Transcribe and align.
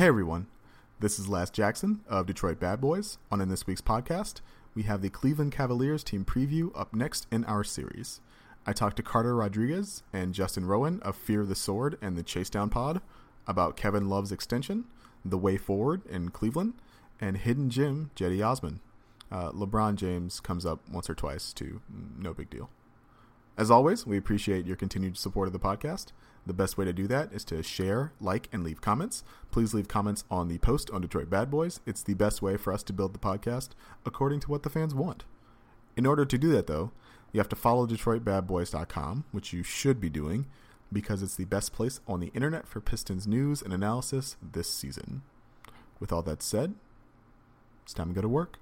Hey 0.00 0.06
everyone, 0.06 0.46
this 1.00 1.18
is 1.18 1.28
Laz 1.28 1.50
Jackson 1.50 2.00
of 2.08 2.24
Detroit 2.24 2.58
Bad 2.58 2.80
Boys. 2.80 3.18
On 3.30 3.38
in 3.38 3.50
this 3.50 3.66
week's 3.66 3.82
podcast, 3.82 4.40
we 4.74 4.84
have 4.84 5.02
the 5.02 5.10
Cleveland 5.10 5.52
Cavaliers 5.52 6.02
team 6.02 6.24
preview 6.24 6.70
up 6.74 6.94
next 6.94 7.26
in 7.30 7.44
our 7.44 7.62
series. 7.62 8.22
I 8.66 8.72
talked 8.72 8.96
to 8.96 9.02
Carter 9.02 9.36
Rodriguez 9.36 10.02
and 10.10 10.32
Justin 10.32 10.64
Rowan 10.64 11.00
of 11.02 11.16
Fear 11.16 11.44
the 11.44 11.54
Sword 11.54 11.98
and 12.00 12.16
the 12.16 12.22
Chase 12.22 12.48
Down 12.48 12.70
Pod 12.70 13.02
about 13.46 13.76
Kevin 13.76 14.08
Love's 14.08 14.32
extension, 14.32 14.86
the 15.22 15.36
way 15.36 15.58
forward 15.58 16.00
in 16.06 16.30
Cleveland, 16.30 16.72
and 17.20 17.36
Hidden 17.36 17.68
Gem 17.68 18.10
Cedi 18.16 18.42
Osman. 18.42 18.80
Uh, 19.30 19.50
LeBron 19.50 19.96
James 19.96 20.40
comes 20.40 20.64
up 20.64 20.80
once 20.90 21.10
or 21.10 21.14
twice 21.14 21.52
too. 21.52 21.82
No 22.18 22.32
big 22.32 22.48
deal. 22.48 22.70
As 23.58 23.70
always, 23.70 24.06
we 24.06 24.16
appreciate 24.16 24.64
your 24.64 24.76
continued 24.76 25.18
support 25.18 25.46
of 25.46 25.52
the 25.52 25.58
podcast. 25.58 26.12
The 26.50 26.54
best 26.54 26.76
way 26.76 26.84
to 26.84 26.92
do 26.92 27.06
that 27.06 27.32
is 27.32 27.44
to 27.44 27.62
share, 27.62 28.10
like, 28.20 28.48
and 28.52 28.64
leave 28.64 28.80
comments. 28.80 29.22
Please 29.52 29.72
leave 29.72 29.86
comments 29.86 30.24
on 30.32 30.48
the 30.48 30.58
post 30.58 30.90
on 30.90 31.00
Detroit 31.00 31.30
Bad 31.30 31.48
Boys. 31.48 31.78
It's 31.86 32.02
the 32.02 32.14
best 32.14 32.42
way 32.42 32.56
for 32.56 32.72
us 32.72 32.82
to 32.82 32.92
build 32.92 33.14
the 33.14 33.20
podcast 33.20 33.68
according 34.04 34.40
to 34.40 34.50
what 34.50 34.64
the 34.64 34.68
fans 34.68 34.92
want. 34.92 35.22
In 35.96 36.06
order 36.06 36.24
to 36.24 36.36
do 36.36 36.50
that, 36.50 36.66
though, 36.66 36.90
you 37.30 37.38
have 37.38 37.48
to 37.50 37.54
follow 37.54 37.86
DetroitBadBoys.com, 37.86 39.26
which 39.30 39.52
you 39.52 39.62
should 39.62 40.00
be 40.00 40.10
doing 40.10 40.46
because 40.92 41.22
it's 41.22 41.36
the 41.36 41.44
best 41.44 41.72
place 41.72 42.00
on 42.08 42.18
the 42.18 42.32
internet 42.34 42.66
for 42.66 42.80
Pistons 42.80 43.28
news 43.28 43.62
and 43.62 43.72
analysis 43.72 44.36
this 44.42 44.68
season. 44.68 45.22
With 46.00 46.10
all 46.10 46.22
that 46.22 46.42
said, 46.42 46.74
it's 47.84 47.94
time 47.94 48.08
to 48.08 48.14
go 48.14 48.22
to 48.22 48.28
work. 48.28 48.58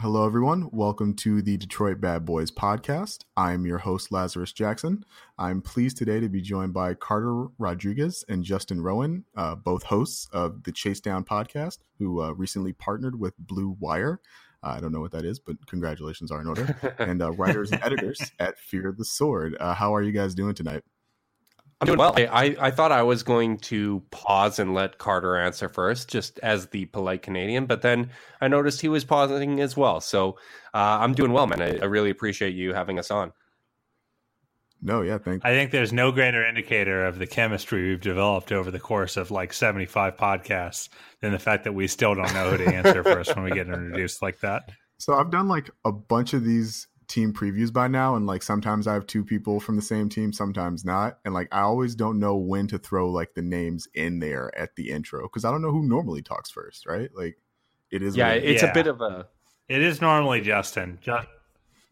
Hello, 0.00 0.24
everyone. 0.24 0.70
Welcome 0.72 1.12
to 1.16 1.42
the 1.42 1.58
Detroit 1.58 2.00
Bad 2.00 2.24
Boys 2.24 2.50
podcast. 2.50 3.24
I'm 3.36 3.66
your 3.66 3.76
host, 3.76 4.10
Lazarus 4.10 4.50
Jackson. 4.50 5.04
I'm 5.36 5.60
pleased 5.60 5.98
today 5.98 6.20
to 6.20 6.28
be 6.30 6.40
joined 6.40 6.72
by 6.72 6.94
Carter 6.94 7.48
Rodriguez 7.58 8.24
and 8.26 8.42
Justin 8.42 8.80
Rowan, 8.80 9.26
uh, 9.36 9.56
both 9.56 9.82
hosts 9.82 10.26
of 10.32 10.62
the 10.62 10.72
Chase 10.72 11.00
Down 11.00 11.22
podcast, 11.22 11.80
who 11.98 12.22
uh, 12.22 12.30
recently 12.30 12.72
partnered 12.72 13.20
with 13.20 13.34
Blue 13.38 13.76
Wire. 13.78 14.22
Uh, 14.62 14.68
I 14.68 14.80
don't 14.80 14.92
know 14.92 15.00
what 15.00 15.12
that 15.12 15.26
is, 15.26 15.38
but 15.38 15.66
congratulations 15.66 16.30
are 16.30 16.40
in 16.40 16.46
order. 16.46 16.94
and 16.98 17.20
uh, 17.20 17.32
writers 17.32 17.70
and 17.70 17.82
editors 17.84 18.22
at 18.38 18.58
Fear 18.58 18.88
of 18.88 18.96
the 18.96 19.04
Sword. 19.04 19.54
Uh, 19.60 19.74
how 19.74 19.94
are 19.94 20.02
you 20.02 20.12
guys 20.12 20.34
doing 20.34 20.54
tonight? 20.54 20.82
I'm 21.80 21.86
doing 21.86 21.98
well. 21.98 22.14
I, 22.16 22.56
I 22.60 22.70
thought 22.70 22.92
I 22.92 23.02
was 23.02 23.22
going 23.22 23.56
to 23.58 24.02
pause 24.10 24.58
and 24.58 24.74
let 24.74 24.98
Carter 24.98 25.36
answer 25.36 25.68
first, 25.68 26.08
just 26.08 26.38
as 26.40 26.66
the 26.66 26.84
polite 26.86 27.22
Canadian, 27.22 27.64
but 27.64 27.80
then 27.80 28.10
I 28.40 28.48
noticed 28.48 28.82
he 28.82 28.88
was 28.88 29.04
pausing 29.04 29.60
as 29.60 29.78
well. 29.78 30.00
So 30.02 30.36
uh, 30.74 30.98
I'm 31.00 31.14
doing 31.14 31.32
well, 31.32 31.46
man. 31.46 31.62
I, 31.62 31.78
I, 31.78 31.86
really 31.86 32.10
appreciate 32.10 32.54
you 32.54 32.74
having 32.74 32.98
us 32.98 33.10
on. 33.10 33.32
No, 34.82 35.00
yeah, 35.00 35.18
thank. 35.18 35.44
I 35.44 35.50
think 35.50 35.70
there's 35.70 35.92
no 35.92 36.12
greater 36.12 36.46
indicator 36.46 37.06
of 37.06 37.18
the 37.18 37.26
chemistry 37.26 37.88
we've 37.88 38.00
developed 38.00 38.52
over 38.52 38.70
the 38.70 38.80
course 38.80 39.16
of 39.16 39.30
like 39.30 39.52
75 39.52 40.16
podcasts 40.16 40.90
than 41.20 41.32
the 41.32 41.38
fact 41.38 41.64
that 41.64 41.72
we 41.72 41.86
still 41.86 42.14
don't 42.14 42.32
know 42.34 42.50
who 42.50 42.58
to 42.58 42.74
answer 42.74 43.02
first 43.04 43.34
when 43.34 43.44
we 43.44 43.50
get 43.52 43.68
introduced 43.68 44.20
like 44.20 44.40
that. 44.40 44.70
So 44.98 45.14
I've 45.14 45.30
done 45.30 45.48
like 45.48 45.70
a 45.86 45.92
bunch 45.92 46.34
of 46.34 46.44
these 46.44 46.88
team 47.10 47.32
previews 47.32 47.72
by 47.72 47.88
now 47.88 48.14
and 48.14 48.26
like 48.26 48.42
sometimes 48.42 48.86
I 48.86 48.94
have 48.94 49.06
two 49.06 49.24
people 49.24 49.58
from 49.60 49.76
the 49.76 49.82
same 49.82 50.08
team, 50.08 50.32
sometimes 50.32 50.84
not. 50.84 51.18
And 51.24 51.34
like 51.34 51.48
I 51.52 51.60
always 51.62 51.94
don't 51.94 52.18
know 52.20 52.36
when 52.36 52.68
to 52.68 52.78
throw 52.78 53.10
like 53.10 53.34
the 53.34 53.42
names 53.42 53.88
in 53.94 54.20
there 54.20 54.56
at 54.56 54.76
the 54.76 54.90
intro 54.90 55.22
because 55.22 55.44
I 55.44 55.50
don't 55.50 55.60
know 55.60 55.72
who 55.72 55.82
normally 55.82 56.22
talks 56.22 56.50
first, 56.50 56.86
right? 56.86 57.10
Like 57.14 57.36
it 57.90 58.02
is 58.02 58.16
Yeah, 58.16 58.30
it's 58.30 58.62
yeah. 58.62 58.70
a 58.70 58.74
bit 58.74 58.86
of 58.86 59.00
a 59.00 59.26
It 59.68 59.82
is 59.82 60.00
normally 60.00 60.40
Justin. 60.40 60.98
Just 61.02 61.26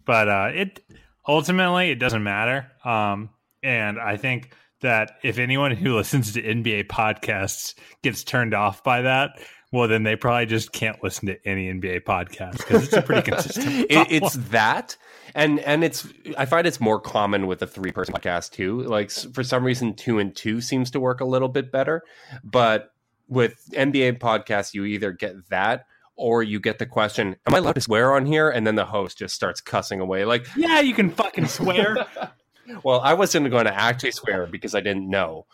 but 0.04 0.28
uh 0.28 0.50
it 0.54 0.80
ultimately 1.26 1.90
it 1.90 1.96
doesn't 1.96 2.22
matter. 2.22 2.70
Um 2.84 3.30
and 3.62 3.98
I 3.98 4.16
think 4.16 4.52
that 4.80 5.18
if 5.24 5.38
anyone 5.38 5.72
who 5.72 5.94
listens 5.96 6.32
to 6.34 6.42
NBA 6.42 6.86
podcasts 6.86 7.74
gets 8.02 8.22
turned 8.22 8.54
off 8.54 8.84
by 8.84 9.02
that, 9.02 9.30
well, 9.70 9.86
then 9.88 10.02
they 10.02 10.16
probably 10.16 10.46
just 10.46 10.72
can't 10.72 11.02
listen 11.02 11.26
to 11.26 11.46
any 11.46 11.72
NBA 11.72 12.04
podcast 12.04 12.58
because 12.58 12.84
it's 12.84 12.92
a 12.94 13.02
pretty 13.02 13.30
consistent. 13.30 13.66
it, 13.90 14.10
it's 14.10 14.34
that, 14.48 14.96
and 15.34 15.60
and 15.60 15.84
it's 15.84 16.06
I 16.36 16.44
find 16.44 16.66
it's 16.66 16.80
more 16.80 17.00
common 17.00 17.46
with 17.46 17.62
a 17.62 17.66
three 17.66 17.92
person 17.92 18.14
podcast 18.14 18.52
too. 18.52 18.82
Like 18.82 19.10
for 19.10 19.42
some 19.42 19.64
reason, 19.64 19.94
two 19.94 20.18
and 20.18 20.34
two 20.34 20.60
seems 20.60 20.90
to 20.92 21.00
work 21.00 21.20
a 21.20 21.24
little 21.24 21.48
bit 21.48 21.70
better, 21.72 22.02
but 22.44 22.92
with 23.28 23.68
NBA 23.72 24.18
podcasts, 24.18 24.74
you 24.74 24.84
either 24.84 25.12
get 25.12 25.48
that 25.50 25.86
or 26.16 26.42
you 26.42 26.60
get 26.60 26.78
the 26.78 26.86
question, 26.86 27.36
"Am 27.46 27.54
I 27.54 27.58
allowed 27.58 27.76
to 27.76 27.80
swear 27.80 28.14
on 28.14 28.26
here?" 28.26 28.50
And 28.50 28.66
then 28.66 28.74
the 28.74 28.86
host 28.86 29.18
just 29.18 29.34
starts 29.34 29.60
cussing 29.60 30.00
away, 30.00 30.24
like, 30.24 30.46
"Yeah, 30.56 30.80
you 30.80 30.94
can 30.94 31.10
fucking 31.10 31.46
swear." 31.46 32.06
well, 32.82 33.00
I 33.00 33.14
wasn't 33.14 33.50
going 33.50 33.66
to 33.66 33.74
actually 33.74 34.12
swear 34.12 34.46
because 34.46 34.74
I 34.74 34.80
didn't 34.80 35.08
know 35.08 35.46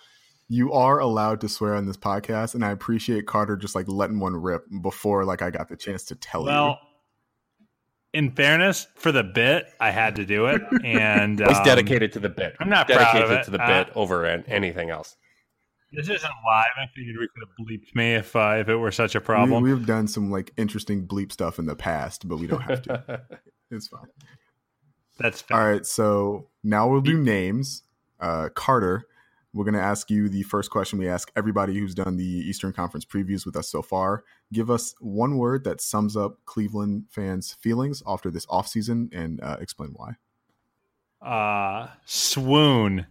you 0.48 0.72
are 0.72 0.98
allowed 0.98 1.40
to 1.40 1.48
swear 1.48 1.74
on 1.74 1.86
this 1.86 1.96
podcast, 1.96 2.54
and 2.54 2.64
I 2.64 2.70
appreciate 2.70 3.26
Carter 3.26 3.56
just 3.56 3.74
like 3.74 3.88
letting 3.88 4.20
one 4.20 4.36
rip 4.36 4.64
before 4.82 5.24
like 5.24 5.42
I 5.42 5.50
got 5.50 5.68
the 5.68 5.76
chance 5.76 6.04
to 6.04 6.14
tell 6.14 6.44
well, 6.44 6.68
you. 6.68 6.88
In 8.14 8.30
fairness, 8.30 8.86
for 8.94 9.10
the 9.10 9.24
bit, 9.24 9.66
I 9.80 9.90
had 9.90 10.14
to 10.16 10.24
do 10.24 10.46
it, 10.46 10.62
and 10.84 11.42
um, 11.42 11.48
he's 11.48 11.58
dedicated 11.64 12.12
to 12.12 12.20
the 12.20 12.28
bit. 12.28 12.54
I'm 12.60 12.68
not 12.68 12.86
dedicated 12.86 13.42
to 13.44 13.50
the 13.50 13.60
uh, 13.60 13.84
bit 13.84 13.92
over 13.96 14.24
anything 14.24 14.90
else. 14.90 15.16
This 15.92 16.08
isn't 16.08 16.32
live. 16.46 16.66
I 16.76 16.86
figured 16.94 17.16
we 17.18 17.26
could 17.26 17.42
have 17.42 17.66
bleeped 17.66 17.94
me 17.96 18.14
if 18.14 18.36
uh, 18.36 18.56
if 18.58 18.68
it 18.68 18.76
were 18.76 18.92
such 18.92 19.16
a 19.16 19.20
problem. 19.20 19.64
We, 19.64 19.70
have 19.70 19.84
done 19.84 20.06
some 20.06 20.30
like 20.30 20.52
interesting 20.56 21.08
bleep 21.08 21.32
stuff 21.32 21.58
in 21.58 21.66
the 21.66 21.74
past, 21.74 22.28
but 22.28 22.38
we 22.38 22.46
don't 22.46 22.62
have 22.62 22.82
to. 22.82 23.22
it's 23.72 23.88
fine. 23.88 24.06
That's 25.18 25.40
fair. 25.40 25.56
all 25.56 25.66
right. 25.66 25.84
So 25.84 26.50
now 26.62 26.88
we'll 26.88 27.00
do 27.00 27.18
names. 27.18 27.82
Uh, 28.20 28.48
Carter, 28.54 29.06
we're 29.54 29.64
going 29.64 29.74
to 29.74 29.80
ask 29.80 30.10
you 30.10 30.28
the 30.28 30.42
first 30.42 30.70
question 30.70 30.98
we 30.98 31.08
ask 31.08 31.30
everybody 31.36 31.78
who's 31.78 31.94
done 31.94 32.16
the 32.16 32.24
Eastern 32.24 32.72
Conference 32.72 33.04
previews 33.04 33.46
with 33.46 33.54
us 33.56 33.70
so 33.70 33.82
far. 33.82 34.24
Give 34.52 34.68
us 34.68 34.94
one 35.00 35.38
word 35.38 35.62
that 35.64 35.80
sums 35.80 36.16
up 36.16 36.38
Cleveland 36.44 37.04
fans' 37.08 37.52
feelings 37.52 38.02
after 38.04 38.32
this 38.32 38.46
offseason 38.46 39.14
and 39.14 39.40
uh, 39.40 39.56
explain 39.60 39.94
why. 39.94 40.16
Uh, 41.22 41.88
swoon. 42.04 43.06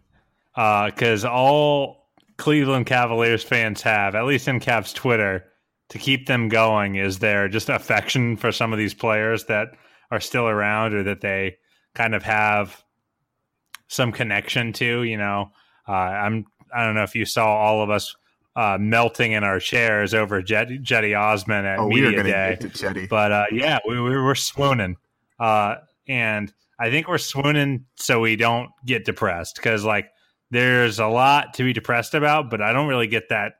Because 0.54 1.24
uh, 1.24 1.32
all 1.32 2.10
Cleveland 2.38 2.88
Cavaliers 2.88 3.44
fans 3.44 3.82
have, 3.82 4.14
at 4.14 4.26
least 4.26 4.50
in 4.50 4.60
Cavs 4.60 4.94
Twitter, 4.94 5.46
to 5.90 5.98
keep 5.98 6.28
them 6.28 6.50
going 6.50 6.96
is 6.96 7.20
their 7.20 7.48
just 7.48 7.70
affection 7.70 8.36
for 8.36 8.52
some 8.52 8.74
of 8.74 8.80
these 8.80 8.94
players 8.94 9.46
that 9.46 9.70
are 10.12 10.20
still 10.20 10.48
around 10.48 10.94
or 10.94 11.04
that 11.04 11.22
they 11.22 11.56
kind 11.96 12.14
of 12.14 12.24
have 12.24 12.84
some 13.88 14.12
connection 14.12 14.74
to, 14.74 15.04
you 15.04 15.18
know. 15.18 15.52
Uh, 15.88 15.92
I'm 15.92 16.46
I 16.74 16.86
don't 16.86 16.96
know 16.96 17.04
if 17.04 17.16
you 17.16 17.26
saw 17.26 17.56
all 17.56 17.82
of 17.82 17.90
us 17.90 18.16
uh, 18.56 18.78
melting 18.80 19.32
in 19.32 19.44
our 19.44 19.60
chairs 19.60 20.14
over 20.14 20.42
Jet, 20.42 20.70
Cedi 20.70 21.20
Osman 21.20 21.66
at 21.66 21.80
oh, 21.80 21.88
Media 21.88 22.24
Day. 22.24 22.58
But 23.10 23.32
uh, 23.32 23.46
yeah, 23.52 23.80
we, 23.88 24.00
we 24.00 24.16
were 24.16 24.36
swooning, 24.36 24.98
uh, 25.40 25.76
and 26.08 26.54
I 26.80 26.90
think 26.90 27.08
we're 27.08 27.18
swooning 27.18 27.86
so 27.96 28.20
we 28.20 28.36
don't 28.36 28.70
get 28.86 29.06
depressed 29.06 29.56
because 29.56 29.84
like 29.84 30.10
there's 30.52 31.00
a 31.00 31.08
lot 31.08 31.56
to 31.56 31.64
be 31.64 31.74
depressed 31.74 32.14
about, 32.14 32.50
but 32.50 32.62
I 32.62 32.74
don't 32.74 32.88
really 32.88 33.08
get 33.08 33.30
that 33.30 33.54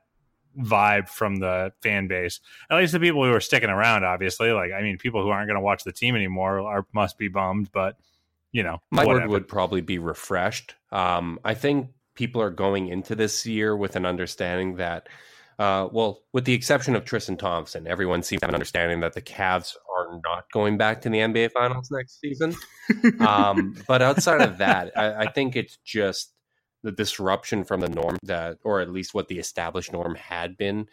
vibe 0.58 1.08
from 1.08 1.36
the 1.36 1.72
fan 1.82 2.06
base. 2.06 2.40
At 2.70 2.76
least 2.76 2.92
the 2.92 3.00
people 3.00 3.24
who 3.24 3.32
are 3.32 3.40
sticking 3.40 3.70
around, 3.70 4.04
obviously. 4.04 4.52
Like 4.52 4.72
I 4.72 4.82
mean, 4.82 4.98
people 4.98 5.22
who 5.22 5.28
aren't 5.30 5.48
going 5.48 5.58
to 5.58 5.64
watch 5.64 5.84
the 5.84 5.92
team 5.92 6.14
anymore 6.14 6.60
are 6.60 6.86
must 6.92 7.18
be 7.18 7.28
bummed, 7.28 7.70
but 7.72 7.96
you 8.52 8.62
know, 8.62 8.80
my 8.90 9.04
whatever. 9.04 9.26
word 9.26 9.30
would 9.30 9.48
probably 9.48 9.80
be 9.80 9.98
refreshed. 9.98 10.76
Um, 10.92 11.40
I 11.44 11.54
think 11.54 11.88
people 12.14 12.40
are 12.40 12.50
going 12.50 12.88
into 12.88 13.14
this 13.14 13.44
year 13.46 13.76
with 13.76 13.96
an 13.96 14.06
understanding 14.06 14.76
that, 14.76 15.08
uh, 15.58 15.88
well, 15.92 16.22
with 16.32 16.44
the 16.44 16.52
exception 16.52 16.96
of 16.96 17.04
Tristan 17.04 17.36
Thompson, 17.36 17.86
everyone 17.86 18.22
seems 18.22 18.40
to 18.40 18.46
have 18.46 18.50
an 18.50 18.54
understanding 18.54 19.00
that 19.00 19.14
the 19.14 19.22
Cavs 19.22 19.76
are 19.96 20.20
not 20.24 20.50
going 20.52 20.76
back 20.76 21.02
to 21.02 21.08
the 21.08 21.18
NBA 21.18 21.52
Finals 21.52 21.90
next 21.90 22.20
season. 22.20 22.54
um, 23.20 23.76
but 23.88 24.02
outside 24.02 24.40
of 24.40 24.58
that, 24.58 24.92
I, 24.96 25.24
I 25.24 25.30
think 25.30 25.56
it's 25.56 25.78
just 25.84 26.32
the 26.82 26.92
disruption 26.92 27.64
from 27.64 27.80
the 27.80 27.88
norm 27.88 28.18
that, 28.22 28.58
or 28.62 28.80
at 28.80 28.90
least 28.90 29.14
what 29.14 29.28
the 29.28 29.38
established 29.38 29.92
norm 29.92 30.14
had 30.14 30.56
been. 30.56 30.86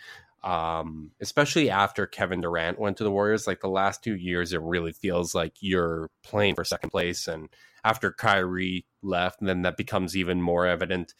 Um, 0.43 1.11
especially 1.21 1.69
after 1.69 2.07
Kevin 2.07 2.41
Durant 2.41 2.79
went 2.79 2.97
to 2.97 3.03
the 3.03 3.11
Warriors, 3.11 3.45
like 3.45 3.59
the 3.59 3.69
last 3.69 4.03
two 4.03 4.15
years, 4.15 4.53
it 4.53 4.61
really 4.61 4.91
feels 4.91 5.35
like 5.35 5.53
you're 5.59 6.09
playing 6.23 6.55
for 6.55 6.63
second 6.63 6.89
place, 6.89 7.27
and 7.27 7.47
after 7.83 8.11
Kyrie 8.11 8.85
left, 9.01 9.39
and 9.39 9.49
then 9.49 9.61
that 9.63 9.77
becomes 9.77 10.15
even 10.15 10.41
more 10.41 10.65
evident. 10.65 11.13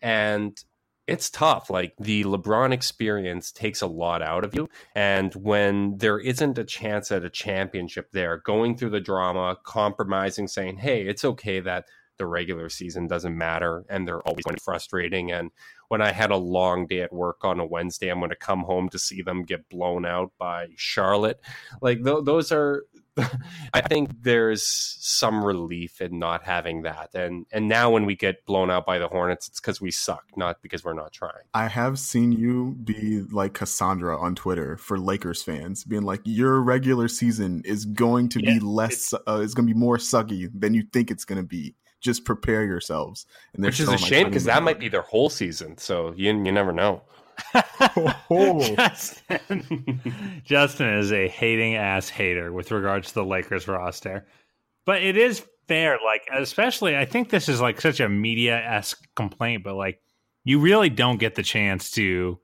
And 0.00 0.58
it's 1.08 1.30
tough. 1.30 1.70
Like 1.70 1.94
the 1.98 2.24
LeBron 2.24 2.70
experience 2.72 3.50
takes 3.50 3.80
a 3.80 3.86
lot 3.86 4.20
out 4.20 4.44
of 4.44 4.54
you. 4.54 4.68
And 4.94 5.34
when 5.34 5.96
there 5.96 6.18
isn't 6.18 6.58
a 6.58 6.64
chance 6.64 7.10
at 7.10 7.24
a 7.24 7.30
championship 7.30 8.10
there, 8.12 8.42
going 8.44 8.76
through 8.76 8.90
the 8.90 9.00
drama, 9.00 9.56
compromising, 9.64 10.48
saying, 10.48 10.76
hey, 10.76 11.06
it's 11.06 11.24
okay 11.24 11.60
that 11.60 11.86
the 12.18 12.26
regular 12.26 12.68
season 12.68 13.06
doesn't 13.06 13.36
matter 13.36 13.84
and 13.88 14.06
they're 14.06 14.20
always 14.20 14.44
going 14.44 14.56
to 14.56 14.60
be 14.60 14.64
frustrating. 14.64 15.32
And 15.32 15.50
when 15.88 16.02
I 16.02 16.12
had 16.12 16.30
a 16.30 16.36
long 16.36 16.86
day 16.86 17.00
at 17.00 17.12
work 17.12 17.42
on 17.42 17.58
a 17.58 17.64
Wednesday, 17.64 18.08
I'm 18.08 18.18
going 18.18 18.30
to 18.30 18.36
come 18.36 18.64
home 18.64 18.88
to 18.90 18.98
see 18.98 19.22
them 19.22 19.44
get 19.44 19.68
blown 19.70 20.04
out 20.04 20.32
by 20.36 20.66
Charlotte. 20.76 21.40
Like 21.80 22.04
th- 22.04 22.24
those 22.24 22.52
are 22.52 22.84
I 23.74 23.80
think 23.80 24.22
there's 24.22 24.64
some 24.64 25.44
relief 25.44 26.00
in 26.00 26.18
not 26.18 26.44
having 26.44 26.82
that. 26.82 27.10
And 27.14 27.46
and 27.52 27.68
now 27.68 27.90
when 27.90 28.06
we 28.06 28.16
get 28.16 28.44
blown 28.46 28.70
out 28.70 28.86
by 28.86 28.98
the 28.98 29.08
Hornets, 29.08 29.48
it's 29.48 29.60
because 29.60 29.80
we 29.80 29.90
suck, 29.90 30.24
not 30.36 30.62
because 30.62 30.84
we're 30.84 30.94
not 30.94 31.12
trying. 31.12 31.44
I 31.54 31.68
have 31.68 31.98
seen 31.98 32.32
you 32.32 32.76
be 32.82 33.22
like 33.30 33.54
Cassandra 33.54 34.18
on 34.18 34.34
Twitter 34.34 34.76
for 34.76 34.98
Lakers 34.98 35.42
fans, 35.42 35.84
being 35.84 36.02
like, 36.02 36.20
your 36.24 36.60
regular 36.60 37.08
season 37.08 37.62
is 37.64 37.84
going 37.84 38.28
to 38.30 38.40
yeah, 38.40 38.54
be 38.54 38.60
less, 38.60 39.12
uh, 39.12 39.40
it's 39.42 39.54
going 39.54 39.66
to 39.66 39.74
be 39.74 39.78
more 39.78 39.96
sucky 39.96 40.48
than 40.52 40.74
you 40.74 40.82
think 40.92 41.10
it's 41.10 41.24
going 41.24 41.40
to 41.40 41.46
be. 41.46 41.74
Just 42.00 42.24
prepare 42.24 42.64
yourselves. 42.64 43.26
And 43.54 43.64
Which 43.64 43.80
is 43.80 43.88
a 43.88 43.98
shame 43.98 44.26
because 44.26 44.44
that 44.44 44.62
might 44.62 44.78
be 44.78 44.88
their 44.88 45.02
whole 45.02 45.28
season. 45.28 45.78
So 45.78 46.14
you 46.16 46.28
you 46.28 46.52
never 46.52 46.72
know. 46.72 47.02
Oh. 48.30 48.60
Justin, 48.76 50.42
Justin 50.44 50.94
is 50.98 51.12
a 51.12 51.28
hating 51.28 51.76
ass 51.76 52.08
hater 52.08 52.52
with 52.52 52.70
regards 52.70 53.08
to 53.08 53.14
the 53.14 53.24
Lakers 53.24 53.66
roster. 53.68 54.26
But 54.84 55.02
it 55.02 55.16
is 55.16 55.46
fair, 55.66 55.98
like, 56.04 56.22
especially, 56.34 56.96
I 56.96 57.04
think 57.04 57.30
this 57.30 57.48
is 57.48 57.60
like 57.60 57.80
such 57.80 58.00
a 58.00 58.08
media 58.08 58.56
esque 58.58 59.02
complaint, 59.14 59.64
but 59.64 59.74
like, 59.74 60.00
you 60.44 60.60
really 60.60 60.88
don't 60.88 61.18
get 61.18 61.34
the 61.34 61.42
chance 61.42 61.90
to, 61.92 62.38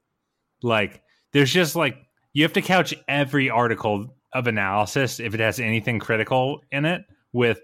like, 0.62 1.02
there's 1.32 1.52
just 1.52 1.75
like, 1.75 1.96
you 2.32 2.43
have 2.43 2.52
to 2.55 2.62
couch 2.62 2.94
every 3.08 3.49
article 3.49 4.14
of 4.32 4.46
analysis 4.46 5.20
if 5.20 5.35
it 5.35 5.41
has 5.41 5.58
anything 5.61 5.99
critical 5.99 6.61
in 6.70 6.85
it 6.85 7.02
with, 7.32 7.61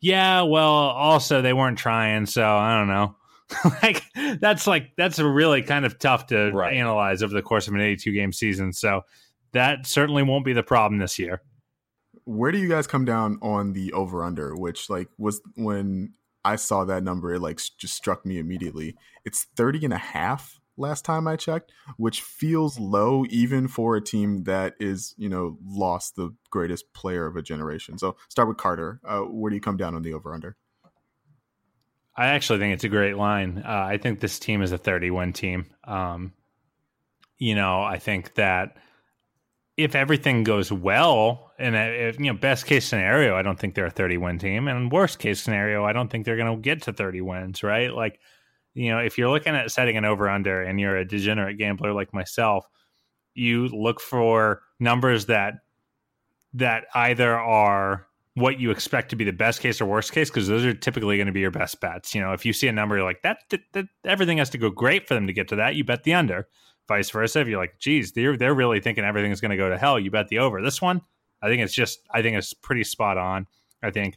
yeah, 0.00 0.42
well, 0.42 0.72
also 0.72 1.40
they 1.42 1.52
weren't 1.52 1.78
trying, 1.78 2.26
so 2.26 2.44
I 2.44 2.76
don't 2.78 2.88
know. 2.88 3.16
like 3.82 4.02
that's 4.40 4.66
like 4.66 4.92
that's 4.96 5.18
really 5.18 5.62
kind 5.62 5.86
of 5.86 5.98
tough 5.98 6.26
to 6.26 6.50
right. 6.52 6.74
analyze 6.74 7.22
over 7.22 7.32
the 7.32 7.42
course 7.42 7.68
of 7.68 7.74
an 7.74 7.80
82 7.80 8.12
game 8.12 8.32
season. 8.32 8.72
So 8.72 9.02
that 9.52 9.86
certainly 9.86 10.22
won't 10.22 10.44
be 10.44 10.52
the 10.52 10.62
problem 10.62 10.98
this 10.98 11.18
year. 11.18 11.42
Where 12.24 12.52
do 12.52 12.58
you 12.58 12.68
guys 12.68 12.86
come 12.86 13.04
down 13.04 13.38
on 13.40 13.72
the 13.72 13.92
over 13.92 14.22
under, 14.22 14.54
which 14.54 14.90
like 14.90 15.08
was 15.16 15.40
when 15.54 16.12
I 16.44 16.56
saw 16.56 16.84
that 16.84 17.02
number, 17.02 17.34
it 17.34 17.40
like 17.40 17.60
just 17.78 17.94
struck 17.94 18.24
me 18.24 18.38
immediately. 18.38 18.96
It's 19.24 19.46
30 19.56 19.86
and 19.86 19.94
a 19.94 19.98
half 19.98 20.60
last 20.76 21.04
time 21.04 21.26
I 21.26 21.36
checked, 21.36 21.72
which 21.96 22.22
feels 22.22 22.78
low 22.78 23.24
even 23.28 23.68
for 23.68 23.96
a 23.96 24.00
team 24.00 24.44
that 24.44 24.74
is, 24.78 25.14
you 25.18 25.28
know, 25.28 25.58
lost 25.66 26.16
the 26.16 26.34
greatest 26.50 26.92
player 26.94 27.26
of 27.26 27.36
a 27.36 27.42
generation. 27.42 27.98
So 27.98 28.16
start 28.28 28.48
with 28.48 28.56
Carter. 28.56 29.00
Uh, 29.04 29.20
where 29.20 29.50
do 29.50 29.56
you 29.56 29.60
come 29.60 29.76
down 29.76 29.94
on 29.94 30.02
the 30.02 30.12
over 30.12 30.32
under? 30.32 30.56
I 32.18 32.30
actually 32.30 32.58
think 32.58 32.74
it's 32.74 32.82
a 32.82 32.88
great 32.88 33.16
line. 33.16 33.62
Uh, 33.64 33.70
I 33.70 33.96
think 33.96 34.18
this 34.18 34.40
team 34.40 34.60
is 34.60 34.72
a 34.72 34.78
30 34.78 35.12
win 35.12 35.32
team. 35.32 35.66
Um, 35.84 36.32
you 37.38 37.54
know, 37.54 37.80
I 37.80 38.00
think 38.00 38.34
that 38.34 38.76
if 39.76 39.94
everything 39.94 40.42
goes 40.42 40.72
well, 40.72 41.52
and 41.60 41.76
if, 41.76 42.18
you 42.18 42.26
know, 42.26 42.34
best 42.34 42.66
case 42.66 42.84
scenario, 42.84 43.36
I 43.36 43.42
don't 43.42 43.56
think 43.56 43.76
they're 43.76 43.86
a 43.86 43.90
30 43.90 44.16
win 44.16 44.38
team, 44.40 44.66
and 44.66 44.90
worst 44.90 45.20
case 45.20 45.40
scenario, 45.40 45.84
I 45.84 45.92
don't 45.92 46.10
think 46.10 46.24
they're 46.24 46.36
going 46.36 46.56
to 46.56 46.60
get 46.60 46.82
to 46.82 46.92
30 46.92 47.20
wins. 47.20 47.62
Right? 47.62 47.94
Like, 47.94 48.18
you 48.74 48.90
know, 48.90 48.98
if 48.98 49.16
you're 49.16 49.30
looking 49.30 49.54
at 49.54 49.70
setting 49.70 49.96
an 49.96 50.04
over 50.04 50.28
under, 50.28 50.60
and 50.60 50.80
you're 50.80 50.96
a 50.96 51.06
degenerate 51.06 51.56
gambler 51.56 51.92
like 51.92 52.12
myself, 52.12 52.66
you 53.34 53.68
look 53.68 54.00
for 54.00 54.62
numbers 54.80 55.26
that 55.26 55.54
that 56.54 56.86
either 56.96 57.38
are 57.38 58.07
what 58.38 58.60
you 58.60 58.70
expect 58.70 59.10
to 59.10 59.16
be 59.16 59.24
the 59.24 59.32
best 59.32 59.60
case 59.60 59.80
or 59.80 59.86
worst 59.86 60.12
case 60.12 60.30
because 60.30 60.48
those 60.48 60.64
are 60.64 60.74
typically 60.74 61.16
going 61.16 61.26
to 61.26 61.32
be 61.32 61.40
your 61.40 61.50
best 61.50 61.80
bets. 61.80 62.14
You 62.14 62.20
know, 62.20 62.32
if 62.32 62.44
you 62.44 62.52
see 62.52 62.68
a 62.68 62.72
number 62.72 62.96
you're 62.96 63.04
like 63.04 63.22
that, 63.22 63.38
that, 63.50 63.60
that, 63.72 63.86
everything 64.04 64.38
has 64.38 64.50
to 64.50 64.58
go 64.58 64.70
great 64.70 65.08
for 65.08 65.14
them 65.14 65.26
to 65.26 65.32
get 65.32 65.48
to 65.48 65.56
that, 65.56 65.74
you 65.74 65.84
bet 65.84 66.04
the 66.04 66.14
under. 66.14 66.48
Vice 66.86 67.10
versa, 67.10 67.40
if 67.40 67.48
you're 67.48 67.60
like, 67.60 67.78
geez, 67.78 68.12
they're 68.12 68.36
they're 68.36 68.54
really 68.54 68.80
thinking 68.80 69.04
everything 69.04 69.30
is 69.30 69.42
going 69.42 69.50
to 69.50 69.56
go 69.58 69.68
to 69.68 69.76
hell, 69.76 69.98
you 69.98 70.10
bet 70.10 70.28
the 70.28 70.38
over. 70.38 70.62
This 70.62 70.80
one, 70.80 71.02
I 71.42 71.48
think 71.48 71.62
it's 71.62 71.74
just, 71.74 72.00
I 72.10 72.22
think 72.22 72.36
it's 72.36 72.54
pretty 72.54 72.84
spot 72.84 73.18
on. 73.18 73.46
I 73.82 73.90
think, 73.90 74.16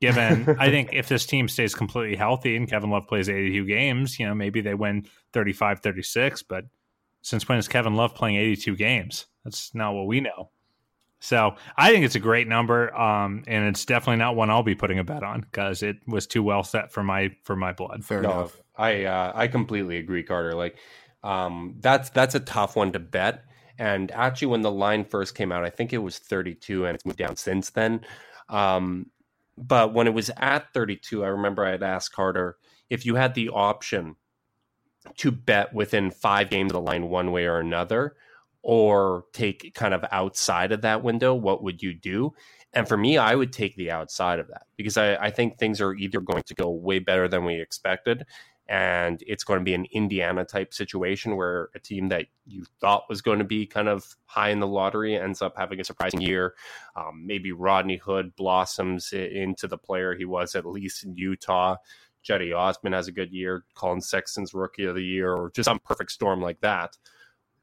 given, 0.00 0.56
I 0.58 0.68
think 0.68 0.90
if 0.92 1.08
this 1.08 1.26
team 1.26 1.48
stays 1.48 1.74
completely 1.74 2.16
healthy 2.16 2.56
and 2.56 2.68
Kevin 2.68 2.90
Love 2.90 3.06
plays 3.06 3.28
82 3.28 3.66
games, 3.66 4.18
you 4.18 4.26
know, 4.26 4.34
maybe 4.34 4.60
they 4.60 4.74
win 4.74 5.06
35, 5.32 5.80
36. 5.80 6.42
But 6.42 6.64
since 7.22 7.48
when 7.48 7.58
is 7.58 7.68
Kevin 7.68 7.94
Love 7.94 8.14
playing 8.14 8.36
82 8.36 8.76
games? 8.76 9.26
That's 9.44 9.72
not 9.74 9.94
what 9.94 10.06
we 10.06 10.20
know. 10.20 10.50
So 11.20 11.56
I 11.76 11.90
think 11.90 12.04
it's 12.04 12.14
a 12.14 12.20
great 12.20 12.46
number, 12.46 12.94
um, 12.96 13.42
and 13.48 13.66
it's 13.66 13.84
definitely 13.84 14.18
not 14.18 14.36
one 14.36 14.50
I'll 14.50 14.62
be 14.62 14.76
putting 14.76 14.98
a 14.98 15.04
bet 15.04 15.24
on 15.24 15.40
because 15.40 15.82
it 15.82 15.96
was 16.06 16.26
too 16.26 16.42
well 16.42 16.62
set 16.62 16.92
for 16.92 17.02
my 17.02 17.34
for 17.42 17.56
my 17.56 17.72
blood. 17.72 18.04
Fair 18.04 18.22
no, 18.22 18.30
enough. 18.30 18.60
I 18.76 19.04
uh, 19.04 19.32
I 19.34 19.48
completely 19.48 19.96
agree, 19.96 20.22
Carter. 20.22 20.54
Like 20.54 20.76
um, 21.24 21.74
that's 21.80 22.10
that's 22.10 22.34
a 22.34 22.40
tough 22.40 22.76
one 22.76 22.92
to 22.92 23.00
bet. 23.00 23.44
And 23.78 24.10
actually, 24.12 24.48
when 24.48 24.62
the 24.62 24.70
line 24.70 25.04
first 25.04 25.34
came 25.34 25.52
out, 25.52 25.64
I 25.64 25.70
think 25.70 25.92
it 25.92 25.98
was 25.98 26.18
32, 26.18 26.86
and 26.86 26.94
it's 26.94 27.06
moved 27.06 27.18
down 27.18 27.36
since 27.36 27.70
then. 27.70 28.00
Um, 28.48 29.06
but 29.56 29.92
when 29.92 30.06
it 30.06 30.14
was 30.14 30.30
at 30.36 30.72
32, 30.72 31.24
I 31.24 31.28
remember 31.28 31.64
I 31.64 31.70
had 31.72 31.82
asked 31.82 32.12
Carter 32.12 32.56
if 32.90 33.04
you 33.04 33.16
had 33.16 33.34
the 33.34 33.48
option 33.50 34.16
to 35.16 35.30
bet 35.30 35.74
within 35.74 36.10
five 36.10 36.50
games 36.50 36.70
of 36.70 36.74
the 36.74 36.80
line 36.80 37.08
one 37.08 37.32
way 37.32 37.46
or 37.46 37.58
another 37.58 38.16
or 38.68 39.24
take 39.32 39.72
kind 39.74 39.94
of 39.94 40.04
outside 40.12 40.72
of 40.72 40.82
that 40.82 41.02
window, 41.02 41.34
what 41.34 41.62
would 41.62 41.82
you 41.82 41.94
do? 41.94 42.34
And 42.74 42.86
for 42.86 42.98
me, 42.98 43.16
I 43.16 43.34
would 43.34 43.50
take 43.50 43.74
the 43.76 43.90
outside 43.90 44.38
of 44.38 44.48
that 44.48 44.66
because 44.76 44.98
I, 44.98 45.14
I 45.14 45.30
think 45.30 45.56
things 45.56 45.80
are 45.80 45.94
either 45.94 46.20
going 46.20 46.42
to 46.42 46.54
go 46.54 46.68
way 46.68 46.98
better 46.98 47.28
than 47.28 47.46
we 47.46 47.58
expected, 47.58 48.26
and 48.68 49.24
it's 49.26 49.42
going 49.42 49.58
to 49.58 49.64
be 49.64 49.72
an 49.72 49.86
Indiana 49.90 50.44
type 50.44 50.74
situation 50.74 51.34
where 51.34 51.70
a 51.74 51.78
team 51.78 52.08
that 52.08 52.26
you 52.44 52.66
thought 52.78 53.08
was 53.08 53.22
going 53.22 53.38
to 53.38 53.44
be 53.44 53.64
kind 53.64 53.88
of 53.88 54.04
high 54.26 54.50
in 54.50 54.60
the 54.60 54.66
lottery 54.66 55.16
ends 55.16 55.40
up 55.40 55.54
having 55.56 55.80
a 55.80 55.84
surprising 55.84 56.20
year. 56.20 56.52
Um, 56.94 57.24
maybe 57.24 57.52
Rodney 57.52 57.96
Hood 57.96 58.36
blossoms 58.36 59.14
into 59.14 59.66
the 59.66 59.78
player 59.78 60.14
he 60.14 60.26
was 60.26 60.54
at 60.54 60.66
least 60.66 61.04
in 61.04 61.16
Utah. 61.16 61.76
Cedi 62.22 62.54
Osman 62.54 62.92
has 62.92 63.08
a 63.08 63.12
good 63.12 63.32
year. 63.32 63.64
Collin 63.72 64.02
Sexton's 64.02 64.52
rookie 64.52 64.84
of 64.84 64.94
the 64.94 65.02
year, 65.02 65.32
or 65.32 65.50
just 65.54 65.64
some 65.64 65.78
perfect 65.78 66.12
storm 66.12 66.42
like 66.42 66.60
that. 66.60 66.98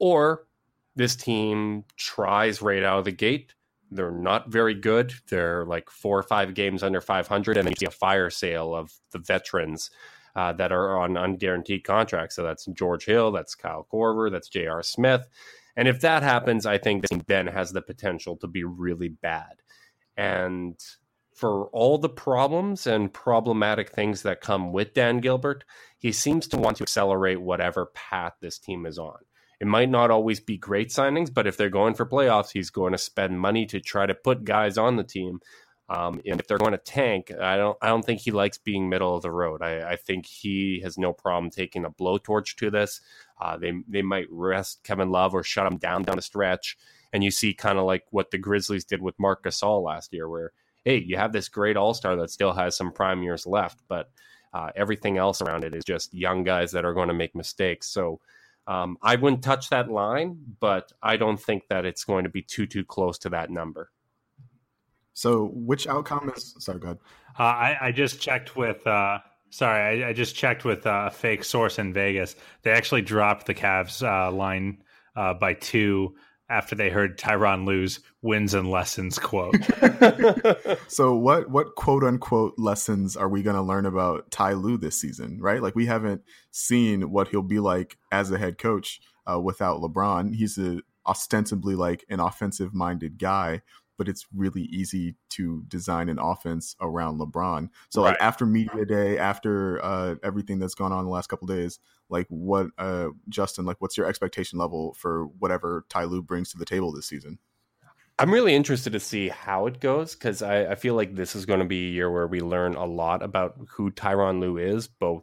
Or 0.00 0.48
this 0.96 1.14
team 1.14 1.84
tries 1.96 2.62
right 2.62 2.82
out 2.82 3.00
of 3.00 3.04
the 3.04 3.12
gate. 3.12 3.54
They're 3.90 4.10
not 4.10 4.50
very 4.50 4.74
good. 4.74 5.12
They're 5.28 5.64
like 5.64 5.90
four 5.90 6.18
or 6.18 6.24
five 6.24 6.54
games 6.54 6.82
under 6.82 7.00
500, 7.00 7.56
and 7.56 7.66
then 7.66 7.72
you 7.72 7.76
see 7.78 7.86
a 7.86 7.90
fire 7.90 8.30
sale 8.30 8.74
of 8.74 8.92
the 9.12 9.18
veterans 9.18 9.90
uh, 10.34 10.52
that 10.54 10.72
are 10.72 10.98
on 10.98 11.14
unguaranteed 11.14 11.84
contracts. 11.84 12.34
So 12.34 12.42
that's 12.42 12.66
George 12.66 13.04
Hill, 13.04 13.30
that's 13.30 13.54
Kyle 13.54 13.86
Korver, 13.92 14.30
that's 14.30 14.48
J.R. 14.48 14.82
Smith. 14.82 15.28
And 15.76 15.86
if 15.86 16.00
that 16.00 16.22
happens, 16.22 16.66
I 16.66 16.78
think 16.78 17.02
this 17.02 17.20
then 17.26 17.46
has 17.46 17.72
the 17.72 17.82
potential 17.82 18.36
to 18.38 18.46
be 18.46 18.64
really 18.64 19.08
bad. 19.08 19.62
And 20.16 20.78
for 21.34 21.66
all 21.66 21.98
the 21.98 22.08
problems 22.08 22.86
and 22.86 23.12
problematic 23.12 23.90
things 23.90 24.22
that 24.22 24.40
come 24.40 24.72
with 24.72 24.94
Dan 24.94 25.18
Gilbert, 25.18 25.64
he 25.98 26.10
seems 26.10 26.48
to 26.48 26.56
want 26.56 26.78
to 26.78 26.84
accelerate 26.84 27.42
whatever 27.42 27.86
path 27.94 28.32
this 28.40 28.58
team 28.58 28.86
is 28.86 28.98
on. 28.98 29.18
It 29.60 29.66
might 29.66 29.88
not 29.88 30.10
always 30.10 30.40
be 30.40 30.58
great 30.58 30.90
signings, 30.90 31.32
but 31.32 31.46
if 31.46 31.56
they're 31.56 31.70
going 31.70 31.94
for 31.94 32.06
playoffs, 32.06 32.52
he's 32.52 32.70
going 32.70 32.92
to 32.92 32.98
spend 32.98 33.40
money 33.40 33.66
to 33.66 33.80
try 33.80 34.06
to 34.06 34.14
put 34.14 34.44
guys 34.44 34.76
on 34.76 34.96
the 34.96 35.04
team. 35.04 35.40
Um, 35.88 36.20
and 36.26 36.40
if 36.40 36.48
they're 36.48 36.58
going 36.58 36.72
to 36.72 36.78
tank, 36.78 37.32
I 37.32 37.56
don't, 37.56 37.78
I 37.80 37.88
don't 37.88 38.04
think 38.04 38.20
he 38.20 38.32
likes 38.32 38.58
being 38.58 38.88
middle 38.88 39.14
of 39.14 39.22
the 39.22 39.30
road. 39.30 39.62
I, 39.62 39.92
I 39.92 39.96
think 39.96 40.26
he 40.26 40.80
has 40.82 40.98
no 40.98 41.12
problem 41.12 41.50
taking 41.50 41.84
a 41.84 41.90
blowtorch 41.90 42.56
to 42.56 42.70
this. 42.70 43.00
Uh, 43.40 43.56
they, 43.56 43.72
they 43.88 44.02
might 44.02 44.26
rest 44.30 44.82
Kevin 44.82 45.10
Love 45.10 45.32
or 45.32 45.42
shut 45.42 45.66
him 45.66 45.78
down 45.78 46.02
down 46.02 46.16
the 46.16 46.22
stretch. 46.22 46.76
And 47.12 47.22
you 47.22 47.30
see 47.30 47.54
kind 47.54 47.78
of 47.78 47.84
like 47.84 48.04
what 48.10 48.30
the 48.32 48.38
Grizzlies 48.38 48.84
did 48.84 49.00
with 49.00 49.18
Marc 49.18 49.44
Gasol 49.44 49.84
last 49.84 50.12
year, 50.12 50.28
where 50.28 50.52
hey, 50.86 51.02
you 51.04 51.16
have 51.16 51.32
this 51.32 51.48
great 51.48 51.76
All 51.76 51.94
Star 51.94 52.14
that 52.16 52.30
still 52.30 52.52
has 52.52 52.76
some 52.76 52.92
prime 52.92 53.22
years 53.22 53.44
left, 53.44 53.80
but 53.88 54.08
uh, 54.54 54.70
everything 54.76 55.18
else 55.18 55.42
around 55.42 55.64
it 55.64 55.74
is 55.74 55.84
just 55.84 56.14
young 56.14 56.44
guys 56.44 56.70
that 56.72 56.84
are 56.84 56.94
going 56.94 57.08
to 57.08 57.14
make 57.14 57.34
mistakes. 57.34 57.88
So 57.90 58.20
um, 58.66 58.98
I 59.02 59.16
wouldn't 59.16 59.42
touch 59.42 59.70
that 59.70 59.90
line, 59.90 60.38
but 60.60 60.92
I 61.02 61.16
don't 61.16 61.40
think 61.40 61.64
that 61.68 61.84
it's 61.84 62.04
going 62.04 62.24
to 62.24 62.30
be 62.30 62.42
too 62.42 62.66
too 62.66 62.84
close 62.84 63.18
to 63.18 63.28
that 63.30 63.50
number. 63.50 63.90
So, 65.14 65.50
which 65.54 65.86
outcome 65.86 66.30
is? 66.36 66.54
Sorry, 66.58 66.78
go 66.78 66.88
ahead. 66.88 66.98
Uh, 67.38 67.42
I, 67.42 67.76
I 67.80 67.92
just 67.92 68.20
checked 68.20 68.56
with. 68.56 68.86
Uh, 68.86 69.18
sorry, 69.50 70.04
I, 70.04 70.08
I, 70.10 70.12
just 70.12 70.34
checked 70.34 70.64
with 70.64 70.84
a 70.84 71.10
fake 71.10 71.44
source 71.44 71.78
in 71.78 71.92
Vegas. 71.92 72.36
They 72.62 72.72
actually 72.72 73.02
dropped 73.02 73.46
the 73.46 73.54
Cavs 73.54 74.02
uh, 74.02 74.30
line 74.30 74.82
uh, 75.14 75.34
by 75.34 75.54
two 75.54 76.16
after 76.48 76.76
they 76.76 76.90
heard 76.90 77.18
Tyronn 77.18 77.66
Lue's 77.66 78.00
wins 78.22 78.54
and 78.54 78.70
lessons 78.70 79.18
quote. 79.18 79.56
so 80.88 81.14
what 81.14 81.50
what 81.50 81.74
quote 81.74 82.04
unquote 82.04 82.54
lessons 82.56 83.16
are 83.16 83.28
we 83.28 83.42
going 83.42 83.56
to 83.56 83.62
learn 83.62 83.86
about 83.86 84.30
Ty 84.30 84.52
Lue 84.52 84.76
this 84.76 85.00
season, 85.00 85.40
right? 85.40 85.62
Like 85.62 85.74
we 85.74 85.86
haven't 85.86 86.22
seen 86.50 87.10
what 87.10 87.28
he'll 87.28 87.42
be 87.42 87.58
like 87.58 87.98
as 88.12 88.30
a 88.30 88.38
head 88.38 88.58
coach 88.58 89.00
uh, 89.30 89.40
without 89.40 89.80
LeBron. 89.80 90.34
He's 90.34 90.58
a 90.58 90.80
ostensibly 91.06 91.74
like 91.74 92.04
an 92.08 92.20
offensive 92.20 92.74
minded 92.74 93.18
guy, 93.18 93.62
but 93.96 94.08
it's 94.08 94.26
really 94.34 94.62
easy 94.62 95.16
to 95.30 95.64
design 95.68 96.08
an 96.08 96.18
offense 96.18 96.76
around 96.80 97.18
LeBron. 97.18 97.68
So 97.90 98.02
right. 98.02 98.10
like 98.10 98.20
after 98.20 98.46
media 98.46 98.84
day, 98.84 99.18
after 99.18 99.84
uh, 99.84 100.16
everything 100.22 100.58
that's 100.58 100.74
gone 100.74 100.92
on 100.92 101.04
the 101.04 101.10
last 101.10 101.28
couple 101.28 101.46
days, 101.46 101.78
like 102.08 102.26
what 102.28 102.68
uh, 102.78 103.08
Justin, 103.28 103.64
like 103.64 103.76
what's 103.80 103.96
your 103.96 104.06
expectation 104.06 104.58
level 104.58 104.94
for 104.94 105.26
whatever 105.38 105.84
Ty 105.88 106.04
Lue 106.04 106.22
brings 106.22 106.50
to 106.52 106.58
the 106.58 106.64
table 106.64 106.92
this 106.92 107.06
season? 107.06 107.38
I'm 108.18 108.32
really 108.32 108.54
interested 108.54 108.94
to 108.94 109.00
see 109.00 109.28
how 109.28 109.66
it 109.66 109.78
goes 109.78 110.14
because 110.14 110.40
I, 110.40 110.72
I, 110.72 110.74
feel 110.74 110.94
like 110.94 111.14
this 111.14 111.36
is 111.36 111.44
going 111.44 111.60
to 111.60 111.66
be 111.66 111.88
a 111.88 111.90
year 111.90 112.10
where 112.10 112.26
we 112.26 112.40
learn 112.40 112.74
a 112.74 112.86
lot 112.86 113.22
about 113.22 113.56
who 113.68 113.90
Tyronn 113.90 114.40
Lue 114.40 114.56
is, 114.56 114.88
both, 114.88 115.22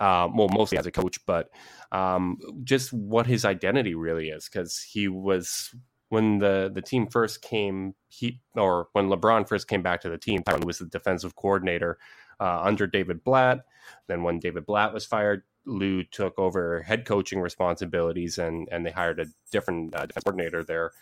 uh, 0.00 0.28
well, 0.34 0.48
mostly 0.48 0.78
as 0.78 0.86
a 0.86 0.90
coach, 0.90 1.18
but 1.26 1.50
um, 1.90 2.38
just 2.64 2.90
what 2.90 3.26
his 3.26 3.44
identity 3.44 3.94
really 3.94 4.30
is. 4.30 4.48
Because 4.48 4.80
he 4.80 5.08
was 5.08 5.74
when 6.08 6.38
the 6.38 6.70
the 6.72 6.80
team 6.80 7.06
first 7.06 7.42
came, 7.42 7.94
he 8.08 8.40
or 8.54 8.88
when 8.92 9.08
LeBron 9.08 9.46
first 9.46 9.68
came 9.68 9.82
back 9.82 10.00
to 10.00 10.08
the 10.08 10.16
team, 10.16 10.42
Tyronn 10.42 10.60
Lue 10.60 10.68
was 10.68 10.78
the 10.78 10.86
defensive 10.86 11.36
coordinator 11.36 11.98
uh, 12.40 12.62
under 12.62 12.86
David 12.86 13.22
Blatt. 13.24 13.60
Then 14.08 14.22
when 14.22 14.38
David 14.38 14.64
Blatt 14.64 14.94
was 14.94 15.04
fired, 15.04 15.42
Lue 15.64 16.04
took 16.04 16.38
over 16.38 16.82
head 16.82 17.04
coaching 17.04 17.40
responsibilities, 17.40 18.38
and 18.38 18.68
and 18.70 18.84
they 18.84 18.90
hired 18.90 19.20
a 19.20 19.26
different 19.50 19.94
uh, 19.94 20.06
defense 20.06 20.24
coordinator 20.24 20.64
there. 20.64 20.92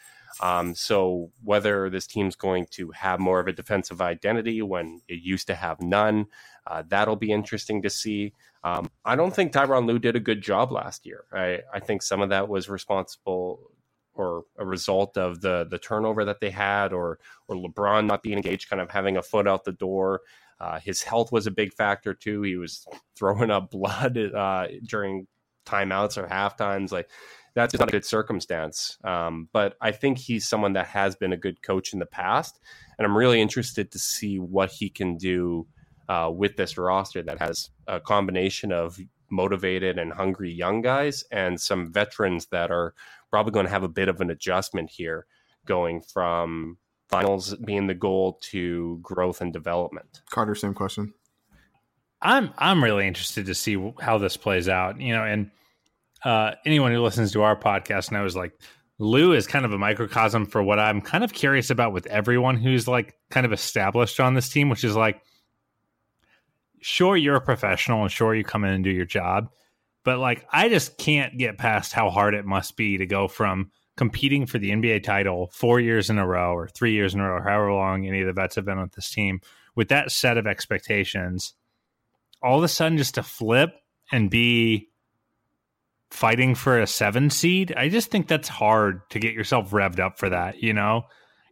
Um, 0.41 0.75
so 0.75 1.33
whether 1.43 1.91
this 1.91 2.07
team's 2.07 2.37
going 2.37 2.67
to 2.73 2.91
have 2.93 3.19
more 3.19 3.41
of 3.41 3.49
a 3.49 3.53
defensive 3.53 4.01
identity 4.01 4.63
when 4.63 5.01
it 5.09 5.21
used 5.23 5.49
to 5.49 5.55
have 5.55 5.81
none, 5.81 6.27
uh, 6.67 6.85
that'll 6.87 7.17
be 7.17 7.33
interesting 7.33 7.83
to 7.83 7.91
see. 7.91 8.33
Um, 8.63 8.91
I 9.05 9.17
don't 9.17 9.35
think 9.35 9.53
Tyronn 9.53 9.87
Lue 9.87 9.99
did 9.99 10.17
a 10.17 10.21
good 10.21 10.43
job 10.43 10.71
last 10.71 11.07
year. 11.07 11.25
I, 11.33 11.61
I 11.73 11.81
think 11.81 12.03
some 12.03 12.21
of 12.21 12.29
that 12.29 12.49
was 12.49 12.69
responsible 12.69 13.73
or 14.15 14.45
a 14.59 14.67
result 14.67 15.17
of 15.17 15.41
the 15.41 15.67
the 15.71 15.79
turnover 15.79 16.25
that 16.27 16.41
they 16.41 16.51
had, 16.51 16.93
or 16.93 17.19
or 17.49 17.57
LeBron 17.57 18.07
not 18.07 18.23
being 18.23 18.37
engaged, 18.37 18.69
kind 18.69 18.83
of 18.83 18.91
having 18.91 19.17
a 19.17 19.23
foot 19.23 19.49
out 19.49 19.65
the 19.65 19.73
door. 19.73 20.21
Uh, 20.61 20.79
his 20.79 21.03
health 21.03 21.33
was 21.33 21.47
a 21.47 21.51
big 21.51 21.73
factor 21.73 22.15
too. 22.15 22.43
He 22.43 22.57
was 22.57 22.87
throwing 23.17 23.51
up 23.51 23.71
blood 23.71 24.19
uh, 24.19 24.67
during 24.87 25.27
timeouts 25.67 26.19
or 26.19 26.27
half 26.27 26.57
times. 26.57 26.93
Like 26.93 27.09
that's 27.55 27.79
not 27.79 27.89
a 27.89 27.93
good 27.93 28.05
circumstance. 28.05 28.99
Um, 29.05 29.49
but 29.53 29.77
I 29.81 29.91
think 29.93 30.19
he's 30.19 30.49
someone 30.49 30.75
that 30.75 30.87
has 30.89 31.17
been 31.17 31.33
a 31.33 31.37
good 31.37 31.63
coach 31.63 31.93
in 31.93 31.99
the 31.99 32.07
past, 32.07 32.61
and 32.99 33.07
I'm 33.07 33.17
really 33.17 33.41
interested 33.41 33.91
to 33.93 33.99
see 33.99 34.39
what 34.39 34.71
he 34.71 34.89
can 34.89 35.17
do 35.17 35.67
uh, 36.09 36.31
with 36.33 36.57
this 36.57 36.77
roster 36.77 37.23
that 37.23 37.39
has 37.39 37.71
a 37.87 38.01
combination 38.01 38.73
of 38.73 38.99
motivated 39.31 39.99
and 39.99 40.13
hungry 40.13 40.53
young 40.53 40.83
guys 40.83 41.23
and 41.31 41.61
some 41.61 41.93
veterans 41.93 42.47
that 42.47 42.71
are 42.71 42.95
probably 43.31 43.53
going 43.53 43.67
to 43.67 43.71
have 43.71 43.85
a 43.85 43.89
bit 43.89 44.09
of 44.09 44.21
an 44.21 44.31
adjustment 44.31 44.91
here, 44.91 45.27
going 45.65 46.03
from 46.03 46.79
finals 47.11 47.55
being 47.57 47.87
the 47.87 47.95
goal 47.95 48.39
to 48.43 48.99
growth 49.03 49.41
and 49.41 49.53
development. 49.53 50.23
Carter, 50.31 50.55
same 50.55 50.75
question. 50.75 51.13
I'm 52.23 52.53
I'm 52.59 52.85
really 52.85 53.07
interested 53.07 53.47
to 53.47 53.55
see 53.55 53.93
how 54.01 54.19
this 54.19 54.37
plays 54.37 54.69
out. 54.69 55.01
You 55.01 55.15
know, 55.15 55.25
and 55.25 55.51
uh, 56.25 56.53
anyone 56.65 56.93
who 56.93 57.03
listens 57.03 57.33
to 57.33 57.43
our 57.43 57.57
podcast 57.57 58.13
knows 58.13 58.37
like 58.37 58.53
Lue 58.99 59.33
is 59.33 59.47
kind 59.47 59.65
of 59.65 59.73
a 59.73 59.79
microcosm 59.79 60.45
for 60.45 60.63
what 60.63 60.79
I'm 60.79 61.01
kind 61.01 61.25
of 61.25 61.33
curious 61.33 61.71
about 61.71 61.93
with 61.93 62.07
everyone 62.07 62.57
who's 62.59 62.87
like 62.87 63.15
kind 63.31 63.47
of 63.47 63.53
established 63.53 64.21
on 64.21 64.35
this 64.35 64.51
team, 64.51 64.69
which 64.69 64.85
is 64.85 64.95
like, 64.95 65.23
sure, 66.83 67.17
you're 67.17 67.37
a 67.37 67.41
professional 67.41 68.03
and 68.03 68.13
sure, 68.13 68.35
you 68.35 68.45
come 68.45 68.65
in 68.65 68.75
and 68.75 68.85
do 68.85 68.91
your 68.91 69.07
job. 69.07 69.49
But 70.05 70.19
like, 70.19 70.47
I 70.51 70.69
just 70.69 70.99
can't 70.99 71.39
get 71.39 71.57
past 71.57 71.95
how 71.95 72.11
hard 72.11 72.35
it 72.35 72.45
must 72.45 72.77
be 72.77 72.99
to 72.99 73.07
go 73.07 73.27
from 73.27 73.71
competing 74.01 74.47
for 74.47 74.59
the 74.59 74.71
NBA 74.71 75.03
title 75.03 75.51
four 75.53 75.79
years 75.79 76.09
in 76.09 76.17
a 76.17 76.27
row 76.27 76.55
or 76.55 76.67
three 76.67 76.93
years 76.93 77.13
in 77.13 77.21
a 77.21 77.31
row, 77.31 77.43
however 77.43 77.71
long 77.71 78.07
any 78.07 78.23
of 78.23 78.27
the 78.27 78.33
vets 78.33 78.55
have 78.57 78.65
been 78.65 78.81
with 78.81 78.93
this 78.93 79.11
team, 79.11 79.43
with 79.75 79.91
that 79.91 80.11
set 80.11 80.39
of 80.39 80.47
expectations, 80.47 81.53
all 82.43 82.57
of 82.57 82.65
a 82.65 82.69
sudden 82.69 82.97
just 82.97 83.17
to 83.17 83.23
flip 83.23 83.75
and 84.11 84.31
be 84.31 84.89
fighting 86.11 86.55
for 86.55 86.81
a 86.81 86.87
seven 86.87 87.29
seed, 87.29 87.75
I 87.77 87.91
just 87.91 88.11
think 88.11 88.27
that's 88.27 88.49
hard 88.49 89.03
to 89.11 89.19
get 89.19 89.35
yourself 89.35 89.71
revved 89.71 90.01
up 90.01 90.19
for 90.19 90.31
that, 90.31 90.63
you 90.63 90.73
know? 90.73 91.03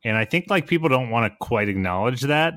And 0.03 0.17
I 0.17 0.25
think 0.25 0.47
like 0.49 0.67
people 0.67 0.89
don't 0.89 1.11
want 1.11 1.31
to 1.31 1.47
quite 1.47 1.69
acknowledge 1.69 2.23
that. 2.23 2.55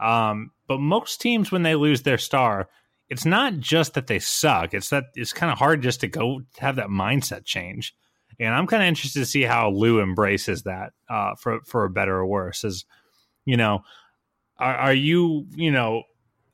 Um, 0.00 0.52
but 0.66 0.80
most 0.80 1.20
teams, 1.20 1.52
when 1.52 1.62
they 1.62 1.74
lose 1.74 2.04
their 2.04 2.16
star, 2.16 2.70
it's 3.10 3.26
not 3.26 3.58
just 3.58 3.92
that 3.92 4.06
they 4.06 4.18
suck. 4.18 4.72
It's 4.72 4.88
that 4.88 5.04
it's 5.14 5.34
kind 5.34 5.52
of 5.52 5.58
hard 5.58 5.82
just 5.82 6.00
to 6.00 6.08
go 6.08 6.40
have 6.56 6.76
that 6.76 6.88
mindset 6.88 7.44
change. 7.44 7.94
And 8.40 8.54
I'm 8.54 8.66
kind 8.66 8.82
of 8.82 8.88
interested 8.88 9.20
to 9.20 9.26
see 9.26 9.42
how 9.42 9.70
Lue 9.70 10.00
embraces 10.00 10.62
that 10.62 10.92
uh, 11.08 11.34
for 11.34 11.60
for 11.66 11.84
a 11.84 11.90
better 11.90 12.16
or 12.16 12.26
worse. 12.26 12.64
Is 12.64 12.84
you 13.44 13.56
know, 13.56 13.82
are, 14.58 14.74
are 14.74 14.94
you 14.94 15.46
you 15.54 15.70
know, 15.70 16.04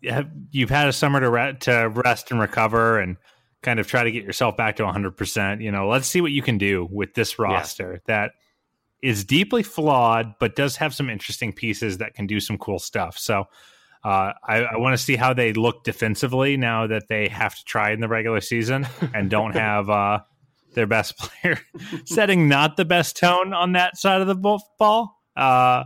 have, 0.05 0.31
you've 0.51 0.71
had 0.71 0.89
a 0.89 0.93
summer 0.93 1.21
to 1.21 1.31
re- 1.31 1.57
to 1.61 1.89
rest 1.89 2.31
and 2.31 2.41
recover 2.41 2.99
and 2.99 3.17
kind 3.63 3.81
of 3.81 3.87
try 3.87 4.05
to 4.05 4.13
get 4.13 4.25
yourself 4.25 4.57
back 4.57 4.77
to 4.77 4.85
100%. 4.85 5.63
You 5.63 5.73
know, 5.73 5.89
let's 5.89 6.07
see 6.07 6.21
what 6.21 6.33
you 6.33 6.43
can 6.43 6.59
do 6.59 6.89
with 6.91 7.15
this 7.15 7.39
roster 7.39 7.95
yeah. 7.95 7.99
that 8.07 8.33
is 9.03 9.25
deeply 9.25 9.63
flawed, 9.63 10.35
but 10.39 10.57
does 10.57 10.77
have 10.77 10.95
some 10.95 11.11
interesting 11.11 11.53
pieces 11.53 11.99
that 11.99 12.15
can 12.15 12.27
do 12.27 12.41
some 12.41 12.59
cool 12.59 12.79
stuff. 12.79 13.19
So, 13.19 13.47
uh, 14.05 14.35
I, 14.45 14.59
I 14.59 14.77
want 14.77 14.97
to 14.97 15.03
see 15.03 15.17
how 15.17 15.35
they 15.35 15.53
look 15.53 15.83
defensively 15.83 16.57
now 16.57 16.87
that 16.87 17.09
they 17.09 17.27
have 17.27 17.57
to 17.57 17.65
try 17.65 17.91
in 17.91 17.99
the 17.99 18.07
regular 18.07 18.41
season 18.41 18.87
and 19.13 19.29
don't 19.29 19.53
have 19.57 19.91
uh, 19.91 20.21
their 20.77 20.87
best 20.87 21.19
player 21.19 21.59
setting 22.05 22.49
not 22.49 22.77
the 22.77 22.85
best 22.85 23.17
tone 23.17 23.53
on 23.53 23.73
that 23.73 23.97
side 23.97 24.21
of 24.21 24.29
the 24.29 24.61
ball. 24.79 25.21
Uh, 25.37 25.85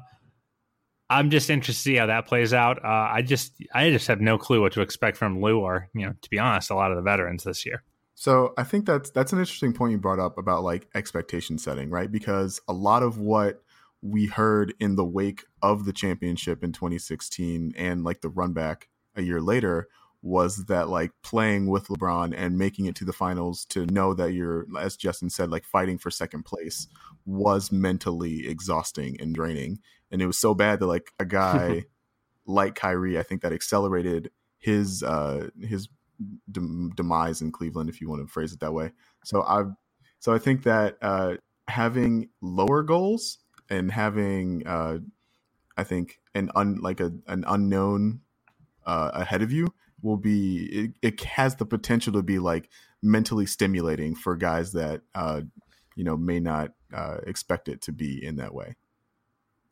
I'm 1.08 1.30
just 1.30 1.50
interested 1.50 1.72
to 1.72 1.82
see 1.82 1.96
how 1.96 2.06
that 2.06 2.26
plays 2.26 2.52
out. 2.52 2.84
Uh, 2.84 3.08
I 3.12 3.22
just 3.22 3.54
I 3.74 3.90
just 3.90 4.06
have 4.08 4.20
no 4.20 4.36
clue 4.36 4.60
what 4.60 4.72
to 4.74 4.82
expect 4.82 5.16
from 5.16 5.40
Lue 5.40 5.58
or 5.58 5.88
you 5.94 6.06
know 6.06 6.12
to 6.20 6.30
be 6.30 6.38
honest, 6.38 6.70
a 6.70 6.74
lot 6.74 6.90
of 6.90 6.96
the 6.96 7.02
veterans 7.02 7.44
this 7.44 7.64
year. 7.64 7.82
So 8.14 8.52
I 8.58 8.64
think 8.64 8.84
that's 8.84 9.10
that's 9.10 9.32
an 9.32 9.38
interesting 9.38 9.72
point 9.72 9.92
you 9.92 9.98
brought 9.98 10.18
up 10.18 10.36
about 10.36 10.62
like 10.62 10.86
expectation 10.94 11.56
setting, 11.56 11.88
right? 11.88 12.12
Because 12.12 12.60
a 12.68 12.72
lot 12.74 13.02
of 13.02 13.18
what 13.18 13.62
we 14.02 14.26
heard 14.26 14.74
in 14.78 14.96
the 14.96 15.04
wake 15.04 15.44
of 15.62 15.84
the 15.84 15.92
championship 15.92 16.62
in 16.62 16.72
2016 16.72 17.74
and 17.76 18.04
like 18.04 18.20
the 18.20 18.28
run 18.28 18.52
back 18.52 18.88
a 19.16 19.22
year 19.22 19.40
later 19.40 19.88
was 20.22 20.66
that 20.66 20.88
like 20.88 21.12
playing 21.22 21.66
with 21.68 21.88
LeBron 21.88 22.34
and 22.36 22.58
making 22.58 22.86
it 22.86 22.94
to 22.96 23.04
the 23.04 23.12
finals 23.12 23.64
to 23.66 23.86
know 23.86 24.12
that 24.14 24.32
you're, 24.32 24.66
as 24.78 24.96
Justin 24.96 25.30
said, 25.30 25.50
like 25.50 25.64
fighting 25.64 25.98
for 25.98 26.10
second 26.10 26.44
place 26.44 26.88
was 27.24 27.72
mentally 27.72 28.46
exhausting 28.46 29.16
and 29.20 29.34
draining. 29.34 29.78
And 30.10 30.20
it 30.20 30.26
was 30.26 30.38
so 30.38 30.54
bad 30.54 30.80
that 30.80 30.86
like 30.86 31.12
a 31.18 31.24
guy 31.24 31.84
like 32.46 32.74
Kyrie, 32.74 33.18
I 33.18 33.22
think 33.22 33.42
that 33.42 33.52
accelerated 33.52 34.30
his 34.58 35.02
uh 35.02 35.48
his 35.62 35.88
demise 36.94 37.40
in 37.40 37.50
Cleveland, 37.50 37.88
if 37.88 38.00
you 38.00 38.08
want 38.08 38.26
to 38.26 38.30
phrase 38.30 38.52
it 38.52 38.60
that 38.60 38.72
way. 38.72 38.92
So 39.24 39.42
I, 39.42 39.64
so 40.18 40.34
I 40.34 40.38
think 40.38 40.64
that 40.64 40.98
uh, 41.00 41.36
having 41.68 42.28
lower 42.40 42.82
goals 42.82 43.38
and 43.68 43.90
having, 43.90 44.66
uh, 44.66 44.98
I 45.76 45.84
think 45.84 46.20
an 46.34 46.50
un 46.54 46.76
like 46.82 47.00
a 47.00 47.12
an 47.26 47.44
unknown 47.46 48.20
uh, 48.84 49.10
ahead 49.14 49.42
of 49.42 49.50
you 49.50 49.68
will 50.02 50.16
be 50.16 50.66
it, 50.66 50.92
it 51.02 51.24
has 51.24 51.56
the 51.56 51.66
potential 51.66 52.12
to 52.14 52.22
be 52.22 52.38
like 52.38 52.68
mentally 53.02 53.46
stimulating 53.46 54.14
for 54.14 54.36
guys 54.36 54.72
that 54.72 55.02
uh, 55.14 55.40
you 55.96 56.04
know 56.04 56.16
may 56.16 56.40
not 56.40 56.72
uh, 56.94 57.18
expect 57.26 57.68
it 57.68 57.82
to 57.82 57.92
be 57.92 58.24
in 58.24 58.36
that 58.36 58.54
way. 58.54 58.76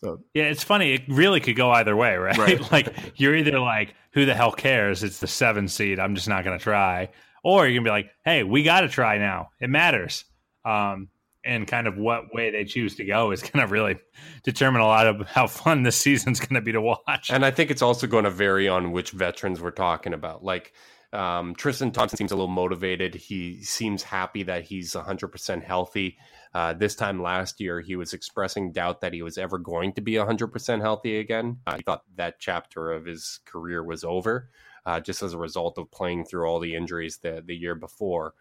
So 0.00 0.20
yeah, 0.35 0.44
it's 0.44 0.62
funny. 0.62 0.94
It 0.94 1.02
really 1.08 1.40
could 1.40 1.56
go 1.56 1.70
either 1.70 1.97
way, 1.97 2.16
right? 2.16 2.37
right. 2.37 2.73
like 2.73 2.94
you're 3.16 3.37
either 3.37 3.58
like, 3.58 3.94
"Who 4.12 4.26
the 4.26 4.35
hell 4.35 4.52
cares? 4.52 5.02
It's 5.02 5.18
the 5.18 5.26
seven 5.26 5.68
seed. 5.68 5.99
I'm 5.99 6.14
just 6.14 6.28
not 6.28 6.44
going 6.44 6.58
to 6.58 6.62
try," 6.62 7.11
or 7.42 7.66
you're 7.66 7.80
gonna 7.80 7.85
be 7.85 7.90
like, 7.90 8.11
"Hey, 8.25 8.42
we 8.42 8.62
got 8.62 8.82
to 8.82 8.88
try 8.88 9.18
now. 9.18 9.50
It 9.61 9.70
matters." 9.70 10.25
Um, 10.64 11.08
and 11.48 11.66
kind 11.66 11.86
of 11.86 11.96
what 11.96 12.32
way 12.34 12.50
they 12.50 12.64
choose 12.64 12.94
to 12.96 13.04
go 13.04 13.32
is 13.32 13.42
going 13.50 13.66
to 13.66 13.72
really 13.72 13.98
determine 14.44 14.82
a 14.82 14.86
lot 14.86 15.06
of 15.06 15.26
how 15.26 15.46
fun 15.46 15.82
this 15.82 15.96
season's 15.96 16.38
going 16.38 16.54
to 16.54 16.60
be 16.60 16.72
to 16.72 16.80
watch. 16.80 17.30
And 17.30 17.44
I 17.44 17.50
think 17.50 17.70
it's 17.70 17.82
also 17.82 18.06
going 18.06 18.24
to 18.24 18.30
vary 18.30 18.68
on 18.68 18.92
which 18.92 19.10
veterans 19.10 19.60
we're 19.60 19.70
talking 19.70 20.12
about. 20.12 20.44
Like 20.44 20.74
um, 21.12 21.54
Tristan 21.54 21.90
Thompson 21.90 22.18
seems 22.18 22.32
a 22.32 22.36
little 22.36 22.48
motivated. 22.48 23.14
He 23.14 23.62
seems 23.62 24.02
happy 24.02 24.42
that 24.44 24.64
he's 24.64 24.92
100% 24.92 25.64
healthy. 25.64 26.18
Uh, 26.54 26.74
this 26.74 26.94
time 26.94 27.22
last 27.22 27.60
year, 27.60 27.80
he 27.80 27.96
was 27.96 28.12
expressing 28.12 28.72
doubt 28.72 29.00
that 29.00 29.14
he 29.14 29.22
was 29.22 29.38
ever 29.38 29.58
going 29.58 29.94
to 29.94 30.02
be 30.02 30.12
100% 30.12 30.80
healthy 30.82 31.18
again. 31.18 31.58
Uh, 31.66 31.76
he 31.76 31.82
thought 31.82 32.02
that 32.16 32.38
chapter 32.38 32.92
of 32.92 33.06
his 33.06 33.40
career 33.46 33.82
was 33.82 34.04
over, 34.04 34.50
uh, 34.84 35.00
just 35.00 35.22
as 35.22 35.32
a 35.32 35.38
result 35.38 35.78
of 35.78 35.90
playing 35.90 36.26
through 36.26 36.46
all 36.46 36.60
the 36.60 36.74
injuries 36.74 37.18
the, 37.22 37.42
the 37.46 37.56
year 37.56 37.74
before 37.74 38.34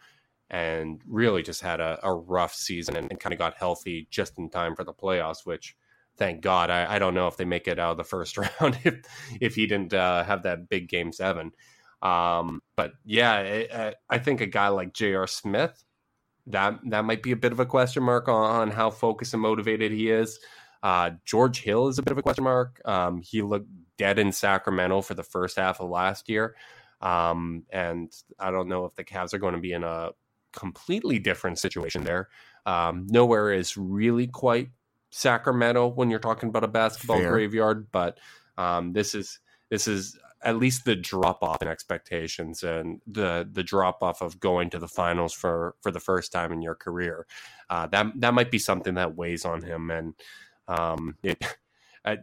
and 0.49 1.01
really 1.07 1.43
just 1.43 1.61
had 1.61 1.79
a, 1.79 1.99
a 2.03 2.13
rough 2.13 2.53
season 2.53 2.95
and, 2.95 3.11
and 3.11 3.19
kind 3.19 3.33
of 3.33 3.39
got 3.39 3.57
healthy 3.57 4.07
just 4.09 4.37
in 4.37 4.49
time 4.49 4.75
for 4.75 4.83
the 4.83 4.93
playoffs, 4.93 5.45
which 5.45 5.75
thank 6.17 6.41
God. 6.41 6.69
I, 6.69 6.95
I, 6.95 6.99
don't 6.99 7.13
know 7.13 7.27
if 7.27 7.37
they 7.37 7.45
make 7.45 7.67
it 7.67 7.79
out 7.79 7.91
of 7.91 7.97
the 7.97 8.03
first 8.03 8.37
round 8.61 8.77
if 8.83 8.95
if 9.41 9.55
he 9.55 9.67
didn't 9.67 9.93
uh, 9.93 10.23
have 10.23 10.43
that 10.43 10.69
big 10.69 10.87
game 10.89 11.11
seven. 11.11 11.51
Um, 12.01 12.61
but 12.75 12.93
yeah, 13.03 13.39
it, 13.39 13.95
I 14.09 14.19
think 14.19 14.41
a 14.41 14.45
guy 14.45 14.69
like 14.69 14.93
J.R. 14.93 15.27
Smith 15.27 15.83
that 16.47 16.79
that 16.85 17.05
might 17.05 17.21
be 17.21 17.31
a 17.31 17.37
bit 17.37 17.51
of 17.51 17.59
a 17.59 17.65
question 17.65 18.03
mark 18.03 18.27
on, 18.27 18.61
on 18.61 18.71
how 18.71 18.89
focused 18.89 19.33
and 19.33 19.41
motivated 19.41 19.91
he 19.91 20.09
is. 20.09 20.39
Uh, 20.81 21.11
George 21.25 21.61
Hill 21.61 21.87
is 21.87 21.99
a 21.99 22.03
bit 22.03 22.11
of 22.11 22.17
a 22.17 22.21
question 22.21 22.43
mark. 22.43 22.81
Um, 22.85 23.21
he 23.21 23.41
looked 23.41 23.69
dead 23.97 24.19
in 24.19 24.31
Sacramento 24.31 25.01
for 25.01 25.13
the 25.13 25.23
first 25.23 25.57
half 25.57 25.81
of 25.81 25.89
last 25.89 26.29
year. 26.29 26.55
Um, 27.01 27.63
and 27.69 28.11
I 28.39 28.51
don't 28.51 28.69
know 28.69 28.85
if 28.85 28.95
the 28.95 29.03
Cavs 29.03 29.33
are 29.33 29.39
going 29.39 29.55
to 29.55 29.59
be 29.59 29.73
in 29.73 29.83
a 29.83 30.11
completely 30.57 31.19
different 31.19 31.59
situation 31.59 32.03
there. 32.03 32.29
Um, 32.65 33.05
nowhere 33.09 33.53
is 33.53 33.77
really 33.77 34.27
quite 34.27 34.69
Sacramento 35.11 35.87
when 35.87 36.09
you're 36.09 36.19
talking 36.19 36.49
about 36.49 36.63
a 36.63 36.67
basketball 36.67 37.19
Fair. 37.19 37.31
graveyard, 37.31 37.87
but 37.91 38.19
um, 38.57 38.93
this 38.93 39.15
is 39.15 39.39
this 39.69 39.87
is 39.87 40.17
at 40.41 40.57
least 40.57 40.85
the 40.85 40.95
drop 40.95 41.43
off 41.43 41.61
in 41.61 41.67
expectations 41.67 42.63
and 42.63 43.01
the 43.07 43.47
the 43.51 43.63
drop 43.63 44.03
off 44.03 44.21
of 44.21 44.39
going 44.39 44.69
to 44.71 44.79
the 44.79 44.87
finals 44.87 45.33
for 45.33 45.75
for 45.81 45.91
the 45.91 45.99
first 45.99 46.31
time 46.31 46.51
in 46.51 46.61
your 46.61 46.75
career. 46.75 47.25
Uh, 47.69 47.87
that 47.87 48.07
that 48.15 48.33
might 48.33 48.51
be 48.51 48.59
something 48.59 48.95
that 48.95 49.15
weighs 49.15 49.45
on 49.45 49.61
him, 49.61 49.91
and 49.91 50.13
um, 50.67 51.15
it 51.23 51.41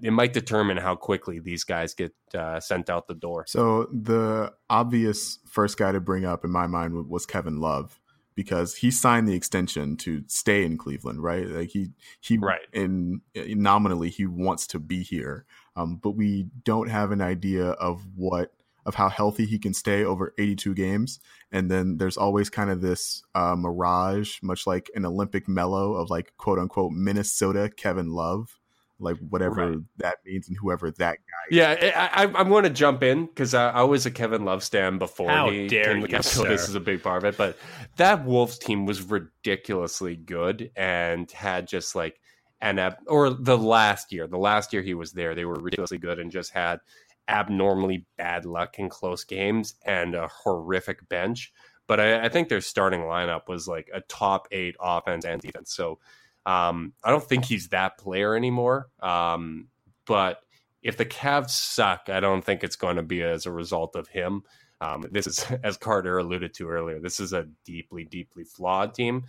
it 0.02 0.12
might 0.12 0.32
determine 0.32 0.76
how 0.76 0.94
quickly 0.94 1.38
these 1.38 1.64
guys 1.64 1.94
get 1.94 2.14
uh, 2.34 2.60
sent 2.60 2.90
out 2.90 3.06
the 3.06 3.14
door. 3.14 3.44
So 3.46 3.88
the 3.92 4.52
obvious 4.68 5.38
first 5.46 5.78
guy 5.78 5.92
to 5.92 6.00
bring 6.00 6.24
up 6.24 6.44
in 6.44 6.50
my 6.50 6.66
mind 6.66 7.08
was 7.08 7.26
Kevin 7.26 7.60
Love 7.60 8.00
because 8.34 8.76
he 8.76 8.90
signed 8.90 9.28
the 9.28 9.34
extension 9.34 9.96
to 9.98 10.22
stay 10.26 10.64
in 10.64 10.76
Cleveland, 10.76 11.22
right? 11.22 11.46
Like 11.46 11.70
he 11.70 11.90
he 12.20 12.38
right. 12.38 12.60
in, 12.72 13.20
in 13.34 13.62
nominally 13.62 14.10
he 14.10 14.26
wants 14.26 14.66
to 14.68 14.78
be 14.78 15.02
here, 15.02 15.46
um, 15.76 15.96
but 15.96 16.12
we 16.12 16.46
don't 16.64 16.88
have 16.88 17.12
an 17.12 17.20
idea 17.20 17.70
of 17.70 18.04
what 18.16 18.52
of 18.86 18.94
how 18.94 19.08
healthy 19.08 19.46
he 19.46 19.58
can 19.58 19.72
stay 19.72 20.04
over 20.04 20.34
82 20.38 20.74
games. 20.74 21.18
And 21.50 21.70
then 21.70 21.96
there's 21.96 22.18
always 22.18 22.50
kind 22.50 22.68
of 22.68 22.82
this 22.82 23.22
uh, 23.34 23.56
mirage, 23.56 24.38
much 24.42 24.66
like 24.66 24.90
an 24.94 25.06
Olympic 25.06 25.48
mellow 25.48 25.94
of 25.94 26.10
like 26.10 26.32
quote 26.36 26.58
unquote 26.58 26.92
Minnesota 26.92 27.70
Kevin 27.74 28.10
Love 28.10 28.58
like 29.04 29.16
whatever 29.28 29.70
right. 29.70 29.78
that 29.99 30.16
means 30.25 30.49
and 30.49 30.56
whoever 30.56 30.90
that 30.90 31.18
guy. 31.18 31.49
Yeah, 31.50 32.11
I, 32.12 32.25
am 32.25 32.49
going 32.49 32.64
to 32.64 32.70
jump 32.70 33.02
in 33.02 33.26
because 33.26 33.54
I, 33.54 33.70
I, 33.70 33.82
was 33.82 34.06
a 34.06 34.11
Kevin 34.11 34.44
Love 34.44 34.64
stand 34.64 34.99
before 34.99 35.30
How 35.30 35.50
he 35.50 35.68
dare 35.68 35.96
you, 35.96 36.23
so 36.23 36.42
this 36.42 36.68
is 36.68 36.75
a 36.75 36.80
big 36.80 37.02
part 37.02 37.25
of 37.25 37.34
it. 37.34 37.37
But 37.37 37.58
that 37.96 38.25
Wolves 38.25 38.58
team 38.58 38.87
was 38.87 39.02
ridiculously 39.02 40.16
good 40.16 40.70
and 40.75 41.30
had 41.30 41.68
just 41.68 41.94
like 41.94 42.20
an 42.61 42.78
ab- 42.78 42.96
or 43.06 43.30
the 43.30 43.58
last 43.58 44.12
year, 44.12 44.26
the 44.26 44.38
last 44.38 44.73
year 44.73 44.82
he 44.82 44.94
was 44.94 45.12
there, 45.12 45.34
they 45.34 45.44
were 45.44 45.54
ridiculously 45.54 45.99
good 45.99 46.18
and 46.18 46.32
just 46.32 46.52
had 46.52 46.80
abnormally 47.28 48.06
bad 48.16 48.44
luck 48.44 48.78
in 48.78 48.88
close 48.88 49.25
games 49.25 49.75
and 49.84 50.14
a 50.14 50.28
horrific 50.28 51.08
bench. 51.08 51.52
But 51.87 52.00
I, 52.00 52.25
I 52.25 52.28
think 52.30 52.49
their 52.49 52.62
starting 52.62 53.00
lineup 53.00 53.49
was 53.49 53.68
like 53.68 53.90
a 53.92 54.00
top 54.00 54.49
eight 54.50 54.76
offense 54.80 55.25
and 55.25 55.40
defense. 55.40 55.75
So 55.75 55.99
um, 56.46 56.92
I 57.02 57.10
don't 57.10 57.24
think 57.24 57.44
he's 57.44 57.68
that 57.68 57.98
player 57.98 58.36
anymore. 58.36 58.88
Um, 59.00 59.68
but 60.06 60.40
if 60.82 60.96
the 60.96 61.06
Cavs 61.06 61.50
suck, 61.50 62.08
I 62.08 62.20
don't 62.20 62.44
think 62.44 62.62
it's 62.62 62.76
going 62.76 62.96
to 62.96 63.02
be 63.02 63.22
as 63.22 63.46
a 63.46 63.52
result 63.52 63.96
of 63.96 64.08
him. 64.08 64.42
Um, 64.80 65.06
this 65.10 65.26
is, 65.26 65.46
as 65.64 65.76
Carter 65.76 66.18
alluded 66.18 66.54
to 66.54 66.68
earlier, 66.68 67.00
this 67.00 67.20
is 67.20 67.32
a 67.32 67.48
deeply, 67.64 68.04
deeply 68.04 68.44
flawed 68.44 68.94
team. 68.94 69.24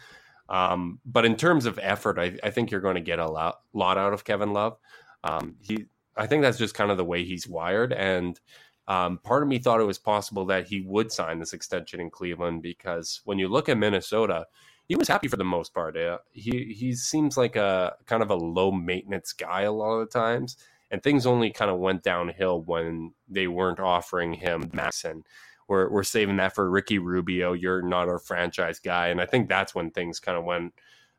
Um, 0.50 1.00
but 1.06 1.26
in 1.26 1.38
terms 1.38 1.66
of 1.66 1.80
effort, 1.82 2.20
I, 2.20 2.38
I, 2.44 2.52
think 2.52 2.70
you're 2.70 2.82
going 2.82 2.96
to 2.96 3.02
get 3.02 3.18
a 3.18 3.28
lot, 3.28 3.62
lot 3.74 3.98
out 3.98 4.14
of 4.14 4.24
Kevin 4.24 4.54
Love. 4.54 4.78
Um, 5.24 5.56
he, 5.60 5.86
I 6.16 6.28
think 6.28 6.44
that's 6.44 6.60
just 6.60 6.76
kind 6.76 6.92
of 6.92 6.98
the 6.98 7.04
way 7.04 7.24
he's 7.24 7.48
wired. 7.48 7.92
And 7.92 8.40
um, 8.88 9.18
part 9.24 9.42
of 9.42 9.50
me 9.50 9.58
thought 9.58 9.82
it 9.82 9.86
was 9.86 9.98
possible 9.98 10.46
that 10.46 10.68
he 10.68 10.82
would 10.82 11.12
sign 11.12 11.40
this 11.40 11.54
extension 11.54 12.00
in 12.00 12.12
Cleveland 12.12 12.62
because 12.62 13.22
when 13.26 13.40
you 13.40 13.48
look 13.48 13.70
at 13.70 13.78
Minnesota, 13.80 14.46
he 14.88 14.96
was 14.96 15.08
happy 15.08 15.28
for 15.28 15.38
the 15.38 15.44
most 15.44 15.74
part. 15.74 15.98
Uh, 15.98 16.20
he 16.32 16.76
he 16.78 16.94
seems 16.94 17.38
like 17.38 17.56
a 17.56 17.96
kind 18.06 18.22
of 18.22 18.30
a 18.30 18.36
low 18.36 18.72
maintenance 18.72 19.34
guy 19.34 19.62
a 19.62 19.72
lot 19.72 19.96
of 19.96 20.10
the 20.12 20.20
times, 20.20 20.58
and 20.92 21.02
things 21.02 21.26
only 21.26 21.52
kind 21.52 21.72
of 21.72 21.80
went 21.80 22.04
downhill 22.04 22.62
when 22.62 23.14
they 23.28 23.48
weren't 23.48 23.80
offering 23.80 24.34
him 24.34 24.70
max 24.74 25.04
and 25.04 25.26
we're 25.68 25.90
we're 25.90 26.04
saving 26.04 26.38
that 26.38 26.56
for 26.56 26.70
Ricky 26.70 27.00
Rubio. 27.00 27.54
You're 27.54 27.82
not 27.82 28.08
our 28.08 28.20
franchise 28.20 28.80
guy, 28.80 29.08
and 29.08 29.20
I 29.20 29.26
think 29.26 29.50
that's 29.50 29.74
when 29.74 29.92
things 29.92 30.20
kind 30.20 30.38
of 30.38 30.44
went. 30.44 30.74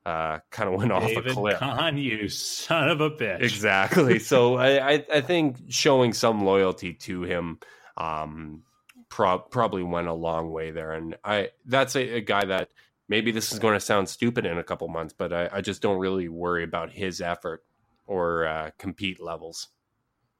Uh, 0.04 0.38
kind 0.52 0.68
of 0.68 0.76
went 0.76 0.92
David 0.92 1.18
off 1.18 1.26
a 1.26 1.34
cliff. 1.34 1.58
Kahn, 1.58 1.98
you 1.98 2.28
son 2.28 2.88
of 2.88 3.00
a 3.00 3.10
bitch! 3.10 3.42
Exactly. 3.42 4.18
so 4.20 4.54
I, 4.54 4.92
I, 4.92 5.04
I 5.14 5.20
think 5.20 5.56
showing 5.68 6.12
some 6.12 6.44
loyalty 6.44 6.94
to 6.94 7.24
him 7.24 7.58
um, 7.96 8.62
pro- 9.08 9.40
probably 9.40 9.82
went 9.82 10.06
a 10.06 10.12
long 10.12 10.52
way 10.52 10.70
there, 10.70 10.92
and 10.92 11.16
I 11.24 11.50
that's 11.64 11.96
a, 11.96 12.18
a 12.18 12.20
guy 12.20 12.44
that 12.44 12.68
maybe 13.08 13.30
this 13.30 13.52
is 13.52 13.58
going 13.58 13.74
to 13.74 13.80
sound 13.80 14.08
stupid 14.08 14.46
in 14.46 14.58
a 14.58 14.64
couple 14.64 14.88
months, 14.88 15.14
but 15.16 15.32
I, 15.32 15.48
I 15.52 15.60
just 15.60 15.82
don't 15.82 15.98
really 15.98 16.28
worry 16.28 16.64
about 16.64 16.90
his 16.90 17.20
effort 17.20 17.64
or 18.06 18.46
uh, 18.46 18.70
compete 18.78 19.20
levels. 19.20 19.68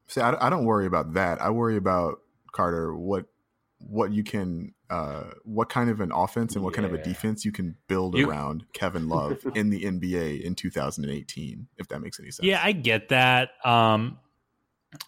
See, 0.07 0.21
I, 0.21 0.47
I, 0.47 0.49
don't 0.49 0.65
worry 0.65 0.85
about 0.85 1.13
that. 1.13 1.41
I 1.41 1.49
worry 1.49 1.75
about 1.75 2.21
Carter 2.51 2.95
what 2.95 3.25
what 3.79 4.11
you 4.11 4.23
can 4.23 4.73
uh, 4.89 5.25
what 5.43 5.69
kind 5.69 5.89
of 5.89 5.99
an 5.99 6.11
offense 6.11 6.55
and 6.55 6.63
what 6.63 6.73
yeah. 6.73 6.81
kind 6.81 6.93
of 6.93 6.99
a 6.99 7.03
defense 7.03 7.45
you 7.45 7.51
can 7.51 7.75
build 7.87 8.17
you, 8.17 8.29
around 8.29 8.65
Kevin 8.73 9.09
Love 9.09 9.39
in 9.53 9.69
the 9.69 9.83
NBA 9.83 10.41
in 10.41 10.55
2018, 10.55 11.67
if 11.77 11.87
that 11.89 11.99
makes 11.99 12.19
any 12.19 12.31
sense. 12.31 12.45
Yeah, 12.45 12.61
I 12.63 12.71
get 12.71 13.09
that. 13.09 13.49
Um, 13.65 14.17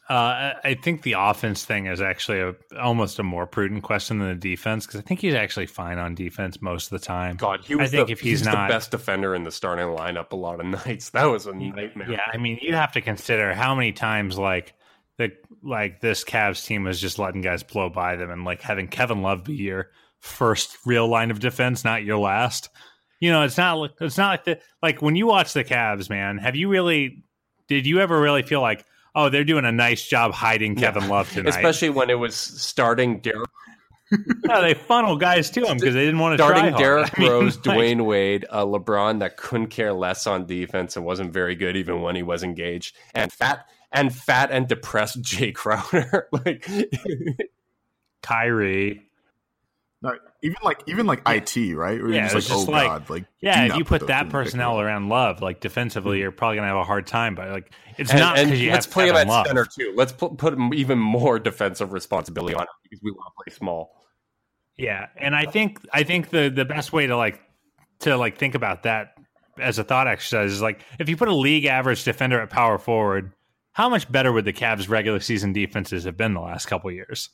uh, 0.10 0.54
I 0.64 0.78
think 0.82 1.04
the 1.04 1.14
offense 1.18 1.64
thing 1.64 1.86
is 1.86 2.02
actually 2.02 2.42
a, 2.42 2.56
almost 2.80 3.18
a 3.20 3.24
more 3.24 3.48
prudent 3.48 3.84
question 3.84 4.20
than 4.20 4.28
the 4.28 4.36
defense 4.36 4.86
because 4.86 5.00
I 5.00 5.04
think 5.04 5.22
he's 5.22 5.34
actually 5.34 5.68
fine 5.68 5.98
on 5.98 6.16
defense 6.16 6.62
most 6.62 6.92
of 6.92 7.00
the 7.00 7.06
time. 7.06 7.38
God, 7.38 7.64
he 7.64 7.76
was 7.76 7.94
I 7.94 7.98
think 7.98 8.08
the, 8.08 8.14
if 8.14 8.20
he's, 8.20 8.40
he's 8.40 8.46
not 8.46 8.68
the 8.68 8.74
best 8.74 8.92
defender 8.92 9.34
in 9.34 9.44
the 9.44 9.52
starting 9.52 9.86
lineup 9.86 10.32
a 10.32 10.36
lot 10.36 10.60
of 10.60 10.66
nights, 10.86 11.12
that 11.12 11.26
was 11.26 11.46
a 11.46 11.54
nightmare. 11.54 12.12
Yeah, 12.12 12.26
I 12.32 12.38
mean, 12.38 12.60
you 12.62 12.76
have 12.76 12.92
to 12.94 13.02
consider 13.02 13.54
how 13.54 13.74
many 13.74 13.94
times 13.94 14.38
like 14.38 14.74
the 15.18 15.32
like 15.64 16.02
this 16.02 16.24
Cavs 16.24 16.66
team 16.66 16.84
was 16.84 17.00
just 17.00 17.18
letting 17.18 17.42
guys 17.42 17.64
blow 17.64 17.90
by 17.90 18.16
them 18.18 18.32
and 18.32 18.44
like 18.44 18.62
having 18.62 18.88
Kevin 18.88 19.22
Love 19.22 19.46
be 19.46 19.56
your 19.56 19.92
first 20.20 20.78
real 20.86 21.08
line 21.08 21.32
of 21.32 21.40
defense, 21.40 21.86
not 21.86 22.04
your 22.04 22.18
last. 22.18 22.70
You 23.22 23.32
know, 23.32 23.44
it's 23.44 23.58
not 23.58 23.92
it's 24.02 24.18
not 24.18 24.32
like 24.32 24.44
the 24.44 24.60
like 24.82 25.02
when 25.02 25.16
you 25.16 25.28
watch 25.28 25.54
the 25.54 25.64
Cavs, 25.64 26.10
man. 26.10 26.38
Have 26.38 26.56
you 26.56 26.68
really? 26.68 27.24
Did 27.70 27.86
you 27.86 28.00
ever 28.00 28.20
really 28.20 28.44
feel 28.44 28.62
like? 28.62 28.84
Oh, 29.16 29.30
they're 29.30 29.44
doing 29.44 29.66
a 29.66 29.72
nice 29.72 30.08
job 30.08 30.34
hiding 30.34 30.76
Kevin 30.76 31.04
yeah. 31.04 31.10
Love 31.10 31.32
tonight. 31.32 31.50
Especially 31.50 31.90
when 31.90 32.10
it 32.10 32.20
was 32.20 32.36
starting 32.36 33.20
Derrick. 33.20 33.50
no, 34.46 34.62
they 34.62 34.74
funnel 34.74 35.18
guys 35.18 35.50
to 35.52 35.66
him 35.66 35.78
because 35.78 35.94
they 35.94 36.06
didn't 36.06 36.20
want 36.20 36.38
to 36.38 36.44
starting 36.44 36.76
Derrick 36.76 37.16
Rose, 37.18 37.60
I 37.68 37.76
mean, 37.76 38.00
Dwyane 38.00 38.06
Wade, 38.06 38.46
uh, 38.50 38.66
LeBron 38.66 39.20
that 39.20 39.38
couldn't 39.38 39.68
care 39.68 39.94
less 39.94 40.26
on 40.26 40.46
defense 40.46 40.96
and 40.96 41.06
wasn't 41.06 41.32
very 41.32 41.56
good 41.56 41.78
even 41.78 42.02
when 42.02 42.16
he 42.16 42.24
was 42.24 42.44
engaged, 42.44 42.96
and 43.14 43.32
fat 43.32 43.66
and 43.92 44.14
fat 44.14 44.52
and 44.52 44.68
depressed 44.68 45.22
Jae 45.22 45.54
Crowder, 45.54 46.28
like 46.32 46.68
Kyrie. 48.22 49.10
No, 50.02 50.14
even 50.42 50.58
like 50.64 50.84
even 50.88 51.06
like 51.06 51.22
IT, 51.28 51.76
right? 51.76 52.02
Where 52.02 52.12
yeah, 52.12 52.30
just 52.30 52.50
like, 52.50 52.58
oh 52.58 52.72
like, 52.72 52.88
god, 52.88 53.10
like 53.10 53.26
yeah, 53.42 53.66
if 53.66 53.76
you 53.76 53.84
put 53.84 54.08
that 54.08 54.30
personnel 54.30 54.80
around 54.80 55.10
Love, 55.10 55.42
like 55.42 55.60
defensively, 55.60 56.18
mm-hmm. 56.18 56.22
you're 56.22 56.32
probably 56.32 56.58
gonna 56.58 56.70
have 56.70 56.78
a 56.78 56.84
hard 56.84 57.06
time. 57.08 57.36
But 57.36 57.50
like, 57.50 57.74
it's 57.98 58.12
and, 58.12 58.20
not. 58.20 58.40
And 58.40 58.50
let's 58.68 58.88
play 58.88 59.10
him 59.10 59.16
at 59.16 59.28
Love. 59.28 59.48
center 59.48 59.66
too. 59.66 59.94
Let's 59.96 60.14
put 60.14 60.38
put 60.38 60.58
even 60.74 60.98
more 60.98 61.40
defensive 61.40 61.92
responsibility 61.92 62.56
on 62.56 62.62
him 62.62 62.68
because 62.84 63.02
we 63.04 63.12
want 63.12 63.34
to 63.38 63.44
play 63.44 63.56
small. 63.56 63.96
Yeah, 64.78 65.08
and 65.18 65.36
I 65.36 65.46
think 65.46 65.80
I 65.92 66.04
think 66.04 66.30
the 66.30 66.50
the 66.50 66.66
best 66.66 66.94
way 66.94 67.08
to 67.08 67.18
like 67.18 67.42
to 68.00 68.16
like 68.16 68.38
think 68.38 68.56
about 68.56 68.84
that 68.84 69.16
as 69.60 69.78
a 69.78 69.84
thought 69.84 70.08
exercise 70.08 70.54
is 70.54 70.62
like 70.62 70.82
if 71.00 71.10
you 71.10 71.18
put 71.18 71.28
a 71.28 71.36
league 71.36 71.66
average 71.66 72.06
defender 72.06 72.40
at 72.40 72.50
power 72.50 72.78
forward, 72.78 73.34
how 73.74 73.90
much 73.90 74.10
better 74.10 74.32
would 74.32 74.46
the 74.46 74.54
Cavs 74.54 74.88
regular 74.88 75.20
season 75.20 75.52
defenses 75.52 76.06
have 76.06 76.16
been 76.16 76.34
the 76.34 76.40
last 76.40 76.68
couple 76.68 76.90
years? 76.92 77.30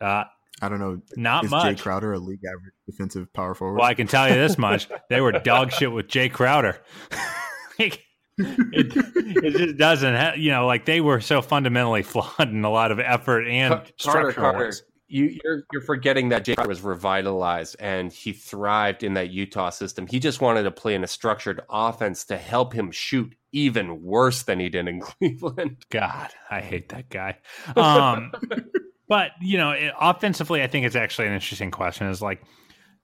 Uh, 0.00 0.24
I 0.60 0.68
don't 0.68 0.80
know. 0.80 1.00
Not 1.16 1.44
is 1.44 1.50
much. 1.50 1.76
Jae 1.76 1.80
Crowder 1.80 2.12
a 2.12 2.18
league 2.18 2.40
average 2.44 2.74
defensive 2.86 3.32
power 3.32 3.54
forward? 3.54 3.78
Well, 3.78 3.86
I 3.88 3.94
can 3.94 4.06
tell 4.06 4.28
you 4.28 4.34
this 4.34 4.58
much: 4.58 4.88
they 5.08 5.20
were 5.20 5.32
dog 5.32 5.72
shit 5.72 5.92
with 5.92 6.08
Jae 6.08 6.32
Crowder. 6.32 6.80
it, 7.78 7.98
it, 8.38 9.56
just 9.56 9.76
doesn't, 9.76 10.14
have, 10.14 10.38
you 10.38 10.50
know, 10.50 10.66
like 10.66 10.84
they 10.84 11.00
were 11.00 11.20
so 11.20 11.42
fundamentally 11.42 12.02
flawed 12.02 12.48
in 12.48 12.64
a 12.64 12.70
lot 12.70 12.90
of 12.90 12.98
effort 12.98 13.46
and 13.46 13.74
Carter, 13.74 13.92
structural 13.96 14.32
Carter, 14.52 14.72
you, 15.08 15.38
you're, 15.42 15.62
you're 15.72 15.82
forgetting 15.82 16.28
that 16.28 16.44
Jae 16.44 16.54
Crowder 16.54 16.68
was 16.68 16.82
revitalized 16.82 17.76
and 17.80 18.12
he 18.12 18.32
thrived 18.32 19.02
in 19.02 19.14
that 19.14 19.30
Utah 19.30 19.70
system. 19.70 20.06
He 20.06 20.20
just 20.20 20.40
wanted 20.40 20.64
to 20.64 20.70
play 20.70 20.94
in 20.94 21.02
a 21.02 21.06
structured 21.06 21.62
offense 21.70 22.24
to 22.26 22.36
help 22.36 22.72
him 22.72 22.90
shoot 22.90 23.34
even 23.52 24.02
worse 24.02 24.42
than 24.42 24.60
he 24.60 24.68
did 24.68 24.86
in 24.86 25.00
Cleveland. 25.00 25.84
God, 25.90 26.30
I 26.50 26.60
hate 26.60 26.90
that 26.90 27.08
guy. 27.08 27.38
Um, 27.74 28.32
but 29.08 29.32
you 29.40 29.58
know, 29.58 29.70
it, 29.70 29.92
offensively, 30.00 30.62
I 30.62 30.66
think 30.66 30.86
it's 30.86 30.96
actually 30.96 31.28
an 31.28 31.34
interesting 31.34 31.70
question. 31.70 32.06
Is 32.06 32.22
like 32.22 32.42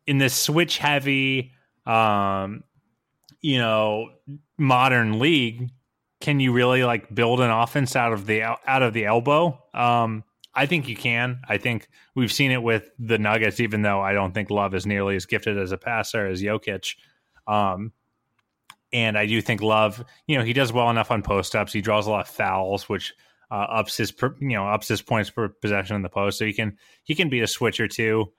in 0.07 0.19
this 0.19 0.35
switch 0.35 0.79
heavy, 0.79 1.53
um, 1.87 2.63
you 3.41 3.59
know, 3.59 4.11
modern 4.59 5.19
league, 5.19 5.71
can 6.21 6.41
you 6.41 6.53
really 6.53 6.85
like 6.85 7.15
build 7.15 7.41
an 7.41 7.51
offense 7.51 7.97
out 7.97 8.13
of 8.13 8.27
the 8.27 8.43
out 8.43 8.83
of 8.83 8.93
the 8.93 9.07
elbow? 9.07 9.59
Um, 9.73 10.25
I 10.55 10.67
think 10.67 10.89
you 10.89 10.97
can. 10.97 11.41
I 11.49 11.59
think 11.59 11.89
we've 12.15 12.33
seen 12.33 12.53
it 12.53 12.63
with 12.63 12.91
the 12.99 13.19
Nuggets, 13.19 13.59
even 13.61 13.83
though 13.83 14.01
I 14.01 14.13
don't 14.13 14.33
think 14.33 14.51
Love 14.51 14.75
is 14.75 14.87
nearly 14.87 15.17
as 15.17 15.27
gifted 15.27 15.59
as 15.59 15.73
a 15.73 15.79
passer 15.79 16.27
as 16.27 16.41
Jokic. 16.41 16.95
Um, 17.47 17.93
and 18.93 19.19
I 19.19 19.27
do 19.27 19.43
think 19.43 19.61
Love, 19.61 20.05
you 20.29 20.39
know, 20.39 20.45
he 20.45 20.53
does 20.53 20.73
well 20.73 20.89
enough 20.91 21.11
on 21.11 21.23
post 21.23 21.57
ups. 21.57 21.73
He 21.73 21.81
draws 21.81 22.07
a 22.07 22.11
lot 22.11 22.29
of 22.29 22.33
fouls, 22.33 22.89
which 22.89 23.13
uh, 23.55 23.67
ups 23.71 23.97
his 23.97 24.13
you 24.41 24.49
know 24.49 24.67
ups 24.67 24.89
his 24.89 25.01
points 25.01 25.31
per 25.31 25.49
possession 25.49 25.95
in 25.95 26.03
the 26.03 26.09
post. 26.09 26.39
So 26.39 26.45
he 26.45 26.53
can 26.53 26.77
he 27.05 27.15
can 27.15 27.29
beat 27.29 27.43
a 27.43 27.47
switch 27.47 27.79
or 27.79 27.87
two. 27.87 28.33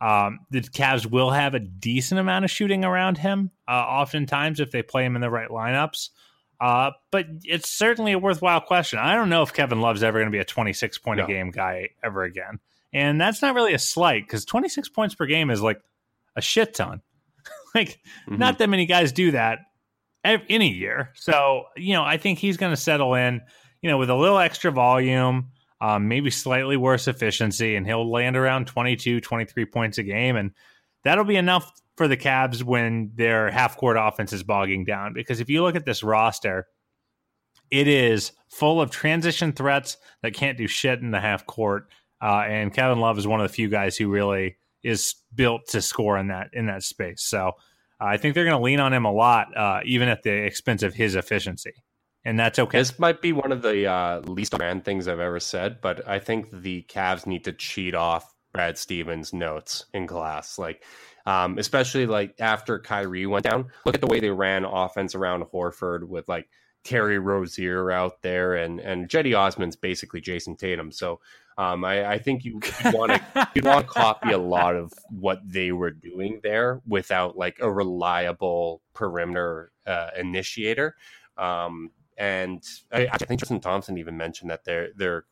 Um, 0.00 0.40
the 0.50 0.62
Cavs 0.62 1.04
will 1.04 1.30
have 1.30 1.54
a 1.54 1.60
decent 1.60 2.18
amount 2.18 2.46
of 2.46 2.50
shooting 2.50 2.84
around 2.84 3.18
him, 3.18 3.50
uh, 3.68 3.72
oftentimes 3.72 4.60
if 4.60 4.70
they 4.70 4.82
play 4.82 5.04
him 5.04 5.14
in 5.14 5.20
the 5.20 5.30
right 5.30 5.50
lineups. 5.50 6.08
Uh, 6.58 6.92
but 7.10 7.26
it's 7.44 7.68
certainly 7.68 8.12
a 8.12 8.18
worthwhile 8.18 8.60
question. 8.60 8.98
I 8.98 9.14
don't 9.14 9.28
know 9.28 9.42
if 9.42 9.52
Kevin 9.52 9.80
Love's 9.80 10.02
ever 10.02 10.18
going 10.18 10.30
to 10.30 10.34
be 10.34 10.40
a 10.40 10.44
26 10.44 10.98
point 10.98 11.18
no. 11.18 11.24
a 11.24 11.26
game 11.28 11.50
guy 11.50 11.90
ever 12.02 12.22
again. 12.22 12.58
And 12.92 13.20
that's 13.20 13.42
not 13.42 13.54
really 13.54 13.74
a 13.74 13.78
slight 13.78 14.26
because 14.26 14.44
26 14.44 14.88
points 14.88 15.14
per 15.14 15.26
game 15.26 15.50
is 15.50 15.60
like 15.60 15.80
a 16.34 16.40
shit 16.40 16.74
ton. 16.74 17.02
like, 17.74 18.00
mm-hmm. 18.26 18.38
not 18.38 18.58
that 18.58 18.70
many 18.70 18.86
guys 18.86 19.12
do 19.12 19.32
that 19.32 19.58
in 20.24 20.40
any 20.48 20.70
year. 20.70 21.10
So, 21.14 21.64
you 21.76 21.94
know, 21.94 22.04
I 22.04 22.16
think 22.16 22.38
he's 22.38 22.56
going 22.56 22.72
to 22.72 22.80
settle 22.80 23.14
in, 23.14 23.42
you 23.82 23.90
know, 23.90 23.98
with 23.98 24.10
a 24.10 24.14
little 24.14 24.38
extra 24.38 24.70
volume 24.70 25.50
um, 25.82 26.06
maybe 26.06 26.30
slightly 26.30 26.76
worse 26.76 27.08
efficiency, 27.08 27.74
and 27.74 27.84
he'll 27.84 28.08
land 28.08 28.36
around 28.36 28.68
22, 28.68 29.20
23 29.20 29.64
points 29.66 29.98
a 29.98 30.04
game. 30.04 30.36
And 30.36 30.52
that'll 31.02 31.24
be 31.24 31.34
enough 31.34 31.72
for 31.96 32.06
the 32.06 32.16
Cavs 32.16 32.62
when 32.62 33.10
their 33.16 33.50
half 33.50 33.76
court 33.76 33.96
offense 33.98 34.32
is 34.32 34.44
bogging 34.44 34.84
down. 34.84 35.12
Because 35.12 35.40
if 35.40 35.50
you 35.50 35.60
look 35.60 35.74
at 35.74 35.84
this 35.84 36.04
roster, 36.04 36.68
it 37.72 37.88
is 37.88 38.30
full 38.48 38.80
of 38.80 38.90
transition 38.90 39.52
threats 39.52 39.96
that 40.22 40.34
can't 40.34 40.56
do 40.56 40.68
shit 40.68 41.00
in 41.00 41.10
the 41.10 41.20
half 41.20 41.46
court. 41.46 41.88
Uh, 42.22 42.44
and 42.46 42.72
Kevin 42.72 43.00
Love 43.00 43.18
is 43.18 43.26
one 43.26 43.40
of 43.40 43.48
the 43.48 43.52
few 43.52 43.68
guys 43.68 43.96
who 43.96 44.08
really 44.08 44.56
is 44.84 45.16
built 45.34 45.66
to 45.70 45.82
score 45.82 46.16
in 46.16 46.28
that 46.28 46.50
in 46.52 46.66
that 46.66 46.84
space. 46.84 47.22
So 47.22 47.48
uh, 48.00 48.04
I 48.04 48.18
think 48.18 48.36
they're 48.36 48.44
going 48.44 48.56
to 48.56 48.62
lean 48.62 48.78
on 48.78 48.92
him 48.92 49.04
a 49.04 49.12
lot, 49.12 49.56
uh, 49.56 49.80
even 49.84 50.08
at 50.08 50.22
the 50.22 50.30
expense 50.30 50.84
of 50.84 50.94
his 50.94 51.16
efficiency 51.16 51.72
and 52.24 52.38
that's 52.38 52.58
okay. 52.58 52.78
This 52.78 52.98
might 52.98 53.20
be 53.20 53.32
one 53.32 53.52
of 53.52 53.62
the 53.62 53.86
uh, 53.86 54.20
least 54.20 54.52
grand 54.52 54.84
things 54.84 55.08
I've 55.08 55.20
ever 55.20 55.40
said, 55.40 55.80
but 55.80 56.06
I 56.08 56.18
think 56.18 56.48
the 56.52 56.84
Cavs 56.88 57.26
need 57.26 57.44
to 57.44 57.52
cheat 57.52 57.94
off 57.94 58.34
Brad 58.52 58.78
Stevens' 58.78 59.32
notes 59.32 59.86
in 59.92 60.06
class, 60.06 60.58
like 60.58 60.84
um, 61.26 61.58
especially 61.58 62.06
like 62.06 62.34
after 62.40 62.78
Kyrie 62.78 63.26
went 63.26 63.44
down. 63.44 63.70
Look 63.84 63.94
at 63.94 64.00
the 64.00 64.06
way 64.06 64.20
they 64.20 64.30
ran 64.30 64.64
offense 64.64 65.14
around 65.14 65.44
Horford 65.44 66.04
with 66.04 66.28
like 66.28 66.48
Terry 66.84 67.18
Rozier 67.18 67.90
out 67.90 68.22
there, 68.22 68.54
and 68.54 68.78
and 68.80 69.08
Cedi 69.08 69.36
Osman's 69.36 69.76
basically 69.76 70.20
Jayson 70.20 70.56
Tatum. 70.56 70.92
So 70.92 71.20
um, 71.58 71.84
I, 71.84 72.12
I, 72.12 72.18
think 72.18 72.44
you 72.44 72.60
want 72.86 73.12
to 73.12 73.48
you 73.54 73.62
want 73.62 73.86
to 73.86 73.92
copy 73.92 74.32
a 74.32 74.38
lot 74.38 74.74
of 74.74 74.92
what 75.10 75.40
they 75.44 75.70
were 75.72 75.90
doing 75.90 76.40
there 76.42 76.80
without 76.86 77.36
like 77.36 77.58
a 77.60 77.70
reliable 77.70 78.82
perimeter 78.94 79.70
uh, 79.86 80.08
initiator. 80.18 80.96
Um, 81.36 81.90
and 82.18 82.62
I, 82.92 83.08
I 83.12 83.18
think 83.18 83.40
Tristan 83.40 83.60
Thompson 83.60 83.98
even 83.98 84.16
mentioned 84.16 84.50
that 84.50 84.64
they're 84.64 84.88
they're 84.96 85.24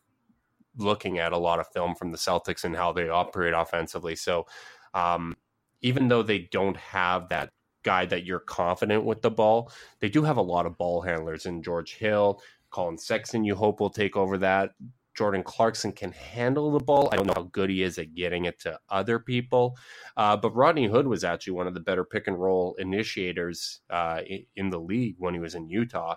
looking 0.76 1.18
at 1.18 1.32
a 1.32 1.38
lot 1.38 1.60
of 1.60 1.68
film 1.68 1.94
from 1.94 2.12
the 2.12 2.18
Celtics 2.18 2.64
and 2.64 2.76
how 2.76 2.92
they 2.92 3.08
operate 3.08 3.54
offensively. 3.54 4.16
So 4.16 4.46
um, 4.94 5.36
even 5.82 6.08
though 6.08 6.22
they 6.22 6.48
don't 6.50 6.76
have 6.76 7.28
that 7.28 7.50
guy 7.82 8.06
that 8.06 8.24
you're 8.24 8.40
confident 8.40 9.04
with 9.04 9.22
the 9.22 9.30
ball, 9.30 9.72
they 10.00 10.08
do 10.08 10.22
have 10.22 10.36
a 10.36 10.42
lot 10.42 10.66
of 10.66 10.78
ball 10.78 11.00
handlers 11.00 11.46
in 11.46 11.62
George 11.62 11.94
Hill, 11.94 12.40
Collin 12.70 12.98
Sexton. 12.98 13.44
You 13.44 13.54
hope 13.54 13.80
will 13.80 13.90
take 13.90 14.16
over 14.16 14.38
that. 14.38 14.70
Jordan 15.16 15.42
Clarkson 15.42 15.92
can 15.92 16.12
handle 16.12 16.70
the 16.70 16.84
ball. 16.84 17.08
I 17.12 17.16
don't 17.16 17.26
know 17.26 17.34
how 17.36 17.42
good 17.42 17.68
he 17.68 17.82
is 17.82 17.98
at 17.98 18.14
getting 18.14 18.44
it 18.44 18.58
to 18.60 18.78
other 18.88 19.18
people, 19.18 19.76
uh, 20.16 20.36
but 20.36 20.54
Rodney 20.54 20.86
Hood 20.86 21.06
was 21.06 21.24
actually 21.24 21.54
one 21.54 21.66
of 21.66 21.74
the 21.74 21.80
better 21.80 22.04
pick 22.04 22.26
and 22.28 22.40
roll 22.40 22.74
initiators 22.78 23.80
uh, 23.90 24.20
in, 24.26 24.46
in 24.56 24.70
the 24.70 24.80
league 24.80 25.16
when 25.18 25.34
he 25.34 25.40
was 25.40 25.56
in 25.56 25.68
Utah 25.68 26.14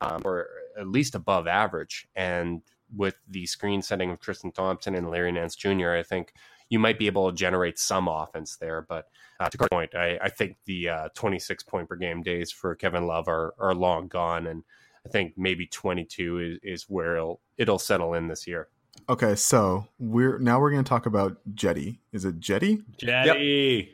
um, 0.00 0.22
or 0.24 0.48
at 0.78 0.88
least 0.88 1.14
above 1.14 1.46
average. 1.46 2.08
And 2.14 2.62
with 2.94 3.16
the 3.28 3.46
screen 3.46 3.82
setting 3.82 4.10
of 4.10 4.20
Tristan 4.20 4.52
Thompson 4.52 4.94
and 4.94 5.10
Larry 5.10 5.32
Nance 5.32 5.56
Jr., 5.56 5.90
I 5.90 6.02
think 6.02 6.32
you 6.68 6.78
might 6.78 6.98
be 6.98 7.06
able 7.06 7.30
to 7.30 7.36
generate 7.36 7.78
some 7.78 8.08
offense 8.08 8.56
there. 8.56 8.82
But 8.82 9.08
uh, 9.40 9.48
to 9.48 9.58
your 9.60 9.68
point, 9.68 9.94
I, 9.94 10.18
I 10.22 10.28
think 10.28 10.56
the 10.64 10.88
uh, 10.88 11.08
26 11.14 11.62
point 11.64 11.88
per 11.88 11.96
game 11.96 12.22
days 12.22 12.50
for 12.50 12.74
Kevin 12.74 13.06
Love 13.06 13.28
are, 13.28 13.54
are 13.58 13.74
long 13.74 14.08
gone. 14.08 14.46
And 14.46 14.64
I 15.04 15.08
think 15.08 15.34
maybe 15.36 15.66
22 15.66 16.38
is, 16.38 16.58
is 16.62 16.84
where 16.88 17.16
it'll, 17.16 17.40
it'll 17.56 17.78
settle 17.78 18.14
in 18.14 18.28
this 18.28 18.46
year. 18.46 18.68
Okay, 19.08 19.34
so 19.36 19.86
we're 19.98 20.38
now 20.38 20.58
we're 20.58 20.70
going 20.70 20.82
to 20.82 20.88
talk 20.88 21.06
about 21.06 21.36
Jetty. 21.54 22.00
Is 22.12 22.24
it 22.24 22.40
Jetty? 22.40 22.78
Cedi. 23.00 23.88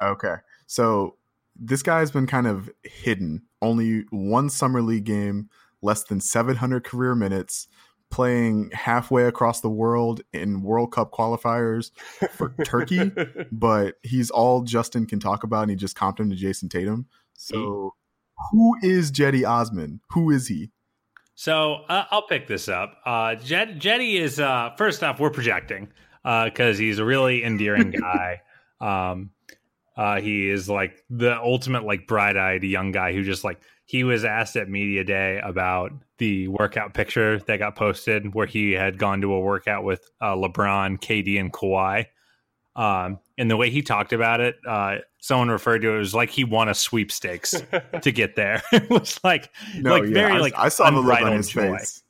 Yep. 0.00 0.10
Okay, 0.10 0.34
so 0.66 1.16
this 1.56 1.82
guy's 1.82 2.10
been 2.10 2.26
kind 2.26 2.46
of 2.46 2.70
hidden. 2.82 3.42
Only 3.64 4.04
one 4.10 4.50
summer 4.50 4.82
league 4.82 5.04
game, 5.04 5.48
less 5.82 6.04
than 6.04 6.20
700 6.20 6.84
career 6.84 7.14
minutes, 7.14 7.66
playing 8.10 8.70
halfway 8.72 9.24
across 9.24 9.60
the 9.60 9.70
world 9.70 10.20
in 10.32 10.62
World 10.62 10.92
Cup 10.92 11.12
qualifiers 11.12 11.90
for 12.30 12.54
Turkey. 12.64 13.10
But 13.50 13.94
he's 14.02 14.30
all 14.30 14.62
Justin 14.62 15.06
can 15.06 15.18
talk 15.18 15.42
about, 15.44 15.62
and 15.62 15.70
he 15.70 15.76
just 15.76 15.96
comped 15.96 16.20
him 16.20 16.30
to 16.30 16.36
Jayson 16.36 16.68
Tatum. 16.68 17.06
So, 17.32 17.94
who 18.50 18.76
is 18.82 19.10
Jetty 19.10 19.44
Osman? 19.44 20.00
Who 20.10 20.30
is 20.30 20.48
he? 20.48 20.70
So 21.34 21.84
uh, 21.88 22.04
I'll 22.10 22.26
pick 22.26 22.46
this 22.46 22.68
up. 22.68 22.98
Uh, 23.04 23.34
Jed, 23.34 23.80
Cedi 23.80 24.20
is 24.20 24.38
uh, 24.38 24.70
first 24.76 25.02
off, 25.02 25.18
we're 25.18 25.30
projecting 25.30 25.88
because 26.22 26.76
uh, 26.76 26.80
he's 26.80 26.98
a 26.98 27.04
really 27.04 27.44
endearing 27.44 27.90
guy. 28.00 28.40
Um, 28.80 29.30
uh, 29.96 30.20
he 30.20 30.48
is 30.48 30.68
like 30.68 31.02
the 31.08 31.38
ultimate 31.38 31.84
like 31.84 32.06
bright-eyed 32.06 32.62
young 32.64 32.92
guy 32.92 33.12
who 33.12 33.22
just 33.22 33.44
like 33.44 33.60
he 33.84 34.02
was 34.02 34.24
asked 34.24 34.56
at 34.56 34.68
media 34.68 35.04
day 35.04 35.40
about 35.42 35.92
the 36.18 36.48
workout 36.48 36.94
picture 36.94 37.38
that 37.40 37.58
got 37.58 37.76
posted 37.76 38.34
where 38.34 38.46
he 38.46 38.72
had 38.72 38.98
gone 38.98 39.20
to 39.20 39.32
a 39.32 39.40
workout 39.40 39.84
with 39.84 40.10
uh, 40.20 40.34
LeBron, 40.34 40.98
KD, 41.00 41.38
and 41.38 41.52
Kawhi. 41.52 42.06
Um, 42.76 43.20
and 43.38 43.50
the 43.50 43.56
way 43.56 43.70
he 43.70 43.82
talked 43.82 44.12
about 44.12 44.40
it, 44.40 44.56
uh, 44.66 44.96
someone 45.20 45.48
referred 45.48 45.80
to 45.82 45.92
it, 45.92 45.96
it 45.96 45.98
was 45.98 46.14
like 46.14 46.30
he 46.30 46.44
won 46.44 46.68
a 46.68 46.74
sweepstakes 46.74 47.54
to 48.02 48.12
get 48.12 48.36
there. 48.36 48.62
it 48.72 48.90
was 48.90 49.20
like 49.22 49.50
no, 49.76 49.92
like 49.92 50.04
yeah, 50.04 50.14
very 50.14 50.32
I, 50.32 50.38
like 50.38 50.54
I 50.56 50.68
saw 50.70 50.88
unbridled 50.88 51.44
the 51.44 51.48
joy. 51.48 51.76
Face. 51.76 52.02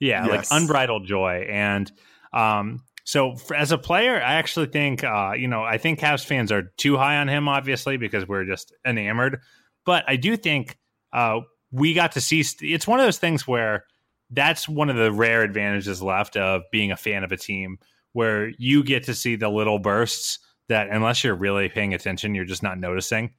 Yeah, 0.00 0.26
yes. 0.26 0.50
like 0.50 0.60
unbridled 0.62 1.06
joy, 1.06 1.46
and 1.48 1.92
um, 2.32 2.82
so 3.10 3.34
for, 3.34 3.56
as 3.56 3.72
a 3.72 3.76
player, 3.76 4.22
I 4.22 4.34
actually 4.34 4.66
think, 4.66 5.02
uh, 5.02 5.32
you 5.36 5.48
know, 5.48 5.64
I 5.64 5.78
think 5.78 5.98
Cavs 5.98 6.24
fans 6.24 6.52
are 6.52 6.70
too 6.76 6.96
high 6.96 7.16
on 7.16 7.26
him, 7.26 7.48
obviously, 7.48 7.96
because 7.96 8.28
we're 8.28 8.44
just 8.44 8.72
enamored. 8.86 9.40
But 9.84 10.04
I 10.06 10.14
do 10.14 10.36
think 10.36 10.78
uh, 11.12 11.40
we 11.72 11.92
got 11.92 12.12
to 12.12 12.20
see. 12.20 12.44
It's 12.60 12.86
one 12.86 13.00
of 13.00 13.06
those 13.06 13.18
things 13.18 13.48
where 13.48 13.84
that's 14.30 14.68
one 14.68 14.90
of 14.90 14.94
the 14.94 15.10
rare 15.10 15.42
advantages 15.42 16.00
left 16.00 16.36
of 16.36 16.62
being 16.70 16.92
a 16.92 16.96
fan 16.96 17.24
of 17.24 17.32
a 17.32 17.36
team, 17.36 17.80
where 18.12 18.50
you 18.58 18.84
get 18.84 19.02
to 19.06 19.14
see 19.16 19.34
the 19.34 19.48
little 19.48 19.80
bursts 19.80 20.38
that, 20.68 20.88
unless 20.88 21.24
you're 21.24 21.34
really 21.34 21.68
paying 21.68 21.94
attention, 21.94 22.36
you're 22.36 22.44
just 22.44 22.62
not 22.62 22.78
noticing. 22.78 23.32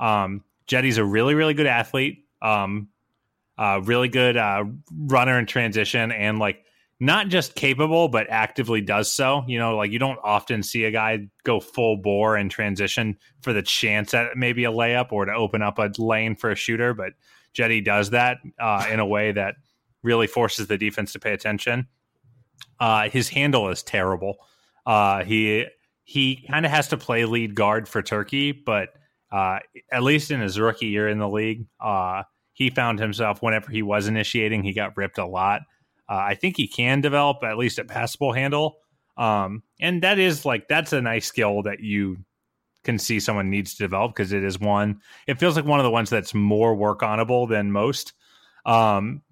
Um, 0.00 0.44
Cedi's 0.68 0.98
a 0.98 1.04
really, 1.04 1.34
really 1.34 1.54
good 1.54 1.66
athlete. 1.66 2.26
Um, 2.42 2.88
uh, 3.56 3.80
really 3.84 4.08
good 4.08 4.36
uh, 4.36 4.64
runner 4.94 5.38
in 5.38 5.46
transition, 5.46 6.12
and 6.12 6.38
like 6.38 6.62
not 7.00 7.28
just 7.28 7.54
capable, 7.54 8.08
but 8.08 8.26
actively 8.30 8.80
does 8.80 9.10
so. 9.10 9.44
You 9.46 9.58
know, 9.58 9.76
like 9.76 9.90
you 9.90 9.98
don't 9.98 10.18
often 10.22 10.62
see 10.62 10.84
a 10.84 10.90
guy 10.90 11.28
go 11.44 11.60
full 11.60 11.96
bore 11.96 12.36
and 12.36 12.50
transition 12.50 13.16
for 13.42 13.52
the 13.52 13.62
chance 13.62 14.14
at 14.14 14.36
maybe 14.36 14.64
a 14.64 14.72
layup 14.72 15.12
or 15.12 15.24
to 15.24 15.32
open 15.32 15.62
up 15.62 15.78
a 15.78 15.90
lane 15.98 16.36
for 16.36 16.50
a 16.50 16.54
shooter. 16.56 16.94
But 16.94 17.12
Cedi 17.54 17.84
does 17.84 18.10
that 18.10 18.38
uh, 18.58 18.86
in 18.90 19.00
a 19.00 19.06
way 19.06 19.32
that 19.32 19.56
really 20.02 20.26
forces 20.26 20.66
the 20.66 20.78
defense 20.78 21.12
to 21.12 21.18
pay 21.18 21.32
attention. 21.32 21.88
Uh, 22.78 23.08
his 23.08 23.28
handle 23.28 23.68
is 23.70 23.82
terrible. 23.82 24.36
Uh, 24.86 25.24
he 25.24 25.66
he 26.04 26.44
kind 26.48 26.66
of 26.66 26.70
has 26.70 26.88
to 26.88 26.96
play 26.96 27.24
lead 27.24 27.54
guard 27.54 27.88
for 27.88 28.02
Turkey, 28.02 28.52
but 28.52 28.90
uh, 29.32 29.58
at 29.90 30.02
least 30.02 30.30
in 30.30 30.40
his 30.40 30.60
rookie 30.60 30.86
year 30.86 31.08
in 31.08 31.18
the 31.18 31.28
league, 31.28 31.66
uh, 31.80 32.22
he 32.52 32.70
found 32.70 32.98
himself 33.00 33.42
whenever 33.42 33.70
he 33.70 33.82
was 33.82 34.06
initiating, 34.06 34.62
he 34.62 34.72
got 34.72 34.96
ripped 34.96 35.18
a 35.18 35.26
lot. 35.26 35.62
Uh, 36.08 36.16
I 36.16 36.34
think 36.34 36.56
he 36.56 36.68
can 36.68 37.00
develop 37.00 37.42
at 37.42 37.56
least 37.56 37.78
a 37.78 37.84
passable 37.84 38.32
handle. 38.32 38.78
Um, 39.16 39.62
and 39.80 40.02
that 40.02 40.18
is 40.18 40.44
like 40.44 40.68
that's 40.68 40.92
a 40.92 41.00
nice 41.00 41.26
skill 41.26 41.62
that 41.62 41.80
you 41.80 42.18
can 42.82 42.98
see 42.98 43.18
someone 43.18 43.50
needs 43.50 43.74
to 43.74 43.82
develop 43.82 44.14
because 44.14 44.32
it 44.32 44.44
is 44.44 44.60
one. 44.60 45.00
It 45.26 45.38
feels 45.38 45.56
like 45.56 45.64
one 45.64 45.80
of 45.80 45.84
the 45.84 45.90
ones 45.90 46.10
that's 46.10 46.34
more 46.34 46.74
work 46.74 47.00
onable 47.00 47.48
than 47.48 47.72
most. 47.72 48.12
Um, 48.66 49.22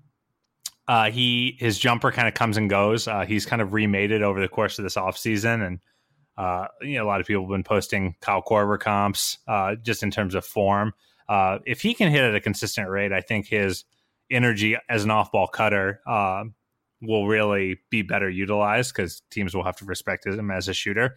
uh, 0.89 1.11
he 1.11 1.57
his 1.59 1.79
jumper 1.79 2.11
kind 2.11 2.29
of 2.29 2.35
comes 2.35 2.57
and 2.57 2.69
goes. 2.69 3.07
Uh, 3.07 3.25
he's 3.25 3.47
kind 3.47 3.63
of 3.63 3.73
remade 3.73 4.11
it 4.11 4.23
over 4.23 4.41
the 4.41 4.49
course 4.49 4.79
of 4.79 4.83
this 4.83 4.97
offseason. 4.97 5.67
and 5.67 5.81
uh, 6.37 6.67
you 6.81 6.95
know 6.95 7.05
a 7.05 7.07
lot 7.07 7.21
of 7.21 7.27
people 7.27 7.43
have 7.43 7.51
been 7.51 7.63
posting 7.63 8.17
Kyle 8.21 8.43
Korver 8.43 8.81
comps 8.81 9.39
uh, 9.47 9.75
just 9.77 10.03
in 10.03 10.11
terms 10.11 10.35
of 10.35 10.45
form. 10.45 10.93
Uh, 11.29 11.59
if 11.67 11.83
he 11.83 11.95
can 11.95 12.11
hit 12.11 12.23
at 12.23 12.35
a 12.35 12.41
consistent 12.41 12.89
rate, 12.89 13.13
I 13.13 13.21
think 13.21 13.47
his 13.47 13.85
energy 14.31 14.77
as 14.89 15.05
an 15.05 15.11
off-ball 15.11 15.49
cutter 15.49 16.01
uh, 16.07 16.45
will 17.03 17.27
really 17.27 17.81
be 17.91 18.03
better 18.03 18.31
utilized 18.31 18.95
because 18.95 19.23
teams 19.31 19.55
will 19.55 19.65
have 19.65 19.77
to 19.77 19.85
respect 19.85 20.27
him 20.27 20.51
as 20.51 20.69
a 20.69 20.75
shooter. 20.75 21.17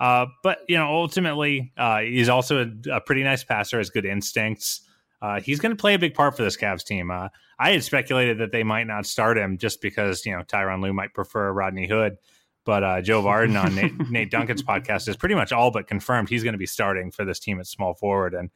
Uh, 0.00 0.26
but 0.42 0.58
you 0.68 0.76
know, 0.76 0.86
ultimately, 0.86 1.72
uh, 1.76 2.00
he's 2.00 2.28
also 2.28 2.64
a, 2.64 2.96
a, 2.96 3.00
pretty 3.00 3.24
nice 3.24 3.42
passer, 3.44 3.78
has 3.78 3.90
good 3.90 4.06
instincts. 4.06 4.82
uh, 5.20 5.40
he's 5.40 5.58
going 5.58 5.76
to 5.76 5.80
play 5.80 5.94
a 5.94 5.98
big 5.98 6.14
part 6.14 6.36
for 6.36 6.44
this 6.44 6.56
Cavs 6.56 6.84
team. 6.84 7.10
Uh, 7.10 7.28
I 7.58 7.72
had 7.72 7.82
speculated 7.82 8.38
that 8.38 8.52
they 8.52 8.62
might 8.62 8.86
not 8.86 9.06
start 9.06 9.36
him 9.36 9.58
just 9.58 9.80
because 9.80 10.24
you 10.24 10.36
know 10.36 10.42
Tyronn 10.42 10.82
Lue 10.82 10.92
might 10.92 11.14
prefer 11.14 11.52
Rodney 11.52 11.88
Hood, 11.88 12.16
but 12.64 12.84
uh, 12.84 13.02
Joe 13.02 13.22
Vardon 13.22 13.60
on 13.60 13.74
Nate, 13.74 13.92
Nate, 14.10 14.30
Duncan's 14.30 14.62
podcast 14.62 15.08
is 15.08 15.16
pretty 15.16 15.34
much 15.34 15.50
all 15.50 15.72
but 15.72 15.88
confirmed 15.88 16.28
he's 16.28 16.44
going 16.44 16.52
to 16.52 16.58
be 16.58 16.66
starting 16.66 17.10
for 17.10 17.24
this 17.24 17.40
team 17.40 17.58
at 17.58 17.66
small 17.66 17.94
forward, 17.94 18.34
and 18.34 18.50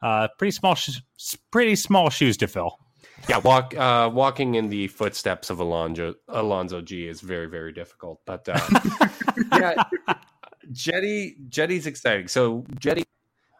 uh, 0.00 0.28
pretty 0.38 0.52
small, 0.52 0.74
sh- 0.74 1.00
pretty 1.50 1.76
small 1.76 2.08
shoes 2.08 2.38
to 2.38 2.46
fill. 2.46 2.78
Yeah, 3.28 3.38
walk 3.38 3.76
uh, 3.76 4.10
walking 4.12 4.54
in 4.54 4.68
the 4.68 4.88
footsteps 4.88 5.50
of 5.50 5.60
Alonzo 5.60 6.14
Alonzo 6.28 6.80
Gee 6.80 7.08
is 7.08 7.20
very 7.20 7.46
very 7.46 7.72
difficult, 7.72 8.20
but 8.24 8.48
uh, 8.48 8.60
yeah, 9.52 9.82
Jetty 10.72 11.36
Jetty's 11.48 11.86
exciting. 11.86 12.28
So 12.28 12.64
Jetty 12.78 13.04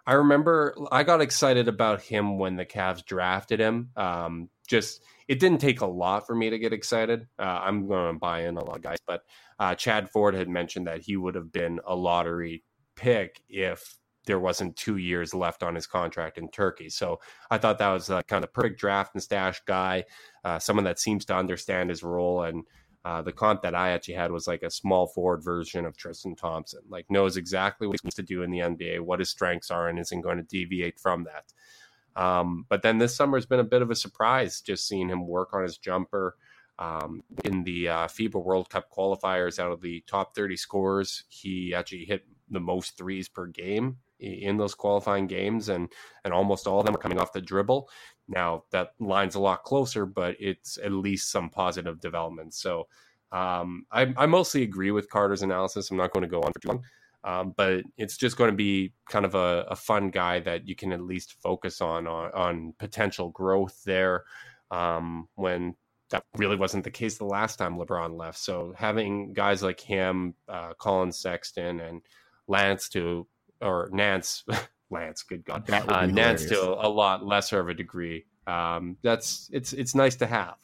I 0.09 0.15
remember 0.15 0.75
I 0.91 1.03
got 1.03 1.21
excited 1.21 1.69
about 1.69 2.01
him 2.01 2.39
when 2.39 2.57
the 2.57 2.65
Cavs 2.65 3.05
drafted 3.05 3.61
him. 3.61 3.91
Um, 3.95 4.49
just 4.67 5.03
it 5.29 5.39
didn't 5.39 5.61
take 5.61 5.83
a 5.83 5.87
lot 5.87 6.27
for 6.27 6.35
me 6.35 6.49
to 6.49 6.59
get 6.59 6.73
excited. 6.73 7.27
Uh, 7.39 7.43
I'm 7.43 7.87
going 7.87 8.15
to 8.15 8.19
buy 8.19 8.45
in 8.47 8.57
a 8.57 8.65
lot 8.65 8.77
of 8.77 8.83
guys, 8.83 8.97
but 9.07 9.25
uh, 9.59 9.75
Chad 9.75 10.09
Ford 10.09 10.35
had 10.35 10.49
mentioned 10.49 10.87
that 10.87 11.03
he 11.03 11.19
would 11.19 11.35
have 11.35 11.53
been 11.53 11.81
a 11.87 11.95
lottery 11.95 12.65
pick 12.97 13.43
if 13.51 13.99
there 14.29 14.39
wasn't 14.39 14.77
two 14.77 14.99
years 14.99 15.35
left 15.35 15.65
on 15.65 15.75
his 15.75 15.89
contract 15.89 16.39
in 16.39 16.49
Turkey. 16.51 16.91
So 16.91 17.19
I 17.51 17.59
thought 17.59 17.79
that 17.79 17.89
was 17.89 18.11
uh, 18.11 18.23
kind 18.23 18.45
of 18.45 18.53
perfect 18.53 18.79
draft 18.79 19.15
and 19.15 19.23
stash 19.23 19.61
guy, 19.67 20.05
uh, 20.45 20.61
someone 20.61 20.85
that 20.85 21.01
seems 21.01 21.25
to 21.25 21.35
understand 21.35 21.91
his 21.91 22.05
role 22.05 22.43
and 22.43 22.65
uh, 23.05 23.23
the 23.23 23.33
comp 23.33 23.63
that 23.63 23.75
I 23.75 23.91
actually 23.91 24.15
had 24.15 24.31
was 24.31 24.47
like 24.47 24.63
a 24.63 24.71
small 24.71 25.07
forward 25.07 25.43
version 25.43 25.87
of 25.87 25.97
Tristan 25.97 26.35
Thompson, 26.37 26.81
like 26.91 27.11
knows 27.11 27.39
exactly 27.39 27.87
what 27.87 27.99
he 28.01 28.07
needs 28.07 28.17
to 28.17 28.23
do 28.23 28.43
in 28.43 28.51
the 28.51 28.59
NBA, 28.59 29.01
what 29.01 29.21
his 29.21 29.31
strengths 29.31 29.71
are, 29.71 29.89
and 29.89 29.99
isn't 29.99 30.21
going 30.21 30.37
to 30.37 30.43
deviate 30.43 31.01
from 31.01 31.25
that. 31.25 32.23
Um, 32.23 32.67
but 32.69 32.83
then 32.83 32.99
this 32.99 33.17
summer 33.17 33.39
has 33.39 33.47
been 33.47 33.61
a 33.61 33.65
bit 33.65 33.81
of 33.81 33.91
a 33.91 33.95
surprise, 33.95 34.61
just 34.61 34.87
seeing 34.87 35.09
him 35.09 35.27
work 35.27 35.55
on 35.55 35.63
his 35.63 35.79
jumper. 35.79 36.37
Um, 36.81 37.25
in 37.45 37.65
the 37.65 37.89
uh, 37.89 38.07
FIBA 38.07 38.45
World 38.45 38.71
Cup 38.71 38.89
qualifiers, 38.93 39.59
out 39.59 39.73
of 39.73 39.81
the 39.81 40.05
top 40.07 40.35
30 40.37 40.57
scores, 40.57 41.25
he 41.29 41.75
actually 41.75 42.05
hit 42.05 42.25
the 42.51 42.61
most 42.61 42.97
threes 42.97 43.29
per 43.29 43.47
game 43.47 43.97
in 44.21 44.57
those 44.57 44.75
qualifying 44.75 45.27
games, 45.27 45.69
and 45.69 45.91
and 46.25 46.35
almost 46.35 46.67
all 46.67 46.81
of 46.81 46.87
them 46.87 46.95
are 46.95 47.01
coming 47.01 47.19
off 47.19 47.33
the 47.33 47.41
dribble. 47.41 47.89
Now 48.29 48.65
that 48.71 48.93
line's 48.99 49.35
a 49.35 49.41
lot 49.41 49.65
closer, 49.65 50.07
but 50.07 50.37
it's 50.39 50.79
at 50.79 50.93
least 50.93 51.31
some 51.31 51.51
positive 51.51 52.01
development. 52.01 52.55
So 52.55 52.89
um, 53.33 53.87
I, 53.91 54.13
I, 54.17 54.27
mostly 54.27 54.63
agree 54.63 54.91
with 54.91 55.11
Carter's 55.11 55.43
analysis. 55.43 55.91
I'm 55.91 55.99
not 55.99 56.13
going 56.13 56.23
to 56.23 56.29
go 56.29 56.41
on 56.41 56.51
for 56.51 56.61
too 56.61 56.69
long, 56.69 56.83
um, 57.25 57.55
but 57.59 57.83
it's 57.99 58.17
just 58.17 58.39
going 58.39 58.51
to 58.51 58.57
be 58.57 58.95
kind 59.11 59.27
of 59.27 59.35
a, 59.35 59.67
a, 59.69 59.77
fun 59.77 60.09
guy 60.09 60.41
that 60.41 60.67
you 60.67 60.75
can 60.75 60.93
at 60.93 61.03
least 61.03 61.35
focus 61.43 61.83
on 61.83 62.07
on, 62.07 62.31
on 62.33 62.75
potential 62.79 63.29
growth 63.29 63.83
there. 63.85 64.25
Um, 64.71 65.29
when 65.35 65.75
that 66.11 66.25
really 66.37 66.57
wasn't 66.57 66.85
the 66.85 66.91
case 66.91 67.19
the 67.19 67.25
last 67.25 67.57
time 67.57 67.77
LeBron 67.77 68.17
left. 68.17 68.39
So 68.39 68.73
having 68.77 69.33
guys 69.33 69.63
like 69.63 69.81
him, 69.81 70.35
uh, 70.49 70.73
Collin 70.79 71.13
Sexton, 71.13 71.81
and 71.81 72.03
Lance 72.47 72.89
to 72.91 73.27
or 73.61 73.89
Nance 73.93 74.45
Lance, 74.91 75.23
good 75.23 75.45
God, 75.45 75.69
uh, 75.71 76.07
Nance 76.07 76.47
to 76.47 76.61
a 76.63 76.89
lot 76.89 77.25
lesser 77.25 77.61
of 77.61 77.69
a 77.69 77.75
degree. 77.75 78.25
Um, 78.47 78.97
that's 79.03 79.51
it's 79.53 79.73
it's 79.73 79.95
nice 79.95 80.17
to 80.17 80.27
have. 80.27 80.57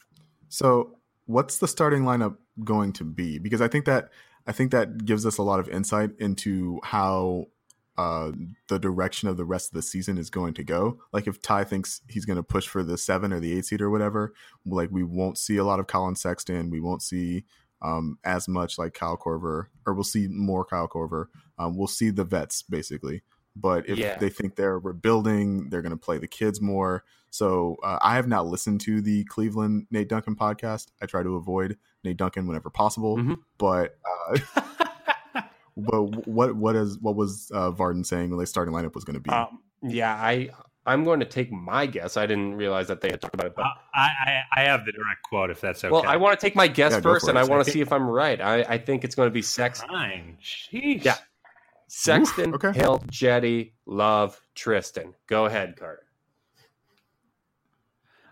So, 0.49 0.97
what's 1.25 1.59
the 1.59 1.67
starting 1.67 2.03
lineup 2.03 2.37
going 2.63 2.93
to 2.93 3.03
be? 3.03 3.37
Because 3.37 3.61
I 3.61 3.67
think 3.67 3.85
that 3.85 4.09
I 4.47 4.51
think 4.51 4.71
that 4.71 5.05
gives 5.05 5.25
us 5.25 5.37
a 5.37 5.43
lot 5.43 5.59
of 5.59 5.69
insight 5.69 6.11
into 6.19 6.79
how 6.83 7.47
uh, 7.97 8.31
the 8.67 8.79
direction 8.79 9.29
of 9.29 9.37
the 9.37 9.45
rest 9.45 9.69
of 9.69 9.73
the 9.73 9.81
season 9.81 10.17
is 10.17 10.29
going 10.29 10.53
to 10.55 10.63
go. 10.63 10.99
Like 11.13 11.27
if 11.27 11.41
Ty 11.41 11.63
thinks 11.63 12.01
he's 12.09 12.25
going 12.25 12.37
to 12.37 12.43
push 12.43 12.67
for 12.67 12.83
the 12.83 12.97
seven 12.97 13.31
or 13.31 13.39
the 13.39 13.57
eight 13.57 13.65
seed 13.65 13.81
or 13.81 13.89
whatever, 13.89 14.33
like 14.65 14.89
we 14.91 15.03
won't 15.03 15.37
see 15.37 15.57
a 15.57 15.63
lot 15.63 15.79
of 15.79 15.87
Collin 15.87 16.15
Sexton. 16.15 16.69
We 16.69 16.81
won't 16.81 17.01
see 17.01 17.45
um, 17.81 18.17
as 18.23 18.47
much 18.47 18.77
like 18.77 18.93
Kyle 18.93 19.17
Korver, 19.17 19.67
or 19.85 19.93
we'll 19.93 20.03
see 20.03 20.27
more 20.27 20.65
Kyle 20.65 20.87
Korver. 20.87 21.25
Um, 21.57 21.77
we'll 21.77 21.87
see 21.87 22.09
the 22.09 22.23
vets 22.23 22.61
basically. 22.63 23.23
But 23.55 23.87
if 23.87 23.97
yeah. 23.97 24.17
they 24.17 24.29
think 24.29 24.55
they're 24.55 24.79
rebuilding, 24.79 25.69
they're 25.69 25.81
going 25.81 25.91
to 25.91 25.97
play 25.97 26.17
the 26.17 26.27
kids 26.27 26.59
more. 26.59 27.03
So 27.29 27.77
uh, 27.83 27.99
I 28.01 28.15
have 28.15 28.27
not 28.27 28.47
listened 28.47 28.81
to 28.81 29.01
the 29.01 29.23
Cleveland 29.25 29.87
Nate 29.91 30.09
Duncan 30.09 30.35
podcast. 30.35 30.87
I 31.01 31.05
try 31.05 31.23
to 31.23 31.35
avoid 31.35 31.77
Nate 32.03 32.17
Duncan 32.17 32.47
whenever 32.47 32.69
possible. 32.69 33.17
Mm-hmm. 33.17 33.33
But 33.57 33.97
uh, 34.05 34.61
but 35.77 36.27
what 36.27 36.55
what 36.55 36.75
is 36.75 36.97
what 36.99 37.15
was 37.15 37.51
uh, 37.53 37.71
Vardon 37.71 38.05
saying 38.05 38.29
when 38.29 38.39
the 38.39 38.45
starting 38.45 38.73
lineup 38.73 38.93
was 38.93 39.03
going 39.03 39.15
to 39.15 39.19
be? 39.21 39.29
Um, 39.29 39.59
yeah, 39.83 40.13
I 40.13 40.49
I'm 40.85 41.03
going 41.03 41.19
to 41.19 41.25
take 41.25 41.51
my 41.51 41.85
guess. 41.87 42.15
I 42.15 42.25
didn't 42.25 42.55
realize 42.55 42.87
that 42.87 43.01
they 43.01 43.09
had 43.09 43.19
talked 43.19 43.33
about 43.33 43.47
it. 43.47 43.55
But... 43.55 43.63
Uh, 43.63 43.69
I, 43.95 44.01
I, 44.01 44.41
I 44.57 44.63
have 44.63 44.85
the 44.85 44.91
direct 44.91 45.23
quote 45.23 45.49
if 45.49 45.59
that's 45.59 45.83
okay. 45.83 45.91
Well, 45.91 46.05
I 46.05 46.17
want 46.17 46.39
to 46.39 46.45
take 46.45 46.55
my 46.55 46.67
guess 46.67 46.91
yeah, 46.91 46.99
first, 47.01 47.27
and 47.27 47.37
I 47.37 47.43
want 47.43 47.65
to 47.65 47.71
see 47.71 47.81
if 47.81 47.91
I'm 47.91 48.07
right. 48.07 48.39
I, 48.39 48.61
I 48.61 48.77
think 48.77 49.03
it's 49.03 49.15
going 49.15 49.27
to 49.27 49.33
be 49.33 49.41
sex. 49.41 49.81
Fine. 49.81 50.37
Jeez. 50.41 51.03
Yeah, 51.03 51.15
Sexton, 51.97 52.49
Oof, 52.49 52.55
okay. 52.55 52.77
Hill, 52.77 53.01
Jetty, 53.09 53.73
Love, 53.85 54.41
Tristan. 54.53 55.13
Go 55.27 55.45
ahead, 55.45 55.77
Carter. 55.77 56.03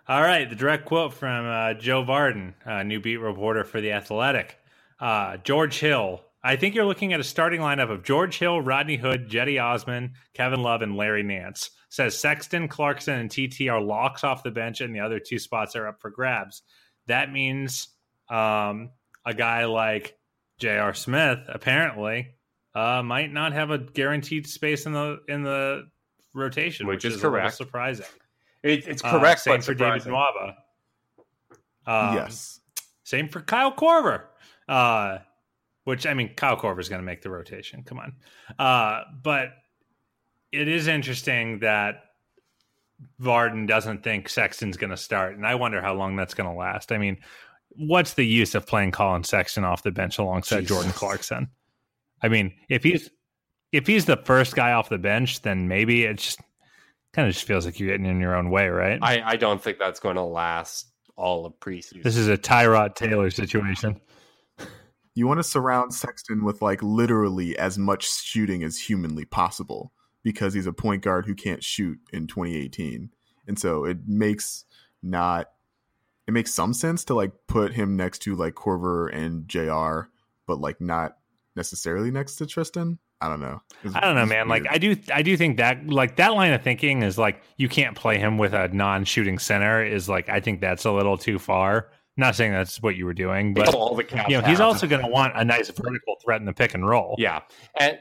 All 0.06 0.21
right, 0.21 0.49
the 0.49 0.56
direct 0.58 0.84
quote 0.84 1.13
from 1.13 1.45
uh, 1.45 1.73
Joe 1.76 2.04
Vardon, 2.04 2.56
uh, 2.65 2.84
new 2.84 2.99
beat 2.99 3.17
reporter 3.17 3.63
for 3.63 3.80
The 3.80 3.93
Athletic. 3.93 4.58
Uh, 4.99 5.38
George 5.38 5.80
Hill. 5.80 6.26
I 6.43 6.58
think 6.58 6.76
you're 6.76 6.84
looking 6.84 7.13
at 7.13 7.21
a 7.21 7.23
starting 7.23 7.62
lineup 7.62 7.89
of 7.89 8.04
George 8.04 8.38
Hill, 8.38 8.60
Rodney 8.60 8.97
Hood, 8.97 9.30
Jetty 9.30 9.58
Osman, 9.60 10.15
Kevin 10.34 10.62
Love, 10.62 10.82
and 10.82 10.97
Larry 10.97 11.23
Nance. 11.23 11.71
Says 11.88 12.19
Sexton, 12.19 12.67
Clarkson, 12.67 13.17
and 13.17 13.32
TT 13.32 13.69
are 13.69 13.80
locks 13.80 14.26
off 14.26 14.43
the 14.43 14.52
bench, 14.52 14.82
and 14.82 14.93
the 14.93 14.99
other 14.99 15.19
two 15.19 15.39
spots 15.39 15.78
are 15.78 15.88
up 15.88 16.02
for 16.02 16.10
grabs. 16.10 16.63
That 17.08 17.32
means 17.32 17.88
um, 18.30 18.91
a 19.26 19.34
guy 19.34 19.63
like 19.65 20.17
J.R. 20.60 20.93
Smith, 20.93 21.39
apparently, 21.47 22.36
uh, 22.75 23.03
might 23.03 23.31
not 23.31 23.53
have 23.53 23.71
a 23.71 23.77
guaranteed 23.77 24.47
space 24.47 24.86
in 24.86 24.93
the 24.93 25.19
in 25.27 25.43
the 25.43 25.88
rotation, 26.33 26.88
which, 26.88 26.97
which 26.97 27.05
is, 27.05 27.15
is 27.15 27.21
correct. 27.21 27.55
surprising. 27.55 28.05
It, 28.63 28.88
it's 28.88 29.03
uh, 29.03 29.12
correct, 29.12 29.41
uh, 29.41 29.51
same 29.51 29.62
for 29.62 29.73
David 29.73 30.03
Nwaba. 30.03 30.55
Um, 31.86 32.15
yes. 32.15 32.62
Same 33.03 33.27
for 33.27 33.41
Kyle 33.41 33.73
Korver. 33.73 34.23
Uh, 34.67 35.19
which 35.83 36.05
I 36.07 36.13
mean, 36.13 36.33
Kyle 36.36 36.57
Korver 36.57 36.79
is 36.79 36.89
going 36.89 37.01
to 37.01 37.05
make 37.05 37.21
the 37.21 37.29
rotation. 37.29 37.83
Come 37.83 37.99
on, 37.99 38.13
uh, 38.57 39.03
but 39.21 39.49
it 40.51 40.67
is 40.67 40.88
interesting 40.88 41.59
that 41.59 42.05
Vardon 43.21 43.67
doesn't 43.67 44.03
think 44.03 44.29
Sexton's 44.29 44.77
going 44.77 44.91
to 44.91 44.97
start, 44.97 45.36
and 45.36 45.45
I 45.45 45.55
wonder 45.55 45.81
how 45.81 45.93
long 45.93 46.15
that's 46.15 46.33
going 46.33 46.49
to 46.49 46.55
last. 46.55 46.91
I 46.93 46.97
mean, 46.97 47.17
what's 47.69 48.13
the 48.13 48.25
use 48.25 48.55
of 48.55 48.65
playing 48.65 48.91
Collin 48.91 49.23
Sexton 49.23 49.65
off 49.65 49.83
the 49.83 49.91
bench 49.91 50.19
alongside 50.19 50.62
Jesus. 50.62 50.75
Jordan 50.75 50.91
Clarkson? 50.93 51.49
I 52.23 52.29
mean, 52.29 52.53
if 52.69 52.83
he's 52.83 53.09
if 53.71 53.86
he's 53.86 54.05
the 54.05 54.17
first 54.17 54.55
guy 54.55 54.71
off 54.71 54.89
the 54.89 54.97
bench, 54.97 55.41
then 55.41 55.67
maybe 55.67 56.05
it 56.05 56.17
just 56.17 56.39
kind 57.12 57.27
of 57.27 57.33
just 57.33 57.45
feels 57.45 57.65
like 57.65 57.79
you're 57.79 57.89
getting 57.89 58.05
in 58.05 58.19
your 58.19 58.36
own 58.36 58.49
way, 58.49 58.69
right? 58.69 58.99
I, 59.01 59.21
I 59.21 59.36
don't 59.36 59.62
think 59.62 59.77
that's 59.77 59.99
going 59.99 60.15
to 60.15 60.23
last 60.23 60.88
all 61.15 61.45
of 61.45 61.59
preseason. 61.59 62.03
This 62.03 62.17
is 62.17 62.27
a 62.27 62.38
Tyrod 62.38 62.95
Taylor 62.95 63.29
situation. 63.29 63.99
You 65.15 65.27
want 65.27 65.39
to 65.39 65.43
surround 65.43 65.93
Sexton 65.93 66.43
with 66.43 66.62
like 66.62 66.81
literally 66.81 67.57
as 67.57 67.77
much 67.77 68.09
shooting 68.23 68.63
as 68.63 68.79
humanly 68.79 69.25
possible 69.25 69.91
because 70.23 70.53
he's 70.53 70.65
a 70.65 70.73
point 70.73 71.03
guard 71.03 71.25
who 71.25 71.36
can't 71.36 71.63
shoot 71.63 71.99
in 72.12 72.25
2018. 72.25 73.12
And 73.47 73.59
so 73.59 73.86
it 73.86 74.07
makes 74.07 74.65
not 75.03 75.49
it 76.27 76.31
makes 76.31 76.53
some 76.53 76.73
sense 76.73 77.03
to 77.05 77.13
like 77.13 77.31
put 77.47 77.73
him 77.73 77.95
next 77.95 78.19
to 78.19 78.36
like 78.36 78.55
Korver 78.55 79.13
and 79.13 79.47
JR, 79.47 80.09
but 80.47 80.59
like 80.59 80.79
not 80.79 81.17
necessarily 81.55 82.11
next 82.11 82.35
to 82.37 82.45
Tristan. 82.45 82.99
I 83.21 83.29
don't 83.29 83.39
know. 83.39 83.61
I 83.95 84.01
don't 84.01 84.15
know, 84.15 84.25
man. 84.25 84.49
Weird. 84.49 84.63
Like 84.63 84.73
I 84.73 84.77
do, 84.77 84.95
I 85.13 85.21
do 85.21 85.37
think 85.37 85.57
that 85.57 85.87
like 85.87 86.17
that 86.17 86.33
line 86.33 86.53
of 86.53 86.61
thinking 86.61 87.03
is 87.03 87.17
like 87.17 87.41
you 87.57 87.69
can't 87.69 87.95
play 87.95 88.17
him 88.17 88.37
with 88.37 88.53
a 88.53 88.67
non-shooting 88.69 89.39
center. 89.39 89.83
Is 89.83 90.09
like 90.09 90.29
I 90.29 90.39
think 90.39 90.59
that's 90.59 90.85
a 90.85 90.91
little 90.91 91.17
too 91.17 91.39
far. 91.39 91.89
Not 92.15 92.35
saying 92.35 92.51
that's 92.51 92.81
what 92.81 92.95
you 92.95 93.05
were 93.05 93.13
doing, 93.13 93.53
but 93.53 93.73
all 93.73 93.95
the 93.95 94.05
you 94.27 94.39
know 94.39 94.47
he's 94.47 94.59
also 94.59 94.87
going 94.87 95.01
to 95.01 95.07
want 95.07 95.33
a 95.35 95.43
nice 95.43 95.69
vertical 95.69 96.15
threat 96.23 96.39
in 96.39 96.45
the 96.45 96.53
pick 96.53 96.73
and 96.73 96.87
roll. 96.87 97.15
Yeah, 97.17 97.41
and 97.79 97.97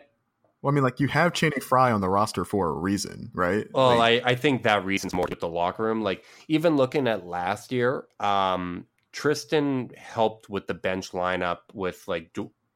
well, 0.62 0.72
I 0.72 0.74
mean, 0.74 0.84
like 0.84 1.00
you 1.00 1.08
have 1.08 1.32
Channing 1.32 1.60
Frye 1.60 1.90
on 1.90 2.00
the 2.00 2.08
roster 2.08 2.44
for 2.44 2.68
a 2.68 2.72
reason, 2.72 3.30
right? 3.34 3.66
Well, 3.72 3.96
like, 3.96 4.24
I, 4.24 4.30
I 4.30 4.34
think 4.36 4.62
that 4.62 4.84
reason's 4.84 5.12
more 5.12 5.26
with 5.28 5.40
the 5.40 5.48
locker 5.48 5.82
room. 5.82 6.02
Like 6.02 6.24
even 6.48 6.76
looking 6.76 7.08
at 7.08 7.26
last 7.26 7.72
year, 7.72 8.06
um, 8.20 8.86
Tristan 9.10 9.90
helped 9.96 10.48
with 10.48 10.68
the 10.68 10.74
bench 10.74 11.10
lineup 11.12 11.58
with 11.74 12.06
like 12.06 12.32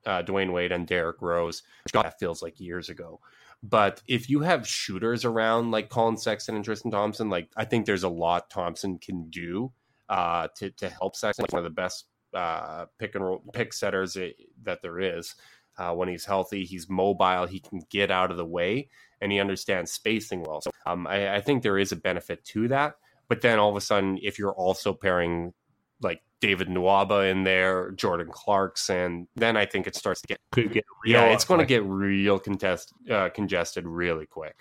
uh, 0.06 0.22
Dwyane 0.22 0.52
Wade 0.52 0.72
and 0.72 0.86
Derrick 0.86 1.20
Rose. 1.20 1.62
God, 1.92 2.04
that 2.04 2.18
feels 2.18 2.42
like 2.42 2.58
years 2.60 2.88
ago. 2.88 3.20
But 3.62 4.02
if 4.06 4.30
you 4.30 4.40
have 4.40 4.66
shooters 4.66 5.24
around 5.24 5.72
like 5.72 5.88
Collin 5.88 6.16
Sexton 6.16 6.56
and 6.56 6.64
Tristan 6.64 6.90
Thompson, 6.90 7.28
like 7.28 7.48
I 7.56 7.64
think 7.64 7.84
there's 7.84 8.04
a 8.04 8.08
lot 8.08 8.48
Thompson 8.48 8.98
can 8.98 9.28
do 9.30 9.72
uh, 10.08 10.48
to 10.56 10.70
to 10.70 10.88
help 10.88 11.16
Sexton. 11.16 11.42
Like 11.44 11.52
one 11.52 11.64
of 11.64 11.64
the 11.64 11.70
best 11.70 12.06
uh, 12.32 12.86
pick 12.98 13.14
and 13.14 13.24
roll 13.24 13.42
pick 13.52 13.72
setters 13.72 14.16
that 14.62 14.82
there 14.82 15.00
is. 15.00 15.34
uh, 15.78 15.92
when 15.92 16.08
he's 16.08 16.24
healthy. 16.24 16.64
He's 16.64 16.88
mobile. 16.88 17.46
He 17.46 17.60
can 17.60 17.82
get 17.90 18.10
out 18.10 18.30
of 18.30 18.36
the 18.36 18.44
way, 18.46 18.88
and 19.20 19.30
he 19.30 19.40
understands 19.40 19.92
spacing 19.92 20.42
well. 20.42 20.60
So 20.60 20.70
um, 20.86 21.06
I, 21.06 21.36
I 21.36 21.40
think 21.40 21.62
there 21.62 21.78
is 21.78 21.92
a 21.92 21.96
benefit 21.96 22.44
to 22.46 22.68
that. 22.68 22.94
But 23.28 23.40
then 23.40 23.58
all 23.58 23.70
of 23.70 23.76
a 23.76 23.80
sudden, 23.80 24.18
if 24.22 24.38
you're 24.38 24.54
also 24.54 24.92
pairing 24.92 25.52
like 26.00 26.22
David 26.40 26.68
Nwaba 26.68 27.30
in 27.30 27.44
there, 27.44 27.92
Jordan 27.92 28.28
Clarkson, 28.30 29.26
then 29.36 29.56
I 29.56 29.64
think 29.64 29.86
it 29.86 29.94
starts 29.94 30.20
to 30.20 30.26
get 30.26 30.38
Could 30.52 30.72
get 30.72 30.84
yeah, 31.04 31.24
it's 31.26 31.44
going 31.44 31.60
to 31.60 31.66
get 31.66 31.82
real 31.84 32.38
contest 32.38 32.92
uh, 33.10 33.30
congested 33.30 33.86
really 33.86 34.26
quick. 34.26 34.56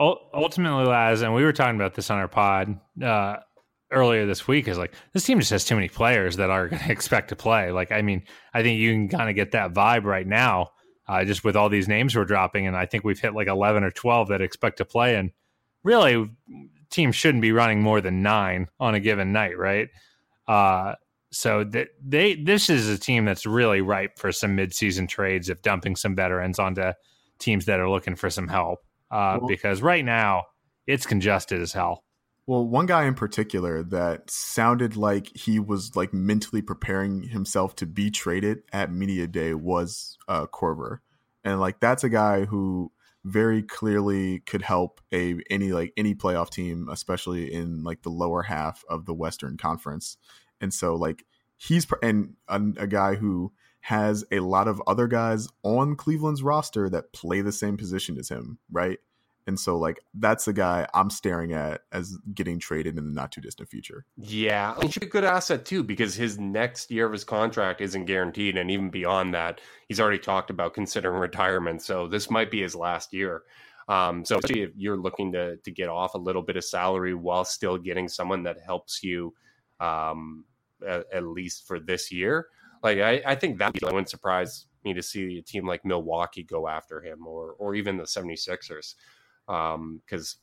Ultimately, 0.00 0.84
Laz, 0.84 1.22
and 1.22 1.34
we 1.34 1.44
were 1.44 1.52
talking 1.52 1.76
about 1.76 1.94
this 1.94 2.10
on 2.10 2.18
our 2.18 2.26
pod 2.26 2.80
uh, 3.00 3.36
earlier 3.92 4.26
this 4.26 4.48
week. 4.48 4.66
Is 4.66 4.76
like 4.76 4.92
this 5.12 5.24
team 5.24 5.38
just 5.38 5.52
has 5.52 5.64
too 5.64 5.76
many 5.76 5.88
players 5.88 6.36
that 6.36 6.50
are 6.50 6.68
going 6.70 6.82
to 6.82 6.90
expect 6.90 7.28
to 7.28 7.36
play. 7.36 7.70
Like, 7.70 7.92
I 7.92 8.02
mean, 8.02 8.24
I 8.52 8.62
think 8.62 8.80
you 8.80 8.90
can 8.92 9.08
kind 9.08 9.30
of 9.30 9.36
get 9.36 9.52
that 9.52 9.72
vibe 9.72 10.02
right 10.02 10.26
now, 10.26 10.70
uh, 11.06 11.24
just 11.24 11.44
with 11.44 11.54
all 11.54 11.68
these 11.68 11.86
names 11.86 12.16
we're 12.16 12.24
dropping, 12.24 12.66
and 12.66 12.76
I 12.76 12.86
think 12.86 13.04
we've 13.04 13.20
hit 13.20 13.34
like 13.34 13.46
eleven 13.46 13.84
or 13.84 13.92
twelve 13.92 14.28
that 14.28 14.40
expect 14.40 14.78
to 14.78 14.84
play, 14.84 15.14
and 15.14 15.30
really, 15.84 16.28
teams 16.90 17.14
shouldn't 17.14 17.42
be 17.42 17.52
running 17.52 17.80
more 17.80 18.00
than 18.00 18.22
nine 18.22 18.68
on 18.80 18.96
a 18.96 19.00
given 19.00 19.32
night, 19.32 19.56
right? 19.56 19.88
Uh, 20.46 20.94
so 21.32 21.64
that 21.64 21.88
they 22.04 22.36
this 22.36 22.70
is 22.70 22.88
a 22.88 22.96
team 22.98 23.24
that's 23.24 23.44
really 23.44 23.80
ripe 23.80 24.18
for 24.18 24.30
some 24.30 24.56
midseason 24.56 25.08
trades 25.08 25.48
of 25.48 25.60
dumping 25.62 25.96
some 25.96 26.14
veterans 26.14 26.58
onto 26.58 26.92
teams 27.38 27.64
that 27.64 27.80
are 27.80 27.90
looking 27.90 28.14
for 28.14 28.30
some 28.30 28.48
help. 28.48 28.80
Uh, 29.10 29.38
Well- 29.40 29.48
because 29.48 29.82
right 29.82 30.04
now 30.04 30.44
it's 30.86 31.06
congested 31.06 31.60
as 31.60 31.72
hell. 31.72 32.04
Well, 32.46 32.66
one 32.66 32.84
guy 32.84 33.06
in 33.06 33.14
particular 33.14 33.82
that 33.84 34.30
sounded 34.30 34.96
like 34.98 35.34
he 35.34 35.58
was 35.58 35.96
like 35.96 36.12
mentally 36.12 36.60
preparing 36.60 37.22
himself 37.22 37.74
to 37.76 37.86
be 37.86 38.10
traded 38.10 38.58
at 38.70 38.92
media 38.92 39.26
day 39.26 39.54
was 39.54 40.18
uh 40.28 40.46
Korver. 40.46 40.98
And 41.42 41.58
like 41.58 41.80
that's 41.80 42.04
a 42.04 42.10
guy 42.10 42.44
who 42.44 42.92
very 43.24 43.62
clearly 43.62 44.40
could 44.40 44.62
help 44.62 45.00
a 45.12 45.36
any 45.50 45.72
like 45.72 45.92
any 45.96 46.14
playoff 46.14 46.50
team, 46.50 46.88
especially 46.90 47.52
in 47.52 47.82
like 47.82 48.02
the 48.02 48.10
lower 48.10 48.42
half 48.42 48.84
of 48.88 49.06
the 49.06 49.14
Western 49.14 49.56
Conference. 49.56 50.16
And 50.60 50.72
so 50.72 50.94
like 50.94 51.24
he's 51.56 51.86
and 52.02 52.34
a, 52.48 52.60
a 52.76 52.86
guy 52.86 53.14
who 53.14 53.52
has 53.80 54.24
a 54.30 54.40
lot 54.40 54.68
of 54.68 54.80
other 54.86 55.06
guys 55.06 55.48
on 55.62 55.96
Cleveland's 55.96 56.42
roster 56.42 56.88
that 56.88 57.12
play 57.12 57.40
the 57.40 57.52
same 57.52 57.76
position 57.76 58.18
as 58.18 58.28
him, 58.28 58.58
right? 58.70 58.98
And 59.46 59.60
so 59.60 59.76
like 59.76 60.00
that's 60.14 60.46
the 60.46 60.52
guy 60.52 60.86
I'm 60.94 61.10
staring 61.10 61.52
at 61.52 61.82
as 61.92 62.16
getting 62.32 62.58
traded 62.58 62.96
in 62.96 63.04
the 63.04 63.12
not 63.12 63.30
too 63.30 63.40
distant 63.40 63.68
future. 63.68 64.06
Yeah, 64.16 64.74
he 64.80 64.88
should 64.88 65.00
be 65.00 65.06
a 65.06 65.10
good 65.10 65.24
asset 65.24 65.66
too 65.66 65.82
because 65.82 66.14
his 66.14 66.38
next 66.38 66.90
year 66.90 67.06
of 67.06 67.12
his 67.12 67.24
contract 67.24 67.80
isn't 67.80 68.06
guaranteed, 68.06 68.56
and 68.56 68.70
even 68.70 68.90
beyond 68.90 69.34
that, 69.34 69.60
he's 69.88 70.00
already 70.00 70.18
talked 70.18 70.48
about 70.48 70.72
considering 70.72 71.20
retirement. 71.20 71.82
So 71.82 72.08
this 72.08 72.30
might 72.30 72.50
be 72.50 72.62
his 72.62 72.74
last 72.74 73.12
year. 73.12 73.42
Um, 73.86 74.24
so 74.24 74.40
if 74.42 74.72
you're 74.76 74.96
looking 74.96 75.32
to 75.32 75.56
to 75.58 75.70
get 75.70 75.90
off 75.90 76.14
a 76.14 76.18
little 76.18 76.42
bit 76.42 76.56
of 76.56 76.64
salary 76.64 77.14
while 77.14 77.44
still 77.44 77.76
getting 77.76 78.08
someone 78.08 78.44
that 78.44 78.56
helps 78.64 79.02
you, 79.02 79.34
um, 79.78 80.44
at, 80.86 81.04
at 81.12 81.26
least 81.26 81.66
for 81.66 81.78
this 81.78 82.10
year, 82.10 82.46
like 82.82 82.98
I, 82.98 83.22
I 83.26 83.34
think 83.34 83.58
that 83.58 83.74
wouldn't 83.82 84.08
surprise 84.08 84.66
me 84.84 84.94
to 84.94 85.02
see 85.02 85.38
a 85.38 85.42
team 85.42 85.66
like 85.66 85.84
Milwaukee 85.84 86.44
go 86.44 86.66
after 86.66 87.02
him 87.02 87.26
or 87.26 87.52
or 87.58 87.74
even 87.74 87.98
the 87.98 88.04
76ers. 88.04 88.94
Um, 89.48 90.00
because 90.04 90.36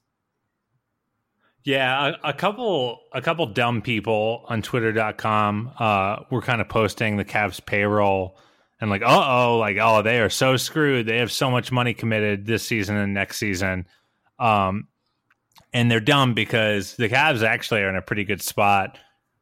Yeah, 1.64 2.14
a, 2.24 2.30
a 2.30 2.34
couple 2.34 3.00
a 3.14 3.22
couple 3.22 3.46
dumb 3.48 3.82
people 3.82 4.46
on 4.48 4.62
twitter.com 4.62 5.72
uh 5.80 6.24
were 6.30 6.42
kind 6.42 6.62
of 6.62 6.70
posting 6.70 7.18
the 7.18 7.26
Cavs 7.26 7.64
payroll 7.66 8.38
and 8.80 8.90
like, 8.90 9.04
"Uh-oh, 9.04 9.58
like 9.58 9.78
oh, 9.80 10.02
they 10.02 10.20
are 10.20 10.30
so 10.30 10.58
screwed. 10.58 11.06
They 11.06 11.18
have 11.18 11.32
so 11.32 11.52
much 11.52 11.72
money 11.72 11.94
committed 11.94 12.46
this 12.46 12.64
season 12.64 12.96
and 12.98 13.14
next 13.14 13.38
season." 13.38 13.86
Um 14.40 14.88
and 15.74 15.90
they're 15.90 16.00
dumb 16.00 16.34
because 16.34 16.96
the 16.96 17.10
Cavs 17.10 17.44
actually 17.44 17.82
are 17.82 17.90
in 17.90 17.96
a 17.96 18.02
pretty 18.02 18.24
good 18.24 18.42
spot 18.42 18.98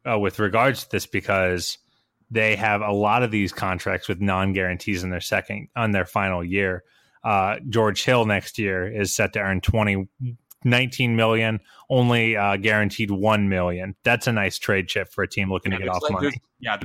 uh, 0.08 0.18
with 0.18 0.38
regards 0.38 0.84
to 0.84 0.90
this 0.90 1.06
because 1.06 1.78
they 2.30 2.56
have 2.56 2.80
a 2.80 2.92
lot 2.92 3.22
of 3.22 3.30
these 3.30 3.52
contracts 3.52 4.08
with 4.08 4.20
non-guarantees 4.20 5.02
in 5.02 5.10
their 5.10 5.20
second 5.20 5.68
on 5.74 5.90
their 5.90 6.06
final 6.06 6.44
year. 6.44 6.84
Uh, 7.22 7.56
George 7.68 8.04
Hill 8.04 8.24
next 8.24 8.58
year 8.58 8.86
is 8.86 9.14
set 9.14 9.32
to 9.34 9.40
earn 9.40 9.60
20 9.60 10.08
19 10.64 11.16
million, 11.16 11.58
only 11.88 12.36
uh, 12.36 12.56
guaranteed 12.56 13.10
1 13.10 13.48
million. 13.48 13.94
That's 14.04 14.26
a 14.26 14.32
nice 14.32 14.58
trade 14.58 14.88
chip 14.88 15.10
for 15.12 15.22
a 15.24 15.28
team 15.28 15.50
looking 15.50 15.72
to 15.72 15.78
get 15.78 15.88
off 15.88 16.02
like- 16.02 16.12
money. 16.12 16.24
there's- 16.26 16.40
yeah, 16.58 16.76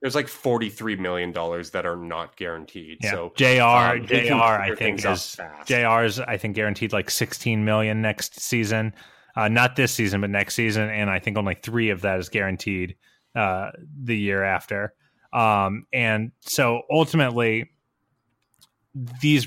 there's- 0.00 0.14
like 0.14 0.28
forty 0.28 0.68
three 0.68 0.96
million 0.96 1.32
dollars 1.32 1.70
that 1.70 1.86
are 1.86 1.96
not 1.96 2.36
guaranteed. 2.36 2.98
Yeah. 3.02 3.12
So 3.12 3.32
JR, 3.36 3.96
um, 3.98 4.06
JR, 4.06 4.34
I 4.34 4.74
think 4.74 5.02
is. 5.02 5.40
JR's 5.64 6.20
I 6.20 6.36
think 6.36 6.54
guaranteed 6.56 6.92
like 6.92 7.10
16 7.10 7.64
million 7.64 8.02
next 8.02 8.38
season. 8.38 8.92
Uh, 9.34 9.48
not 9.48 9.74
this 9.76 9.92
season, 9.92 10.20
but 10.20 10.28
next 10.30 10.54
season, 10.54 10.90
and 10.90 11.08
I 11.10 11.18
think 11.18 11.38
only 11.38 11.54
three 11.54 11.88
of 11.90 12.02
that 12.02 12.18
is 12.20 12.28
guaranteed 12.28 12.96
uh, 13.34 13.70
the 14.02 14.16
year 14.16 14.44
after. 14.44 14.94
Um, 15.32 15.86
and 15.92 16.30
so 16.40 16.82
ultimately, 16.90 17.70
these 18.94 19.46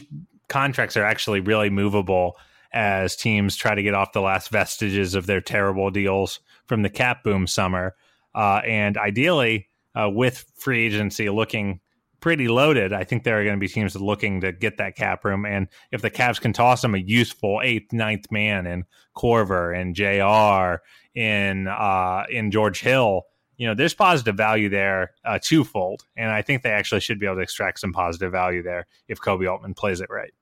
contracts 0.49 0.97
are 0.97 1.03
actually 1.03 1.39
really 1.39 1.69
movable 1.69 2.37
as 2.73 3.15
teams 3.15 3.55
try 3.55 3.75
to 3.75 3.83
get 3.83 3.93
off 3.93 4.11
the 4.13 4.21
last 4.21 4.49
vestiges 4.49 5.15
of 5.15 5.25
their 5.25 5.41
terrible 5.41 5.89
deals 5.89 6.39
from 6.67 6.81
the 6.81 6.89
cap 6.89 7.23
boom 7.23 7.47
summer. 7.47 7.95
Uh, 8.35 8.61
and 8.65 8.97
ideally, 8.97 9.67
uh, 9.95 10.09
with 10.09 10.45
free 10.55 10.85
agency 10.85 11.29
looking 11.29 11.79
pretty 12.19 12.47
loaded, 12.47 12.93
I 12.93 13.03
think 13.03 13.23
there 13.23 13.39
are 13.39 13.43
going 13.43 13.55
to 13.55 13.59
be 13.59 13.67
teams 13.67 13.95
looking 13.95 14.41
to 14.41 14.51
get 14.51 14.77
that 14.77 14.95
cap 14.95 15.23
room. 15.23 15.45
And 15.45 15.67
if 15.91 16.01
the 16.01 16.11
Cavs 16.11 16.41
can 16.41 16.53
toss 16.53 16.81
them 16.81 16.95
a 16.95 16.99
useful 16.99 17.61
eighth, 17.63 17.93
ninth 17.93 18.31
man 18.31 18.67
in 18.67 18.85
Korver 19.15 19.75
and 19.75 19.95
JR 19.95 20.83
in 21.19 21.67
uh, 21.67 22.25
in 22.29 22.51
George 22.51 22.81
Hill, 22.81 23.23
you 23.57 23.67
know, 23.67 23.73
there's 23.73 23.93
positive 23.93 24.35
value 24.35 24.69
there 24.69 25.11
uh, 25.25 25.39
twofold. 25.41 26.05
And 26.15 26.29
I 26.29 26.41
think 26.41 26.61
they 26.63 26.69
actually 26.71 27.01
should 27.01 27.19
be 27.19 27.25
able 27.25 27.37
to 27.37 27.41
extract 27.41 27.79
some 27.79 27.91
positive 27.91 28.31
value 28.31 28.61
there 28.63 28.85
if 29.07 29.19
Koby 29.19 29.49
Altman 29.51 29.73
plays 29.73 29.99
it 30.01 30.09
right. 30.09 30.33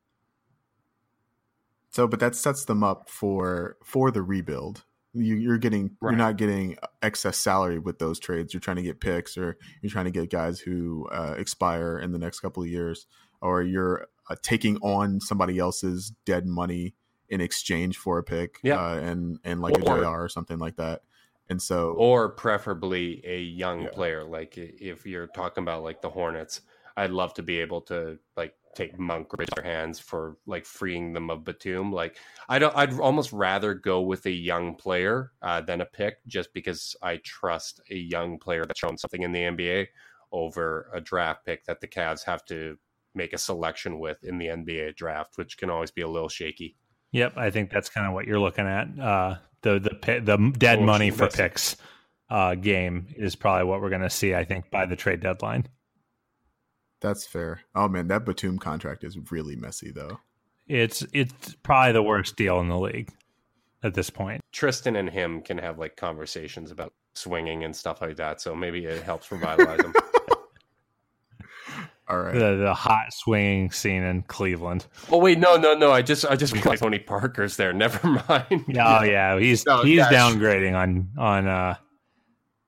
So, 1.89 2.07
but 2.07 2.19
that 2.19 2.35
sets 2.35 2.65
them 2.65 2.83
up 2.83 3.09
for 3.09 3.77
for 3.83 4.11
the 4.11 4.21
rebuild. 4.21 4.83
You, 5.13 5.35
you're 5.35 5.57
getting 5.57 5.91
Right. 6.01 6.11
you're 6.11 6.17
not 6.17 6.35
getting 6.35 6.77
excess 7.01 7.37
salary 7.37 7.79
with 7.79 7.99
those 7.99 8.19
trades. 8.19 8.53
You're 8.53 8.59
trying 8.59 8.75
to 8.77 8.81
get 8.83 8.99
picks, 8.99 9.37
or 9.37 9.57
you're 9.81 9.89
trying 9.89 10.05
to 10.05 10.11
get 10.11 10.29
guys 10.29 10.59
who 10.59 11.07
uh, 11.09 11.35
expire 11.37 11.97
in 11.99 12.11
the 12.11 12.19
next 12.19 12.41
couple 12.41 12.63
of 12.63 12.67
years, 12.69 13.07
or 13.39 13.63
you're 13.63 14.07
uh, 14.29 14.35
taking 14.41 14.75
on 14.79 15.21
somebody 15.21 15.57
else's 15.57 16.11
dead 16.25 16.45
money 16.45 16.95
in 17.29 17.39
exchange 17.39 17.97
for 17.97 18.17
a 18.17 18.23
pick, 18.23 18.59
Yeah. 18.61 18.75
uh, 18.77 18.95
and 18.95 19.39
and 19.45 19.61
like 19.61 19.75
Or- 19.87 19.99
a 19.99 20.01
JR 20.01 20.21
or 20.23 20.27
something 20.29 20.59
like 20.59 20.75
that. 20.75 21.03
And 21.49 21.61
so, 21.61 21.91
or 21.93 22.29
preferably 22.29 23.21
a 23.25 23.39
young 23.39 23.83
Yeah. 23.83 23.89
player. 23.89 24.23
Like 24.23 24.57
if 24.57 25.05
you're 25.05 25.27
talking 25.27 25.63
about 25.63 25.83
like 25.83 26.01
the 26.01 26.09
Hornets, 26.09 26.61
I'd 26.97 27.11
love 27.11 27.33
to 27.35 27.43
be 27.43 27.59
able 27.59 27.81
to 27.81 28.19
like 28.35 28.55
take 28.73 28.97
Monk 28.97 29.33
or 29.33 29.45
their 29.45 29.63
hands 29.63 29.99
for 29.99 30.37
like 30.45 30.65
freeing 30.65 31.13
them 31.13 31.29
of 31.29 31.43
Batum. 31.43 31.91
Like 31.91 32.17
I 32.49 32.57
don't, 32.59 32.75
I'd 32.75 32.99
almost 32.99 33.31
rather 33.31 33.73
go 33.73 34.01
with 34.01 34.25
a 34.25 34.31
young 34.31 34.75
player 34.75 35.33
uh, 35.41 35.61
than 35.61 35.81
a 35.81 35.85
pick, 35.85 36.25
just 36.27 36.53
because 36.53 36.95
I 37.01 37.17
trust 37.17 37.79
a 37.89 37.95
young 37.95 38.39
player 38.39 38.65
that's 38.65 38.79
shown 38.79 38.97
something 38.97 39.21
in 39.21 39.31
the 39.31 39.41
NBA 39.41 39.89
over 40.31 40.89
a 40.93 40.99
draft 40.99 41.45
pick 41.45 41.65
that 41.65 41.79
the 41.79 41.87
Cavs 41.87 42.23
have 42.25 42.43
to 42.45 42.77
make 43.13 43.33
a 43.33 43.37
selection 43.37 43.99
with 43.99 44.23
in 44.23 44.37
the 44.37 44.47
NBA 44.47 44.93
draft, 44.93 45.37
which 45.37 45.57
can 45.57 45.69
always 45.69 45.91
be 45.91 46.01
a 46.01 46.07
little 46.09 46.29
shaky. 46.29 46.75
Yep, 47.11 47.37
I 47.37 47.49
think 47.49 47.69
that's 47.69 47.89
kind 47.89 48.05
of 48.07 48.13
what 48.13 48.25
you're 48.27 48.39
looking 48.39 48.67
at. 48.67 48.87
Uh, 48.99 49.37
the 49.65 49.79
the 49.79 50.19
the 50.21 50.53
dead 50.57 50.79
Oh, 50.79 50.83
money 50.83 51.09
for 51.11 51.27
picks 51.27 51.75
uh, 52.29 52.55
game 52.55 53.07
is 53.17 53.35
probably 53.35 53.65
what 53.65 53.81
we're 53.81 53.89
going 53.89 54.01
to 54.01 54.09
see. 54.09 54.33
I 54.35 54.43
think 54.45 54.69
by 54.71 54.85
the 54.85 54.95
trade 54.95 55.19
deadline. 55.19 55.67
that's 57.01 57.25
fair. 57.27 57.61
Oh 57.73 57.87
man, 57.87 58.07
that 58.07 58.25
Batum 58.25 58.57
contract 58.59 59.03
is 59.03 59.17
really 59.31 59.55
messy 59.55 59.91
though. 59.91 60.19
It's 60.67 61.03
it's 61.13 61.55
probably 61.63 61.91
the 61.91 62.03
worst 62.03 62.35
deal 62.35 62.59
in 62.59 62.69
the 62.69 62.79
league 62.79 63.11
at 63.83 63.93
this 63.93 64.09
point. 64.09 64.41
Tristan 64.51 64.95
and 64.95 65.09
him 65.09 65.41
can 65.41 65.57
have 65.57 65.77
like 65.77 65.95
conversations 65.95 66.71
about 66.71 66.93
swinging 67.13 67.63
and 67.63 67.75
stuff 67.75 68.01
like 68.01 68.17
that. 68.17 68.41
So 68.41 68.55
maybe 68.55 68.85
it 68.85 69.03
helps 69.03 69.31
revitalize 69.31 69.79
them. 69.79 69.93
All 72.07 72.19
right. 72.19 72.33
The 72.35 72.55
the 72.57 72.73
hot 72.73 73.11
swinging 73.11 73.71
scene 73.71 74.03
in 74.03 74.21
Cleveland. 74.23 74.85
oh 75.11 75.17
wait, 75.17 75.39
no, 75.39 75.55
no, 75.55 75.73
no. 75.73 75.91
I 75.91 76.01
just 76.03 76.25
I 76.25 76.35
just 76.35 76.53
realized 76.55 76.83
Tony 76.83 76.99
Parker's 76.99 77.57
there. 77.57 77.73
Never 77.73 78.07
mind. 78.07 78.65
Yeah, 78.67 78.99
oh 79.01 79.03
yeah, 79.03 79.39
he's 79.39 79.65
No, 79.65 79.81
he's 79.83 79.97
yeah, 79.97 80.09
downgrading 80.09 80.75
on 80.75 81.09
on 81.17 81.47
uh, 81.47 81.75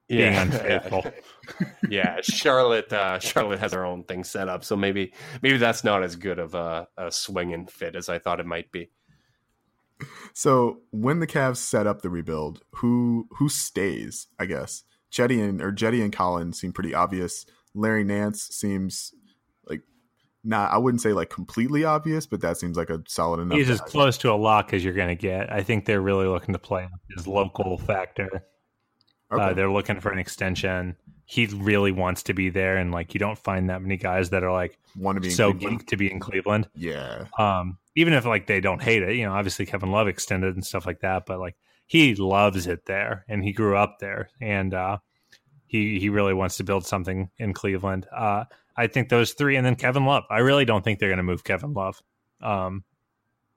being 0.07 0.33
unfaithful. 0.35 1.05
yeah, 1.87 2.19
Charlotte. 2.23 2.91
Uh, 2.91 3.19
Charlotte 3.19 3.59
has 3.59 3.73
her 3.73 3.85
own 3.85 4.03
thing 4.05 4.23
set 4.23 4.49
up, 4.49 4.63
so 4.63 4.75
maybe 4.75 5.13
maybe 5.43 5.57
that's 5.57 5.83
not 5.83 6.01
as 6.01 6.15
good 6.15 6.39
of 6.39 6.55
a, 6.55 6.87
a 6.97 7.11
swing 7.11 7.53
and 7.53 7.69
fit 7.69 7.95
as 7.95 8.09
I 8.09 8.17
thought 8.17 8.39
it 8.39 8.45
might 8.47 8.71
be. 8.71 8.89
So 10.33 10.81
when 10.91 11.19
the 11.19 11.27
Cavs 11.27 11.57
set 11.57 11.87
up 11.87 12.01
the 12.01 12.09
rebuild, 12.09 12.61
who 12.75 13.27
who 13.37 13.49
stays? 13.49 14.27
I 14.39 14.45
guess 14.45 14.83
Cedi 15.11 15.47
and 15.47 15.61
or 15.61 15.71
Cedi 15.71 16.03
and 16.03 16.11
Collins 16.13 16.59
seem 16.59 16.71
pretty 16.73 16.93
obvious. 16.93 17.45
Larry 17.73 18.03
Nance 18.03 18.41
seems 18.43 19.13
Nah, 20.43 20.67
I 20.67 20.77
wouldn't 20.77 21.01
say 21.01 21.13
like 21.13 21.29
completely 21.29 21.83
obvious, 21.83 22.25
but 22.25 22.41
that 22.41 22.57
seems 22.57 22.77
like 22.77 22.89
a 22.89 23.01
solid 23.07 23.39
enough. 23.41 23.57
He's 23.57 23.69
as 23.69 23.81
close 23.81 24.17
to 24.19 24.31
a 24.31 24.35
lock 24.35 24.73
as 24.73 24.83
you're 24.83 24.93
going 24.93 25.09
to 25.09 25.15
get. 25.15 25.51
I 25.51 25.61
think 25.63 25.85
they're 25.85 26.01
really 26.01 26.27
looking 26.27 26.53
to 26.53 26.59
play 26.59 26.87
his 27.15 27.27
local 27.27 27.77
factor. 27.77 28.45
Okay. 29.31 29.43
Uh, 29.43 29.53
they're 29.53 29.69
looking 29.69 29.99
for 29.99 30.11
an 30.11 30.19
extension. 30.19 30.95
He 31.25 31.47
really 31.47 31.91
wants 31.91 32.23
to 32.23 32.33
be 32.33 32.49
there, 32.49 32.77
and 32.77 32.93
like 32.93 33.13
you 33.13 33.19
don't 33.19 33.37
find 33.37 33.69
that 33.69 33.81
many 33.81 33.97
guys 33.97 34.29
that 34.29 34.43
are 34.43 34.53
like 34.53 34.77
Want 34.95 35.17
to 35.17 35.21
be 35.21 35.29
so 35.29 35.51
Cleveland? 35.51 35.79
geek 35.79 35.87
to 35.87 35.97
be 35.97 36.09
in 36.09 36.19
Cleveland. 36.21 36.69
Yeah, 36.73 37.25
Um, 37.37 37.77
even 37.97 38.13
if 38.13 38.23
like 38.25 38.47
they 38.47 38.61
don't 38.61 38.81
hate 38.81 39.03
it, 39.03 39.15
you 39.17 39.25
know, 39.25 39.33
obviously 39.33 39.65
Kevin 39.65 39.91
Love 39.91 40.07
extended 40.07 40.55
and 40.55 40.65
stuff 40.65 40.85
like 40.85 41.01
that, 41.01 41.25
but 41.25 41.39
like 41.39 41.57
he 41.87 42.15
loves 42.15 42.67
it 42.67 42.85
there, 42.85 43.25
and 43.27 43.43
he 43.43 43.51
grew 43.51 43.75
up 43.75 43.97
there, 43.99 44.29
and 44.39 44.73
uh, 44.73 44.99
he 45.65 45.99
he 45.99 46.07
really 46.07 46.33
wants 46.33 46.55
to 46.57 46.63
build 46.63 46.85
something 46.85 47.29
in 47.37 47.51
Cleveland. 47.53 48.07
Uh, 48.15 48.45
I 48.77 48.87
think 48.87 49.09
those 49.09 49.33
three, 49.33 49.55
and 49.55 49.65
then 49.65 49.75
Kevin 49.75 50.05
Love. 50.05 50.23
I 50.29 50.39
really 50.39 50.65
don't 50.65 50.83
think 50.83 50.99
they're 50.99 51.09
going 51.09 51.17
to 51.17 51.23
move 51.23 51.43
Kevin 51.43 51.73
Love. 51.73 52.01
Um, 52.41 52.83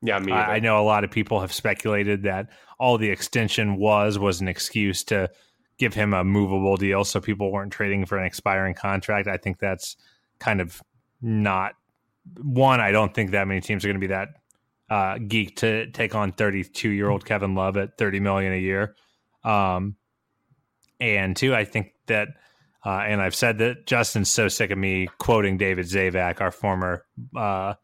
Yeah, 0.03 0.19
me. 0.19 0.33
I. 0.33 0.57
I 0.57 0.59
know 0.61 0.81
a 0.81 0.85
lot 0.85 1.05
of 1.05 1.11
people 1.11 1.41
have 1.41 1.53
speculated 1.53 2.23
that 2.23 2.49
all 2.79 2.97
the 2.97 3.11
extension 3.11 3.77
was 3.77 4.19
was 4.19 4.41
an 4.41 4.49
excuse 4.49 5.05
to 5.05 5.29
give 5.79 5.95
him 5.95 6.15
a 6.15 6.25
movable 6.25 6.77
deal, 6.77 7.05
so 7.05 7.21
people 7.21 7.53
weren't 7.53 7.73
trading 7.73 8.07
for 8.07 8.19
an 8.19 8.25
expiring 8.25 8.75
contract. 8.75 9.29
I 9.29 9.37
think 9.37 9.59
that's 9.59 9.97
kind 10.39 10.61
of 10.61 10.83
not 11.21 11.75
one. 12.43 12.81
I 12.81 12.93
don't 12.93 13.13
think 13.15 13.33
that 13.33 13.47
many 13.47 13.61
teams 13.61 13.85
are 13.85 13.89
going 13.89 14.01
to 14.01 14.07
be 14.09 14.15
that 14.15 14.29
uh, 14.89 15.19
geek 15.19 15.57
to 15.57 15.91
take 15.91 16.15
on 16.15 16.33
thirty-two 16.33 16.91
year 16.91 17.11
old 17.11 17.25
Kevin 17.27 17.55
Love 17.55 17.77
at 17.77 17.99
thirty 17.99 18.21
million 18.21 18.53
a 18.55 18.59
year. 18.59 18.97
Um, 19.45 19.97
and 20.99 21.37
two, 21.37 21.55
I 21.55 21.65
think 21.65 21.93
that, 22.07 22.29
uh, 22.85 22.91
and 23.07 23.21
I've 23.21 23.35
said 23.35 23.59
that 23.59 23.87
Justin's 23.87 24.31
so 24.31 24.49
sick 24.49 24.71
of 24.71 24.79
me 24.79 25.09
quoting 25.19 25.57
David 25.59 25.87
Zavak, 25.87 26.41
our 26.41 26.51
former 26.51 27.05
uh, 27.37 27.75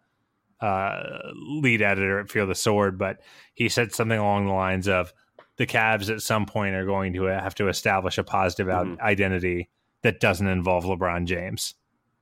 uh, 0.60 1.02
lead 1.34 1.82
editor 1.82 2.18
at 2.20 2.30
Fear 2.30 2.46
the 2.46 2.54
Sword, 2.54 2.98
but 2.98 3.20
he 3.54 3.68
said 3.68 3.92
something 3.92 4.18
along 4.18 4.46
the 4.46 4.52
lines 4.54 4.88
of 4.88 5.12
the 5.56 5.66
Cavs 5.66 6.10
at 6.10 6.22
some 6.22 6.46
point 6.46 6.74
are 6.74 6.84
going 6.86 7.12
to 7.14 7.24
have 7.24 7.54
to 7.56 7.68
establish 7.68 8.18
a 8.18 8.24
positive 8.24 8.68
out- 8.68 8.86
Mhm. 8.86 9.00
identity 9.00 9.70
that 10.02 10.20
doesn't 10.20 10.46
involve 10.46 10.84
LeBron 10.84 11.24
James. 11.26 11.74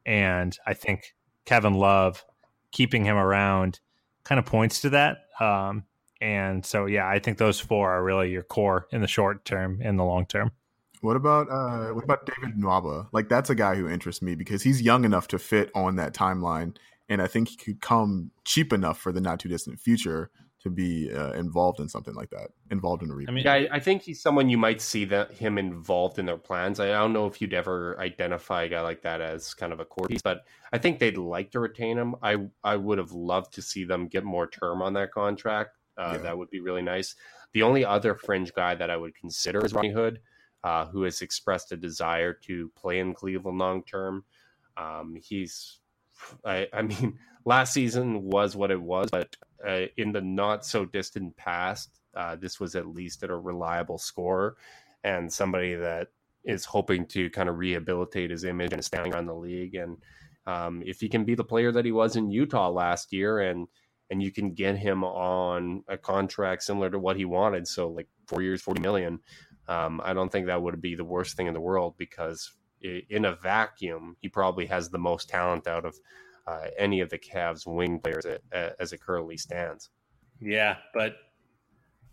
And 0.07 0.57
I 0.66 0.75
think 0.75 1.14
Kevin 1.45 1.75
Love 1.75 2.25
keeping 2.70 3.05
him 3.05 3.16
around 3.16 3.81
kind 4.25 4.39
of 4.39 4.47
points 4.47 4.81
to 4.83 4.91
that. 4.91 5.18
Um, 5.41 5.85
and 6.20 6.64
so, 6.64 6.87
yeah, 6.87 7.07
I 7.09 7.18
think 7.18 7.39
those 7.39 7.61
four 7.61 7.91
are 7.91 8.03
really 8.03 8.31
your 8.31 8.43
core 8.43 8.87
in 8.91 9.01
the 9.01 9.09
short 9.09 9.45
term 9.45 9.81
and 9.83 9.99
the 9.99 10.05
long 10.05 10.27
term. 10.27 10.53
What 11.05 11.17
about 11.17 11.51
uh 11.51 11.93
what 11.93 12.03
about 12.05 12.25
David 12.25 12.57
Nwaba? 12.57 13.09
Like 13.13 13.29
that's 13.29 13.51
a 13.51 13.55
guy 13.55 13.75
who 13.75 13.89
interests 13.89 14.23
me 14.23 14.35
because 14.35 14.63
he's 14.63 14.81
young 14.81 15.05
enough 15.05 15.29
to 15.29 15.39
fit 15.39 15.71
on 15.75 15.97
that 15.97 16.15
timeline, 16.15 16.77
and 17.11 17.21
I 17.21 17.27
think 17.27 17.51
he 17.51 17.57
could 17.57 17.81
come 17.83 18.31
cheap 18.45 18.73
enough 18.73 18.99
for 18.99 19.13
the 19.13 19.21
not 19.21 19.39
too 19.39 19.51
distant 19.51 19.79
future 19.79 20.31
to 20.63 20.71
be 20.71 21.13
uh, 21.13 21.33
involved 21.33 21.79
in 21.79 21.91
something 21.91 22.15
like 22.15 22.31
that, 22.31 22.49
involved 22.71 23.03
in 23.03 23.11
a 23.11 23.15
rebuild. 23.15 23.47
I 23.47 23.55
mean, 23.59 23.69
I, 23.71 23.77
I 23.77 23.81
think 23.81 24.01
he's 24.01 24.23
someone 24.23 24.49
you 24.49 24.57
might 24.57 24.81
see 24.81 25.05
that 25.05 25.33
him 25.33 25.59
involved 25.59 26.19
in 26.19 26.25
their 26.25 26.39
plans. 26.39 26.81
I 26.81 26.87
don't 26.87 27.13
know 27.13 27.27
if 27.27 27.39
you'd 27.43 27.53
ever 27.53 28.01
identify 28.01 28.63
a 28.63 28.69
guy 28.71 28.81
like 28.81 29.03
that 29.03 29.21
as 29.21 29.53
kind 29.53 29.75
of 29.75 29.81
a 29.81 29.85
core 29.85 30.09
piece, 30.09 30.23
but 30.23 30.47
I 30.73 30.79
think 30.79 31.01
they'd 31.01 31.19
like 31.19 31.51
to 31.51 31.61
retain 31.61 31.99
him. 31.99 32.15
I 32.23 32.39
I 32.65 32.77
would 32.77 32.97
have 32.97 33.13
loved 33.13 33.53
to 33.55 33.63
see 33.63 33.85
them 33.85 34.09
get 34.09 34.25
more 34.25 34.49
term 34.49 34.81
on 34.81 34.95
that 34.95 35.13
contract. 35.13 35.77
Uh, 35.99 36.13
Yeah. 36.15 36.23
That 36.23 36.39
would 36.39 36.49
be 36.49 36.61
really 36.61 36.83
nice. 36.83 37.15
The 37.53 37.63
only 37.63 37.85
other 37.85 38.15
fringe 38.15 38.55
guy 38.55 38.75
that 38.75 38.89
I 38.89 38.97
would 38.97 39.15
consider 39.15 39.65
is 39.65 39.75
Rodney 39.75 39.93
Hood, 39.93 40.21
uh, 40.65 40.87
who 40.87 41.03
has 41.03 41.21
expressed 41.21 41.71
a 41.73 41.77
desire 41.77 42.33
to 42.33 42.71
play 42.75 42.99
in 42.99 43.15
Cleveland 43.15 43.59
long 43.59 43.85
term. 43.85 44.25
Um, 44.77 45.17
he's, 45.23 45.79
I, 46.45 46.67
I 46.73 46.83
mean, 46.83 47.19
last 47.45 47.75
season 47.75 48.23
was 48.23 48.57
what 48.57 48.71
it 48.71 48.81
was, 48.81 49.11
but 49.12 49.37
uh, 49.67 49.87
in 49.99 50.12
the 50.12 50.23
not 50.23 50.65
so 50.65 50.87
distant 50.87 51.37
past, 51.37 52.01
uh, 52.17 52.37
this 52.37 52.59
was 52.59 52.75
at 52.75 52.89
least 52.89 53.23
at 53.23 53.31
a 53.31 53.37
reliable 53.37 53.99
scorer 53.99 54.57
and 55.05 55.31
somebody 55.31 55.75
that 55.75 56.09
is 56.45 56.65
hoping 56.65 57.07
to 57.07 57.29
kind 57.31 57.49
of 57.49 57.59
rehabilitate 57.59 58.31
his 58.31 58.45
image 58.45 58.73
and 58.73 58.85
standing 58.85 59.12
around 59.12 59.27
the 59.27 59.35
league. 59.35 59.75
And 59.75 59.99
um, 60.47 60.83
if 60.85 61.01
he 61.01 61.09
can 61.09 61.25
be 61.25 61.35
the 61.35 61.45
player 61.45 61.73
that 61.73 61.85
he 61.85 61.93
was 61.93 62.17
in 62.17 62.31
Utah 62.31 62.71
last 62.71 63.12
year, 63.12 63.41
and 63.41 63.67
and 64.11 64.23
you 64.23 64.31
can 64.31 64.53
get 64.53 64.77
him 64.77 65.03
on 65.03 65.83
a 65.89 65.97
contract 65.97 66.62
similar 66.62 66.91
to 66.91 66.99
what 66.99 67.17
he 67.17 67.25
wanted, 67.25 67.67
so 67.67 67.89
like 67.89 68.09
four 68.27 68.43
years, 68.43 68.61
forty 68.61 68.83
million, 68.83 69.21
um, 69.69 70.01
I 70.05 70.12
don't 70.12 70.31
think 70.31 70.47
that 70.47 70.61
would 70.62 70.81
be 70.81 70.95
the 70.95 71.05
worst 71.05 71.37
thing 71.37 71.47
in 71.47 71.55
the 71.55 71.61
world 71.61 71.95
because 71.99 72.53
in 72.83 73.25
a 73.25 73.35
vacuum, 73.37 74.17
he 74.21 74.29
probably 74.29 74.67
has 74.67 74.91
the 74.91 74.99
most 74.99 75.29
talent 75.29 75.67
out 75.67 75.85
of 75.87 75.97
uh, 76.47 76.67
any 76.79 77.01
of 77.01 77.09
the 77.11 77.19
Cavs 77.19 77.67
wing 77.67 77.99
players 78.01 78.27
a- 78.27 78.73
as 78.81 78.93
it 78.93 79.01
currently 79.01 79.37
stands. 79.39 79.89
yeah, 80.41 80.77
but 80.93 81.15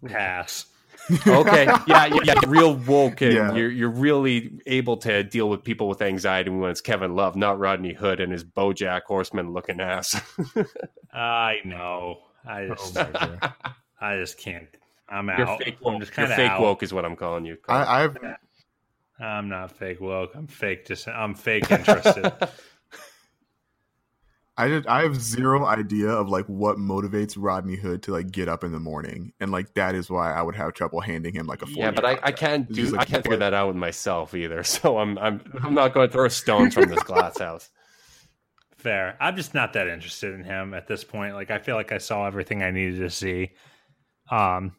pass. 0.08 0.66
okay 1.28 1.66
yeah, 1.88 2.06
yeah 2.06 2.20
yeah 2.26 2.34
real 2.47 2.76
woke 2.76 3.22
and 3.22 3.34
Yeah. 3.34 3.54
you're 3.56 3.72
you're 3.72 3.89
really 3.89 4.60
able 4.68 4.97
to 4.97 5.24
deal 5.24 5.49
with 5.49 5.64
people 5.64 5.88
with 5.88 6.02
anxiety 6.02 6.49
when 6.52 6.70
it's 6.70 6.82
kevin 6.82 7.16
love 7.16 7.36
not 7.36 7.58
rodney 7.58 7.93
hood 7.93 8.20
and 8.20 8.32
his 8.32 8.43
bojack 8.43 9.02
horseman 9.08 9.52
looking 9.54 9.80
ass 9.80 10.22
I 11.14 11.56
know. 11.66 12.20
I 12.47 12.68
just, 12.68 12.97
Oh. 12.97 13.38
I 14.02 14.18
just 14.18 14.38
can't. 14.38 14.68
I'm 15.12 15.28
you're 15.28 15.47
out. 15.47 15.62
fake 15.62 15.78
I'm 15.86 15.93
woke 15.93 16.01
just 16.01 16.18
you're 16.18 16.28
fake 16.28 16.51
out. 16.51 16.62
woke 16.62 16.84
is 16.84 16.93
what 16.93 17.05
i'm 17.05 17.16
calling 17.16 17.45
you 17.45 17.57
I, 17.68 18.03
I've 18.03 18.18
I'm 19.22 19.49
not 19.49 19.72
fake 19.72 20.01
woke. 20.01 20.32
I'm 20.36 20.47
fake. 20.47 20.88
Just 20.88 21.07
I'm 21.07 21.36
fake 21.36 21.70
interested. 21.72 22.34
I 24.57 24.68
did 24.68 24.88
I 24.88 25.03
have 25.03 25.16
zero 25.16 25.66
idea 25.66 26.09
of 26.09 26.30
like 26.30 26.45
what 26.47 26.78
motivates 26.78 27.36
Rodney 27.38 27.76
Hood 27.76 28.03
to 28.03 28.12
like 28.12 28.32
get 28.32 28.49
up 28.49 28.64
in 28.64 28.72
the 28.72 28.80
morning, 28.80 29.32
and 29.39 29.51
like 29.51 29.74
that 29.76 29.95
is 29.95 30.09
why 30.09 30.34
I 30.34 30.41
would 30.41 30.55
have 30.55 30.74
trouble 30.74 31.01
handing 31.01 31.34
him 31.34 31.47
like 31.47 31.62
a 31.62 31.70
yeah 31.70 31.91
but 31.91 32.03
I, 32.03 32.20
I 32.22 32.32
can't 32.32 32.68
do 32.68 32.84
just 32.84 32.97
i 32.97 33.05
can't 33.05 33.24
figure 33.24 33.38
that 33.38 33.53
out 33.53 33.68
with 33.68 33.78
myself 33.78 34.34
either 34.34 34.64
so 34.66 34.97
i'm 34.97 35.18
i'm 35.20 35.41
i'm 35.64 35.74
not 35.74 35.93
going 35.93 36.07
to 36.07 36.12
throw 36.12 36.28
stones 36.28 36.74
from 36.74 36.89
this 36.89 37.03
glass 37.03 37.39
house 37.39 37.70
Fair. 38.78 39.16
I'm 39.20 39.36
just 39.36 39.53
not 39.53 39.74
that 39.74 39.88
interested 39.88 40.34
in 40.34 40.43
him 40.43 40.74
at 40.74 40.88
this 40.88 41.03
point. 41.03 41.36
Like 41.36 41.51
I 41.51 41.59
feel 41.59 41.76
like 41.76 41.91
I 41.91 41.99
saw 41.99 42.26
everything 42.26 42.64
I 42.64 42.72
needed 42.72 42.99
to 43.01 43.12
see. 43.12 43.51
Um 44.32 44.72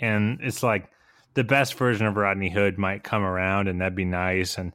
and 0.00 0.38
it's 0.42 0.62
like 0.62 0.90
the 1.34 1.44
best 1.44 1.74
version 1.74 2.06
of 2.06 2.16
Rodney 2.16 2.50
Hood 2.50 2.78
might 2.78 3.04
come 3.04 3.22
around 3.22 3.68
and 3.68 3.80
that'd 3.80 3.94
be 3.94 4.04
nice 4.04 4.58
and 4.58 4.72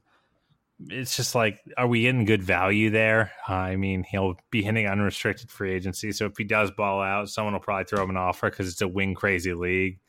it's 0.90 1.16
just 1.16 1.36
like 1.36 1.60
are 1.78 1.88
we 1.88 2.02
getting 2.02 2.26
good 2.26 2.44
value 2.44 2.90
there? 2.90 3.32
Uh, 3.48 3.54
I 3.54 3.76
mean, 3.76 4.04
he'll 4.04 4.36
be 4.50 4.64
hitting 4.64 4.88
unrestricted 4.88 5.52
free 5.52 5.74
agency, 5.74 6.12
so 6.12 6.26
if 6.26 6.38
he 6.38 6.44
does 6.44 6.72
ball 6.72 7.02
out, 7.02 7.30
someone 7.30 7.54
will 7.54 7.60
probably 7.60 7.86
throw 7.86 8.04
him 8.04 8.10
an 8.10 8.18
offer 8.18 8.50
cuz 8.50 8.68
it's 8.68 8.82
a 8.82 8.88
wing 8.88 9.14
crazy 9.14 9.54
league. 9.54 10.00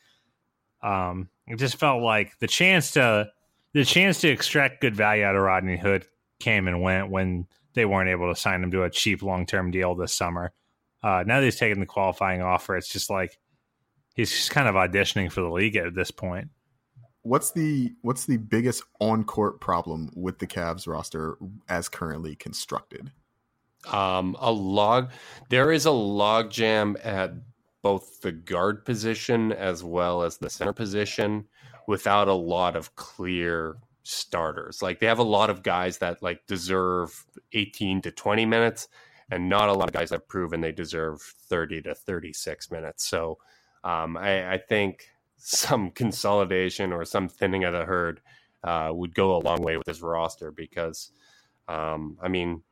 Um 0.82 1.28
it 1.46 1.56
just 1.56 1.76
felt 1.76 2.02
like 2.02 2.38
the 2.38 2.46
chance 2.46 2.92
to 2.92 3.30
the 3.72 3.84
chance 3.84 4.20
to 4.20 4.28
extract 4.28 4.80
good 4.80 4.94
value 4.94 5.24
out 5.24 5.36
of 5.36 5.42
Rodney 5.42 5.76
Hood 5.76 6.06
came 6.38 6.68
and 6.68 6.82
went 6.82 7.10
when 7.10 7.46
they 7.74 7.84
weren't 7.84 8.10
able 8.10 8.32
to 8.32 8.38
sign 8.38 8.62
him 8.62 8.70
to 8.70 8.84
a 8.84 8.90
cheap 8.90 9.22
long 9.22 9.46
term 9.46 9.70
deal 9.70 9.94
this 9.94 10.14
summer. 10.14 10.52
Uh, 11.02 11.24
now 11.26 11.40
that 11.40 11.44
he's 11.44 11.56
taken 11.56 11.80
the 11.80 11.86
qualifying 11.86 12.42
offer, 12.42 12.76
it's 12.76 12.88
just 12.88 13.10
like 13.10 13.38
he's 14.14 14.30
just 14.30 14.50
kind 14.50 14.68
of 14.68 14.74
auditioning 14.74 15.30
for 15.30 15.40
the 15.40 15.50
league 15.50 15.76
at 15.76 15.94
this 15.94 16.10
point. 16.10 16.48
What's 17.22 17.52
the 17.52 17.92
what's 18.02 18.26
the 18.26 18.36
biggest 18.36 18.82
on 19.00 19.24
court 19.24 19.60
problem 19.60 20.10
with 20.16 20.38
the 20.38 20.46
Cavs 20.46 20.86
roster 20.86 21.36
as 21.68 21.88
currently 21.88 22.34
constructed? 22.34 23.12
um 23.90 24.36
a 24.38 24.52
log 24.52 25.10
there 25.48 25.72
is 25.72 25.86
a 25.86 25.90
log 25.90 26.50
jam 26.50 26.96
at 27.02 27.32
both 27.82 28.20
the 28.20 28.30
guard 28.30 28.84
position 28.84 29.52
as 29.52 29.82
well 29.82 30.22
as 30.22 30.36
the 30.38 30.48
center 30.48 30.72
position 30.72 31.44
without 31.88 32.28
a 32.28 32.32
lot 32.32 32.76
of 32.76 32.94
clear 32.94 33.76
starters 34.04 34.82
like 34.82 35.00
they 35.00 35.06
have 35.06 35.18
a 35.18 35.24
lot 35.24 35.50
of 35.50 35.62
guys 35.62 35.98
that 35.98 36.22
like 36.22 36.46
deserve 36.46 37.24
18 37.52 38.02
to 38.02 38.10
20 38.10 38.46
minutes 38.46 38.88
and 39.30 39.48
not 39.48 39.68
a 39.68 39.72
lot 39.72 39.88
of 39.88 39.92
guys 39.92 40.10
that 40.10 40.16
have 40.16 40.28
proven 40.28 40.60
they 40.60 40.72
deserve 40.72 41.20
30 41.20 41.82
to 41.82 41.94
36 41.94 42.70
minutes 42.70 43.08
so 43.08 43.38
um 43.84 44.16
i 44.16 44.52
i 44.54 44.58
think 44.58 45.06
some 45.36 45.90
consolidation 45.90 46.92
or 46.92 47.04
some 47.04 47.28
thinning 47.28 47.64
of 47.64 47.72
the 47.72 47.84
herd 47.84 48.20
uh 48.64 48.90
would 48.92 49.14
go 49.14 49.36
a 49.36 49.44
long 49.44 49.62
way 49.62 49.76
with 49.76 49.86
this 49.86 50.02
roster 50.02 50.50
because 50.50 51.10
um 51.68 52.16
i 52.22 52.28
mean 52.28 52.62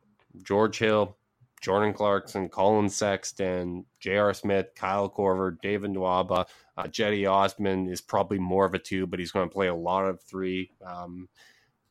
George 0.43 0.79
Hill, 0.79 1.17
Jordan 1.61 1.93
Clarkson, 1.93 2.49
Collin 2.49 2.89
Sexton, 2.89 3.85
J.R. 3.99 4.33
Smith, 4.33 4.67
Kyle 4.75 5.09
Korver, 5.09 5.57
David 5.61 5.91
Nwaba, 5.91 6.45
uh, 6.77 6.83
Cedi 6.83 7.29
Osman 7.29 7.87
is 7.89 8.01
probably 8.01 8.39
more 8.39 8.65
of 8.65 8.73
a 8.73 8.79
two, 8.79 9.05
but 9.05 9.19
he's 9.19 9.31
going 9.31 9.47
to 9.47 9.53
play 9.53 9.67
a 9.67 9.75
lot 9.75 10.05
of 10.05 10.21
three. 10.21 10.71
Um, 10.85 11.29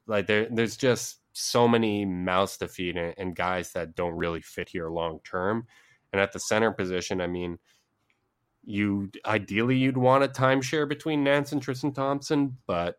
like 0.06 0.26
there, 0.26 0.48
there's 0.50 0.76
just 0.76 1.18
so 1.32 1.68
many 1.68 2.04
mouths 2.04 2.56
to 2.58 2.68
feed 2.68 2.96
and, 2.96 3.14
and 3.16 3.36
guys 3.36 3.72
that 3.72 3.94
don't 3.94 4.16
really 4.16 4.40
fit 4.40 4.68
here 4.68 4.88
long 4.88 5.20
term. 5.24 5.66
And 6.12 6.20
at 6.20 6.32
the 6.32 6.40
center 6.40 6.72
position, 6.72 7.20
I 7.20 7.28
mean, 7.28 7.58
you 8.64 9.10
ideally 9.24 9.76
you'd 9.76 9.96
want 9.96 10.24
a 10.24 10.28
timeshare 10.28 10.88
between 10.88 11.24
Nance 11.24 11.52
and 11.52 11.62
Tristan 11.62 11.92
Thompson, 11.92 12.56
but 12.66 12.98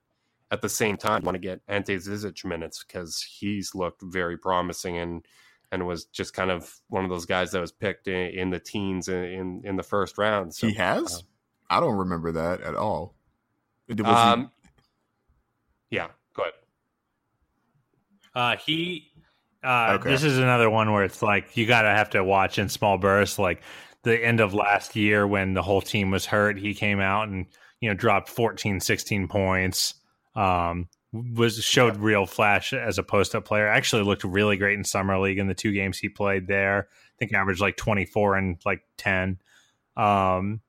at 0.52 0.62
the 0.62 0.70
same 0.70 0.98
time, 0.98 1.24
want 1.24 1.36
to 1.36 1.40
get 1.40 1.62
Ante 1.68 1.96
Zizic 1.96 2.44
minutes 2.44 2.84
because 2.84 3.22
he's 3.22 3.74
looked 3.74 4.02
very 4.02 4.38
promising 4.38 4.98
and 4.98 5.26
and 5.72 5.88
was 5.88 6.06
just 6.06 6.34
kind 6.34 6.52
of 6.52 6.74
one 6.90 7.06
of 7.06 7.10
those 7.10 7.26
guys 7.26 7.52
that 7.52 7.62
was 7.62 7.72
picked 7.72 8.10
in, 8.10 8.38
in 8.38 8.50
the 8.50 8.60
teens 8.60 9.08
in, 9.08 9.24
in, 9.24 9.62
in 9.64 9.76
the 9.78 9.84
first 9.84 10.18
round. 10.18 10.54
So, 10.54 10.68
he 10.68 10.74
has. 10.74 11.16
Uh, 11.16 11.20
I 11.70 11.80
don't 11.80 11.98
remember 11.98 12.34
that 12.34 12.60
at 12.60 12.76
all. 12.76 13.16
Um, 14.04 14.52
he... 15.90 15.96
yeah, 15.96 16.08
go 16.36 16.44
ahead. 16.44 16.54
Uh, 18.36 18.58
he. 18.58 19.12
Uh, 19.64 19.98
okay. 20.00 20.10
This 20.10 20.24
is 20.24 20.38
another 20.38 20.70
one 20.70 20.92
where 20.92 21.06
it's 21.06 21.22
like 21.22 21.56
you 21.56 21.66
gotta 21.66 21.90
have 21.90 22.10
to 22.12 22.24
watch 22.24 22.58
in 22.58 22.68
small 22.68 22.98
bursts. 22.98 23.40
Like 23.40 23.62
the 24.04 24.24
end 24.24 24.40
of 24.40 24.54
last 24.54 24.96
year 24.96 25.28
when 25.28 25.54
the 25.54 25.62
whole 25.62 25.82
team 25.82 26.12
was 26.12 26.26
hurt, 26.26 26.58
he 26.58 26.74
came 26.74 27.00
out 27.00 27.28
and 27.28 27.46
you 27.80 27.90
know 27.90 27.96
dropped 27.96 28.30
14, 28.30 28.80
16 28.80 29.28
points. 29.28 29.96
Um, 30.36 30.88
was 31.14 31.58
showed 31.58 31.98
real 31.98 32.26
flash 32.26 32.72
as 32.74 32.98
a 32.98 33.04
post 33.04 33.36
up 33.36 33.46
player. 33.46 33.68
Actually 33.68 34.04
looked 34.04 34.24
really 34.24 34.56
great 34.58 34.78
in 34.78 34.84
summer 34.84 35.20
league 35.20 35.40
in 35.40 35.48
the 35.48 35.54
two 35.54 35.74
games 35.74 35.98
he 35.98 36.08
played 36.08 36.48
there. 36.48 36.88
I 36.90 37.16
think 37.20 37.34
averaged 37.34 37.60
like 37.60 37.76
24 37.76 38.38
and 38.38 38.58
like 38.66 38.84
10. 38.98 39.38
Um, 39.98 40.62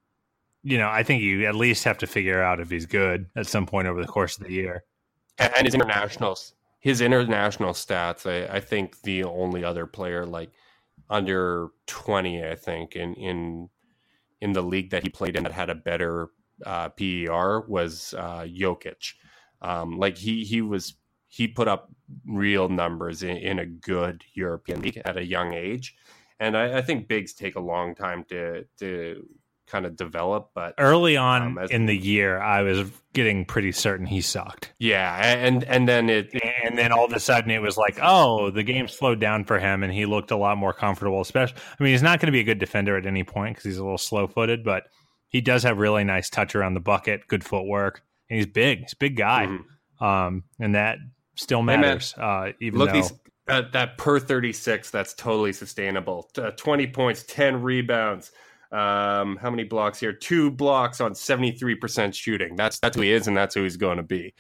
you 0.65 0.79
know, 0.79 0.89
I 0.89 1.03
think 1.03 1.23
you 1.23 1.47
at 1.47 1.55
least 1.55 1.85
have 1.85 1.99
to 1.99 2.07
figure 2.07 2.43
out 2.43 2.61
if 2.61 2.71
he's 2.71 2.87
good 2.87 3.27
at 3.37 3.47
some 3.47 3.67
point 3.67 3.89
over 3.89 4.01
the 4.01 4.09
course 4.09 4.37
of 4.37 4.45
the 4.45 4.53
year. 4.53 4.85
And 5.39 5.65
his 5.65 5.75
internationals, 5.75 6.55
his 6.81 7.01
international 7.01 7.73
stats, 7.73 8.29
I, 8.29 8.57
I 8.57 8.61
think 8.61 9.03
the 9.03 9.25
only 9.25 9.65
other 9.65 9.87
player 9.87 10.27
like 10.27 10.51
under 11.13 11.69
20, 11.87 12.45
I 12.45 12.57
think, 12.57 12.97
in 12.97 13.15
in 13.15 13.69
in 14.41 14.53
the 14.53 14.63
league 14.63 14.91
that 14.91 15.05
he 15.05 15.09
played 15.09 15.37
in 15.37 15.45
that 15.45 15.53
had 15.53 15.71
a 15.71 15.75
better 15.75 16.31
uh, 16.67 16.89
PER 16.89 17.61
was 17.69 18.15
uh, 18.19 18.47
Jokic. 18.49 19.13
Um, 19.61 19.99
like 19.99 20.17
he 20.17 20.45
he 20.45 20.63
was 20.63 20.95
he 21.29 21.47
put 21.47 21.69
up 21.69 21.91
real 22.27 22.69
numbers 22.69 23.23
in, 23.23 23.37
in, 23.37 23.59
a 23.59 23.67
good 23.67 24.25
European 24.35 24.83
league 24.83 25.01
at 25.05 25.17
a 25.17 25.25
young 25.25 25.55
age, 25.55 25.95
and 26.41 26.57
I, 26.57 26.79
I 26.79 26.83
think 26.83 27.09
bigs 27.09 27.33
take 27.33 27.55
a 27.57 27.61
long 27.61 27.95
time 27.95 28.25
to 28.31 28.65
to 28.81 29.25
kind 29.73 29.87
of 29.87 29.97
develop. 29.97 30.51
But 30.55 30.75
early 30.79 31.17
on 31.17 31.43
um, 31.43 31.59
as, 31.59 31.71
in 31.71 31.87
the 31.87 31.97
year, 31.97 32.39
I 32.39 32.63
was 32.63 32.91
getting 33.15 33.45
pretty 33.45 33.73
certain 33.73 34.07
he 34.07 34.21
sucked. 34.21 34.73
Yeah, 34.79 35.35
and 35.35 35.65
and 35.65 35.89
then 35.89 36.11
it, 36.11 36.31
and 36.63 36.79
then 36.79 36.93
all 36.93 37.07
of 37.07 37.13
a 37.13 37.21
sudden 37.21 37.51
it 37.51 37.63
was 37.63 37.77
like, 37.77 37.99
oh, 38.01 38.51
the 38.51 38.63
game 38.63 38.87
slowed 38.87 39.19
down 39.19 39.45
for 39.45 39.59
him, 39.59 39.83
and 39.83 39.93
he 39.93 40.07
looked 40.07 40.31
a 40.31 40.37
lot 40.37 40.59
more 40.59 40.75
comfortable. 40.75 41.21
Especially, 41.21 41.57
I 41.79 41.83
mean, 41.83 41.93
he's 41.93 42.03
not 42.03 42.21
going 42.21 42.27
to 42.27 42.33
be 42.33 42.41
a 42.41 42.45
good 42.45 42.59
defender 42.59 42.97
at 42.97 43.07
any 43.07 43.25
point 43.25 43.57
because 43.57 43.65
he's 43.65 43.79
a 43.79 43.83
little 43.83 43.99
slow 43.99 44.29
footed, 44.29 44.63
but 44.63 44.85
he 45.29 45.41
does 45.41 45.63
have 45.63 45.79
really 45.79 46.05
nice 46.05 46.29
touch 46.29 46.55
around 46.55 46.75
the 46.75 46.81
bucket, 46.81 47.27
good 47.27 47.43
footwork, 47.43 48.03
and 48.29 48.37
he's 48.37 48.47
big. 48.47 48.81
He's 48.81 48.93
a 48.93 48.97
big 48.97 49.17
guy, 49.17 49.47
mm-hmm. 49.47 50.05
um, 50.05 50.45
and 50.61 50.75
that 50.75 50.99
still 51.35 51.63
matters. 51.63 52.13
Hey 52.13 52.23
uh, 52.23 52.53
even 52.61 52.79
Look, 52.79 52.91
though. 52.91 52.95
These- 52.95 53.13
uh, 53.49 53.63
that 53.73 53.99
per 53.99 54.21
36 54.21 54.93
that's 54.93 55.15
totally 55.15 55.53
sustainable 55.53 56.31
uh, 56.39 56.53
20 56.53 56.87
points 56.87 57.25
10 57.25 57.61
rebounds 57.61 58.31
um, 58.73 59.37
how 59.37 59.51
many 59.51 59.65
blocks 59.65 60.01
here? 60.01 60.13
Two 60.13 60.51
blocks 60.51 61.01
on 61.01 61.15
seventy 61.15 61.53
three 61.53 61.75
percent 61.75 62.15
shooting. 62.15 62.57
That's 62.57 62.79
that's 62.79 62.97
who 62.97 63.03
he 63.03 63.13
is, 63.13 63.29
and 63.29 63.37
that's 63.37 63.55
who 63.55 63.63
he's 63.63 63.77
going 63.77 63.99
to 63.99 64.03
be. 64.03 64.35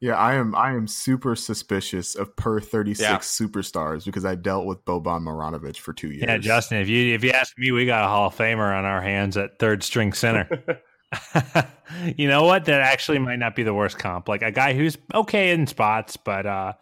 yeah, 0.00 0.16
I 0.16 0.34
am. 0.34 0.54
I 0.54 0.72
am 0.72 0.86
super 0.86 1.36
suspicious 1.36 2.14
of 2.14 2.34
per 2.36 2.60
thirty 2.60 2.94
six 2.94 3.40
yeah. 3.40 3.46
superstars 3.46 4.04
because 4.04 4.24
I 4.24 4.34
dealt 4.34 4.66
with 4.66 4.84
Boban 4.84 5.22
Marjanovic 5.22 5.76
for 5.76 5.92
two 5.92 6.10
years. 6.10 6.24
Yeah, 6.26 6.38
Justin, 6.38 6.78
if 6.78 6.88
you 6.88 7.14
if 7.14 7.22
you 7.22 7.30
ask 7.30 7.56
me, 7.56 7.70
we 7.70 7.86
got 7.86 8.04
a 8.04 8.08
Hall 8.08 8.26
of 8.26 8.36
Famer 8.36 8.76
on 8.76 8.84
our 8.84 9.00
hands 9.00 9.36
at 9.36 9.58
third 9.58 9.82
string 9.82 10.12
center. 10.12 10.48
you 12.16 12.28
know 12.28 12.44
what? 12.44 12.64
That 12.66 12.80
actually 12.80 13.18
might 13.18 13.38
not 13.38 13.56
be 13.56 13.62
the 13.62 13.74
worst 13.74 13.98
comp. 13.98 14.28
Like 14.28 14.42
a 14.42 14.50
guy 14.50 14.74
who's 14.74 14.96
okay 15.14 15.50
in 15.50 15.66
spots, 15.66 16.16
but 16.16 16.46
uh, 16.46 16.72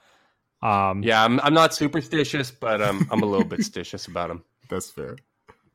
um, 0.62 1.02
yeah, 1.02 1.24
I'm 1.24 1.40
I'm 1.40 1.54
not 1.54 1.74
superstitious, 1.74 2.50
but 2.50 2.82
um, 2.82 3.06
I'm 3.10 3.22
a 3.22 3.26
little 3.26 3.46
bit 3.46 3.60
stitious 3.60 4.08
about 4.08 4.30
him. 4.30 4.44
That's 4.68 4.90
fair. 4.90 5.16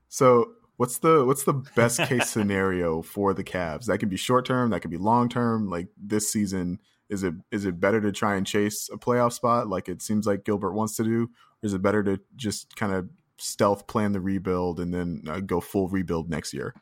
So 0.10 0.54
what's 0.78 1.00
the 1.00 1.26
what's 1.26 1.44
the 1.44 1.54
best 1.54 2.00
case 2.04 2.30
scenario 2.32 3.02
for 3.02 3.34
the 3.34 3.44
Cavs? 3.44 3.86
That 3.86 4.00
could 4.00 4.10
be 4.10 4.18
short 4.18 4.46
term, 4.46 4.70
that 4.72 4.82
could 4.82 4.92
be 4.92 4.98
long 4.98 5.30
term. 5.30 5.70
Like 5.70 5.88
this 5.98 6.32
season, 6.32 6.80
is 7.10 7.24
it 7.24 7.34
is 7.52 7.66
it 7.66 7.80
better 7.80 8.02
to 8.02 8.12
try 8.12 8.36
and 8.36 8.46
chase 8.46 8.90
a 8.92 8.98
playoff 8.98 9.34
spot 9.34 9.68
like 9.68 9.90
it 9.90 10.02
seems 10.02 10.26
like 10.26 10.46
Gilbert 10.46 10.74
wants 10.74 10.96
to 10.98 11.04
do, 11.04 11.24
or 11.24 11.66
is 11.68 11.74
it 11.74 11.82
better 11.82 12.04
to 12.04 12.20
just 12.36 12.76
kind 12.76 12.94
of 12.94 13.10
stealth 13.38 13.88
plan 13.88 14.12
the 14.12 14.22
rebuild 14.22 14.80
and 14.80 14.94
then 14.94 15.24
uh, 15.28 15.40
go 15.40 15.60
full 15.60 15.90
rebuild 15.90 16.30
next 16.30 16.54
year? 16.54 16.74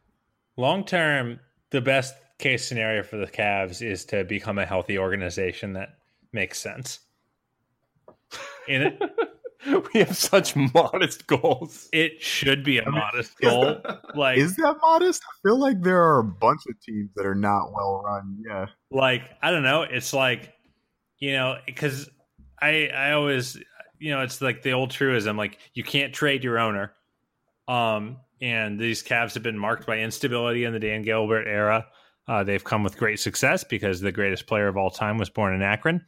Long 0.58 0.84
term, 0.84 1.40
the 1.70 1.82
best 1.82 2.16
case 2.38 2.68
scenario 2.68 3.04
for 3.04 3.18
the 3.18 3.28
Cavs 3.28 3.82
is 3.82 4.04
to 4.06 4.24
become 4.24 4.58
a 4.58 4.66
healthy 4.66 4.98
organization 4.98 5.74
that 5.74 5.90
makes 6.34 6.60
sense. 6.60 7.00
In 8.68 8.82
it, 8.82 9.02
we 9.94 10.00
have 10.00 10.16
such 10.16 10.56
modest 10.56 11.28
goals. 11.28 11.90
It 11.94 12.22
should 12.22 12.64
be 12.64 12.80
a 12.80 12.90
modest 12.90 13.38
goal. 13.40 13.82
like 14.16 14.38
is 14.38 14.56
that 14.58 14.78
modest? 14.82 15.22
I 15.24 15.34
feel 15.44 15.60
like 15.60 15.82
there 15.82 16.02
are 16.02 16.20
a 16.20 16.24
bunch 16.24 16.62
of 16.70 16.80
teams 16.82 17.10
that 17.16 17.26
are 17.26 17.36
not 17.36 17.72
well 17.74 18.02
run. 18.04 18.44
Yeah. 18.48 18.68
Like 18.90 19.24
I 19.42 19.52
don't 19.52 19.64
know. 19.64 19.84
It's 19.84 20.14
like 20.14 20.54
you 21.20 21.34
know 21.34 21.58
because 21.66 22.10
I 22.62 22.88
I 22.88 23.12
always 23.12 23.58
you 24.00 24.12
know 24.12 24.22
it's 24.22 24.42
like 24.42 24.64
the 24.64 24.72
old 24.72 24.92
truism 24.92 25.38
like 25.38 25.60
you 25.74 25.84
can't 25.84 26.14
trade 26.14 26.44
your 26.44 26.60
owner. 26.60 26.94
Um 27.68 28.18
and 28.42 28.80
these 28.80 29.04
Cavs 29.04 29.36
have 29.36 29.44
been 29.44 29.58
marked 29.58 29.86
by 29.86 30.00
instability 30.00 30.64
in 30.64 30.74
the 30.74 30.80
Dan 30.80 31.04
Gilbert 31.04 31.48
era. 31.48 31.86
Uh, 32.28 32.44
they've 32.44 32.64
come 32.64 32.84
with 32.84 32.98
great 32.98 33.20
success 33.20 33.64
because 33.64 34.00
the 34.00 34.12
greatest 34.12 34.48
player 34.48 34.68
of 34.68 34.78
all 34.78 34.90
time 34.90 35.18
was 35.18 35.30
born 35.30 35.54
in 35.54 35.62
Akron. 35.62 36.04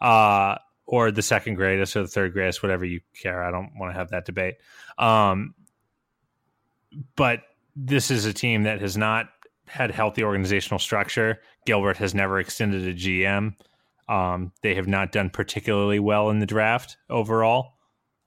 Uh, 0.00 0.56
or 0.90 1.12
the 1.12 1.22
second 1.22 1.54
greatest 1.54 1.94
or 1.94 2.02
the 2.02 2.08
third 2.08 2.32
greatest, 2.32 2.64
whatever 2.64 2.84
you 2.84 3.00
care. 3.14 3.44
I 3.44 3.52
don't 3.52 3.70
want 3.78 3.92
to 3.92 3.96
have 3.96 4.10
that 4.10 4.24
debate. 4.26 4.56
Um, 4.98 5.54
but 7.14 7.42
this 7.76 8.10
is 8.10 8.24
a 8.24 8.32
team 8.32 8.64
that 8.64 8.80
has 8.80 8.96
not 8.96 9.28
had 9.68 9.92
healthy 9.92 10.24
organizational 10.24 10.80
structure. 10.80 11.38
Gilbert 11.64 11.96
has 11.98 12.12
never 12.12 12.40
extended 12.40 12.88
a 12.88 12.92
GM. 12.92 13.54
Um, 14.08 14.50
they 14.64 14.74
have 14.74 14.88
not 14.88 15.12
done 15.12 15.30
particularly 15.30 16.00
well 16.00 16.28
in 16.30 16.40
the 16.40 16.46
draft 16.46 16.96
overall. 17.08 17.74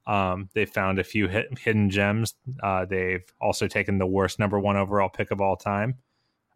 Um, 0.08 0.48
they 0.54 0.64
found 0.64 1.00
a 1.00 1.04
few 1.04 1.28
hit, 1.28 1.58
hidden 1.60 1.90
gems. 1.90 2.34
Uh, 2.62 2.86
they've 2.86 3.26
also 3.42 3.68
taken 3.68 3.98
the 3.98 4.08
worst 4.08 4.40
number 4.40 4.58
one 4.58 4.78
overall 4.78 5.10
pick 5.10 5.32
of 5.32 5.42
all 5.42 5.58
time. 5.58 5.96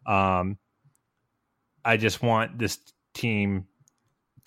Um, 0.06 0.56
I 1.84 1.98
just 1.98 2.22
want 2.22 2.58
this 2.58 2.78
team 3.12 3.66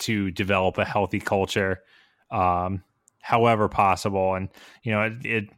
to 0.01 0.31
develop 0.31 0.77
a 0.77 0.85
healthy 0.85 1.19
culture, 1.19 1.79
um, 2.31 2.83
however 3.21 3.69
possible. 3.69 4.35
And 4.35 4.49
you 4.83 4.91
know, 4.91 5.03
it, 5.03 5.25
it 5.25 5.49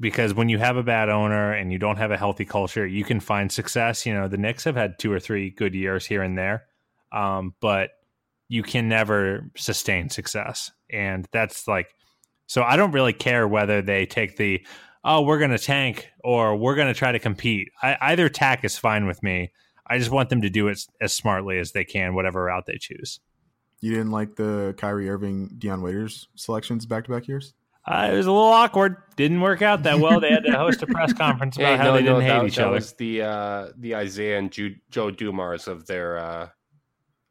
because 0.00 0.34
when 0.34 0.48
you 0.48 0.58
have 0.58 0.76
a 0.76 0.82
bad 0.82 1.08
owner 1.08 1.52
and 1.52 1.72
you 1.72 1.78
don't 1.78 1.96
have 1.96 2.10
a 2.10 2.16
healthy 2.16 2.44
culture, 2.44 2.86
you 2.86 3.04
can 3.04 3.20
find 3.20 3.50
success. 3.50 4.06
You 4.06 4.14
know, 4.14 4.28
the 4.28 4.36
Knicks 4.36 4.64
have 4.64 4.76
had 4.76 4.98
two 4.98 5.12
or 5.12 5.20
three 5.20 5.50
good 5.50 5.74
years 5.74 6.06
here 6.06 6.22
and 6.22 6.38
there, 6.38 6.66
um, 7.12 7.54
but 7.60 7.90
you 8.48 8.62
can 8.62 8.88
never 8.88 9.50
sustain 9.56 10.08
success. 10.08 10.70
And 10.90 11.26
that's 11.32 11.68
like, 11.68 11.94
so 12.46 12.62
I 12.62 12.76
don't 12.76 12.92
really 12.92 13.12
care 13.12 13.46
whether 13.46 13.82
they 13.82 14.06
take 14.06 14.36
the, 14.36 14.64
oh, 15.04 15.22
we're 15.22 15.38
going 15.38 15.50
to 15.50 15.58
tank 15.58 16.08
or 16.24 16.56
we're 16.56 16.76
going 16.76 16.88
to 16.88 16.98
try 16.98 17.12
to 17.12 17.18
compete. 17.18 17.68
I, 17.82 17.96
either 18.00 18.28
tack 18.28 18.64
is 18.64 18.78
fine 18.78 19.06
with 19.06 19.22
me. 19.22 19.52
I 19.86 19.98
just 19.98 20.10
want 20.10 20.30
them 20.30 20.42
to 20.42 20.50
do 20.50 20.68
it 20.68 20.80
as 21.00 21.12
smartly 21.12 21.58
as 21.58 21.72
they 21.72 21.84
can, 21.84 22.14
whatever 22.14 22.44
route 22.44 22.66
they 22.66 22.78
choose. 22.78 23.20
You 23.80 23.92
didn't 23.92 24.10
like 24.10 24.34
the 24.36 24.74
Kyrie 24.76 25.08
Irving, 25.08 25.54
Dion 25.58 25.82
Waiters 25.82 26.28
selections 26.34 26.86
back 26.86 27.04
to 27.04 27.10
back 27.10 27.28
years? 27.28 27.54
Uh, 27.86 28.10
it 28.12 28.16
was 28.16 28.26
a 28.26 28.32
little 28.32 28.48
awkward. 28.48 28.96
Didn't 29.16 29.40
work 29.40 29.62
out 29.62 29.84
that 29.84 29.98
well. 29.98 30.20
They 30.20 30.30
had 30.30 30.44
to 30.44 30.52
host 30.52 30.82
a 30.82 30.86
press 30.88 31.12
conference 31.12 31.56
about 31.56 31.70
hey, 31.70 31.76
how 31.76 31.84
no, 31.84 31.92
they 31.94 32.02
didn't 32.02 32.14
no, 32.14 32.20
hate 32.20 32.28
that, 32.28 32.44
each 32.44 32.56
that 32.56 32.66
other. 32.66 32.74
Was 32.74 32.92
the 32.94 33.22
uh, 33.22 33.68
the 33.78 33.92
Isiah 33.94 34.36
and 34.36 34.52
Jude, 34.52 34.80
Joe 34.90 35.10
Dumars 35.10 35.68
of 35.68 35.86
their 35.86 36.18
uh, 36.18 36.48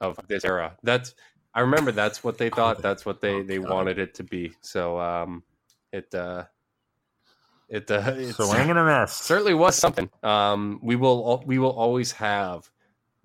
of 0.01 0.17
this 0.27 0.43
era. 0.43 0.75
That's 0.81 1.13
I 1.53 1.61
remember. 1.61 1.91
That's 1.91 2.23
what 2.23 2.37
they 2.37 2.49
thought. 2.51 2.81
That's 2.81 3.05
what 3.05 3.21
they 3.21 3.43
they 3.43 3.59
wanted 3.59 3.99
it 3.99 4.15
to 4.15 4.23
be. 4.23 4.53
So 4.61 4.99
um, 4.99 5.43
it 5.91 6.13
uh, 6.15 6.45
it 7.69 7.91
uh, 7.91 8.31
so 8.31 8.49
I'm 8.49 8.65
gonna 8.65 8.85
mess. 8.85 9.13
certainly 9.13 9.53
was 9.53 9.75
something. 9.75 10.09
Um, 10.23 10.79
we 10.81 10.95
will 10.95 11.43
we 11.45 11.59
will 11.59 11.71
always 11.71 12.13
have 12.13 12.69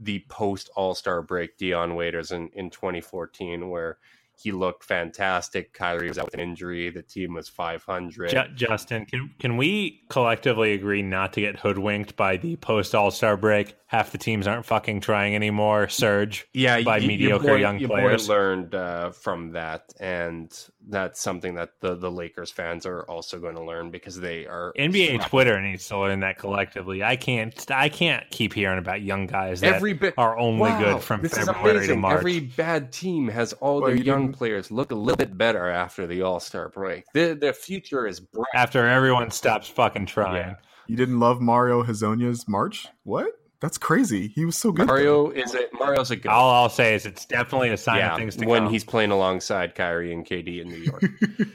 the 0.02 0.24
post 0.28 0.70
All 0.74 0.94
Star 0.94 1.22
break 1.22 1.56
Dion 1.56 1.94
Waiters 1.94 2.32
in, 2.32 2.50
in 2.54 2.70
2014, 2.70 3.68
where 3.68 3.98
he 4.34 4.50
looked 4.50 4.82
fantastic. 4.82 5.72
Kyrie 5.72 6.08
was 6.08 6.18
out 6.18 6.26
with 6.26 6.34
an 6.34 6.40
injury. 6.40 6.90
The 6.90 7.02
team 7.02 7.34
was 7.34 7.48
500. 7.48 8.30
J- 8.30 8.50
Justin, 8.54 9.06
can 9.06 9.30
can 9.38 9.56
we 9.56 10.02
collectively 10.08 10.72
agree 10.72 11.02
not 11.02 11.34
to 11.34 11.40
get 11.40 11.60
hoodwinked 11.60 12.16
by 12.16 12.38
the 12.38 12.56
post 12.56 12.94
All 12.94 13.10
Star 13.10 13.36
break? 13.36 13.76
Half 13.86 14.10
the 14.10 14.18
teams 14.18 14.46
aren't 14.46 14.64
fucking 14.64 15.00
trying 15.00 15.34
anymore. 15.34 15.88
Surge, 15.88 16.46
yeah, 16.52 16.80
by 16.82 17.00
mediocre 17.00 17.46
boy, 17.46 17.56
young 17.56 17.78
your 17.78 17.90
players. 17.90 18.28
Learned 18.28 18.74
uh, 18.74 19.10
from 19.10 19.52
that, 19.52 19.92
and 20.00 20.50
that's 20.88 21.20
something 21.20 21.54
that 21.54 21.80
the 21.80 21.94
the 21.94 22.10
Lakers 22.10 22.50
fans 22.50 22.86
are 22.86 23.02
also 23.02 23.38
going 23.38 23.54
to 23.54 23.62
learn 23.62 23.90
because 23.90 24.18
they 24.18 24.46
are 24.46 24.72
NBA 24.78 25.26
Twitter 25.28 25.60
needs 25.60 25.86
to 25.88 25.98
learn 25.98 26.20
that 26.20 26.38
collectively. 26.38 27.02
I 27.02 27.16
can't 27.16 27.70
I 27.70 27.88
can't 27.88 28.28
keep 28.30 28.52
hearing 28.52 28.78
about 28.78 29.02
young 29.02 29.26
guys 29.26 29.60
that 29.60 29.74
every 29.74 29.92
bit 29.92 30.14
are 30.18 30.38
only 30.38 30.70
wow, 30.70 30.80
good 30.80 31.02
from 31.02 31.28
February 31.28 31.86
to. 31.86 31.96
March. 31.96 32.18
Every 32.18 32.40
bad 32.40 32.92
team 32.92 33.28
has 33.28 33.52
all 33.54 33.80
Well, 33.80 33.88
their 33.88 33.96
you 33.96 34.04
young 34.04 34.32
players 34.32 34.70
look 34.70 34.90
a 34.90 34.94
little 34.94 35.16
bit 35.16 35.36
better 35.36 35.68
after 35.68 36.06
the 36.06 36.22
All 36.22 36.40
Star 36.40 36.68
break. 36.68 37.04
The 37.14 37.34
the 37.34 37.52
future 37.52 38.06
is 38.06 38.20
bright. 38.20 38.46
After 38.54 38.86
everyone 38.86 39.30
stops 39.30 39.68
fucking 39.68 40.06
trying. 40.06 40.36
Yeah. 40.36 40.54
You 40.88 40.96
didn't 40.96 41.20
love 41.20 41.40
Mario 41.40 41.84
Hezonja's 41.84 42.48
March? 42.48 42.88
What? 43.04 43.30
That's 43.62 43.78
crazy. 43.78 44.26
He 44.26 44.44
was 44.44 44.56
so 44.56 44.72
good. 44.72 44.88
Mario 44.88 45.30
is 45.30 45.54
it? 45.54 45.70
Mario's 45.72 46.10
a 46.10 46.16
good. 46.16 46.32
All 46.32 46.50
I'll 46.50 46.68
say 46.68 46.96
is 46.96 47.06
it's 47.06 47.24
definitely 47.24 47.70
a 47.70 47.76
sign 47.76 47.98
yeah, 47.98 48.10
of 48.10 48.18
things 48.18 48.34
to 48.36 48.44
when 48.44 48.64
come. 48.64 48.72
he's 48.72 48.82
playing 48.82 49.12
alongside 49.12 49.76
Kyrie 49.76 50.12
and 50.12 50.26
KD 50.26 50.62
in 50.62 50.68
New 50.68 50.78
York. 50.78 51.04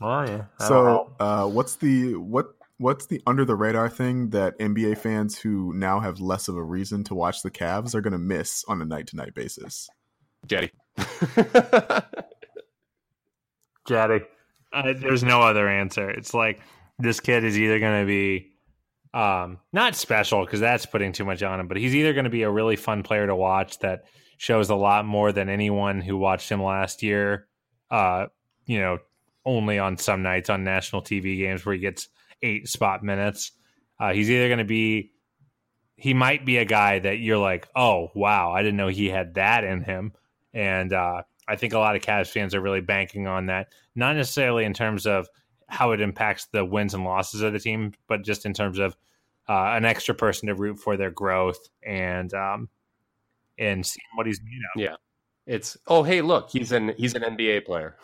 oh, 0.00 0.22
yeah. 0.22 0.44
So, 0.58 1.12
uh, 1.20 1.46
what's 1.46 1.76
the 1.76 2.14
what 2.14 2.46
what's 2.78 3.04
the 3.06 3.20
under 3.26 3.44
the 3.44 3.54
radar 3.54 3.90
thing 3.90 4.30
that 4.30 4.58
NBA 4.58 4.96
fans 4.96 5.38
who 5.38 5.74
now 5.74 6.00
have 6.00 6.18
less 6.18 6.48
of 6.48 6.56
a 6.56 6.62
reason 6.62 7.04
to 7.04 7.14
watch 7.14 7.42
the 7.42 7.50
Cavs 7.50 7.94
are 7.94 8.00
going 8.00 8.12
to 8.12 8.18
miss 8.18 8.64
on 8.66 8.80
a 8.80 8.86
night 8.86 9.08
to 9.08 9.16
night 9.16 9.34
basis? 9.34 9.90
Cedi. 10.46 10.70
Cedi. 13.86 14.24
Uh, 14.72 14.94
there's 14.96 15.22
no 15.22 15.42
other 15.42 15.68
answer. 15.68 16.08
It's 16.08 16.32
like 16.32 16.62
this 16.98 17.20
kid 17.20 17.44
is 17.44 17.58
either 17.58 17.78
going 17.78 18.00
to 18.00 18.06
be 18.06 18.51
um, 19.14 19.58
not 19.72 19.94
special 19.94 20.44
because 20.44 20.60
that's 20.60 20.86
putting 20.86 21.12
too 21.12 21.24
much 21.24 21.42
on 21.42 21.60
him, 21.60 21.68
but 21.68 21.76
he's 21.76 21.94
either 21.94 22.12
going 22.12 22.24
to 22.24 22.30
be 22.30 22.42
a 22.42 22.50
really 22.50 22.76
fun 22.76 23.02
player 23.02 23.26
to 23.26 23.36
watch 23.36 23.78
that 23.80 24.04
shows 24.38 24.70
a 24.70 24.74
lot 24.74 25.04
more 25.04 25.32
than 25.32 25.48
anyone 25.48 26.00
who 26.00 26.16
watched 26.16 26.50
him 26.50 26.62
last 26.62 27.02
year. 27.02 27.46
Uh, 27.90 28.26
you 28.66 28.80
know, 28.80 28.98
only 29.44 29.78
on 29.78 29.96
some 29.96 30.22
nights 30.22 30.48
on 30.50 30.64
national 30.64 31.02
TV 31.02 31.36
games 31.38 31.64
where 31.64 31.74
he 31.74 31.80
gets 31.80 32.08
eight 32.42 32.68
spot 32.68 33.02
minutes. 33.02 33.52
Uh, 34.00 34.12
he's 34.12 34.30
either 34.30 34.48
going 34.48 34.58
to 34.58 34.64
be, 34.64 35.12
he 35.96 36.14
might 36.14 36.44
be 36.44 36.56
a 36.56 36.64
guy 36.64 36.98
that 36.98 37.18
you're 37.18 37.38
like, 37.38 37.68
oh 37.76 38.08
wow, 38.14 38.52
I 38.52 38.62
didn't 38.62 38.76
know 38.76 38.88
he 38.88 39.08
had 39.08 39.34
that 39.34 39.62
in 39.62 39.82
him, 39.82 40.12
and 40.52 40.92
uh, 40.92 41.22
I 41.46 41.56
think 41.56 41.74
a 41.74 41.78
lot 41.78 41.94
of 41.94 42.02
Cavs 42.02 42.28
fans 42.28 42.54
are 42.54 42.60
really 42.60 42.80
banking 42.80 43.26
on 43.26 43.46
that 43.46 43.68
not 43.94 44.16
necessarily 44.16 44.64
in 44.64 44.74
terms 44.74 45.06
of 45.06 45.28
how 45.72 45.92
it 45.92 46.02
impacts 46.02 46.44
the 46.52 46.62
wins 46.62 46.92
and 46.92 47.02
losses 47.02 47.40
of 47.40 47.54
the 47.54 47.58
team, 47.58 47.94
but 48.06 48.22
just 48.22 48.44
in 48.44 48.52
terms 48.52 48.78
of 48.78 48.94
uh, 49.48 49.72
an 49.74 49.86
extra 49.86 50.14
person 50.14 50.48
to 50.48 50.54
root 50.54 50.78
for 50.78 50.98
their 50.98 51.10
growth 51.10 51.70
and 51.82 52.32
um, 52.34 52.68
and 53.58 53.84
seeing 53.84 54.04
what 54.14 54.26
he's 54.26 54.40
made 54.42 54.60
of. 54.74 54.82
Yeah, 54.82 54.96
it's 55.46 55.78
oh 55.86 56.02
hey 56.02 56.20
look 56.20 56.50
he's 56.50 56.72
an 56.72 56.92
he's 56.98 57.14
an 57.14 57.22
NBA 57.22 57.64
player, 57.64 57.96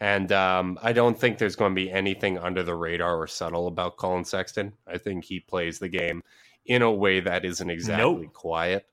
and 0.00 0.30
um, 0.30 0.78
I 0.82 0.92
don't 0.92 1.18
think 1.18 1.38
there's 1.38 1.56
going 1.56 1.72
to 1.72 1.80
be 1.80 1.90
anything 1.90 2.38
under 2.38 2.62
the 2.62 2.76
radar 2.76 3.20
or 3.20 3.26
subtle 3.26 3.66
about 3.66 3.96
Collin 3.96 4.24
Sexton. 4.24 4.72
I 4.86 4.96
think 4.96 5.24
he 5.24 5.40
plays 5.40 5.80
the 5.80 5.88
game 5.88 6.22
in 6.64 6.82
a 6.82 6.92
way 6.92 7.18
that 7.18 7.44
isn't 7.44 7.70
exactly 7.70 8.22
Nope. 8.22 8.32
quiet. 8.32 8.86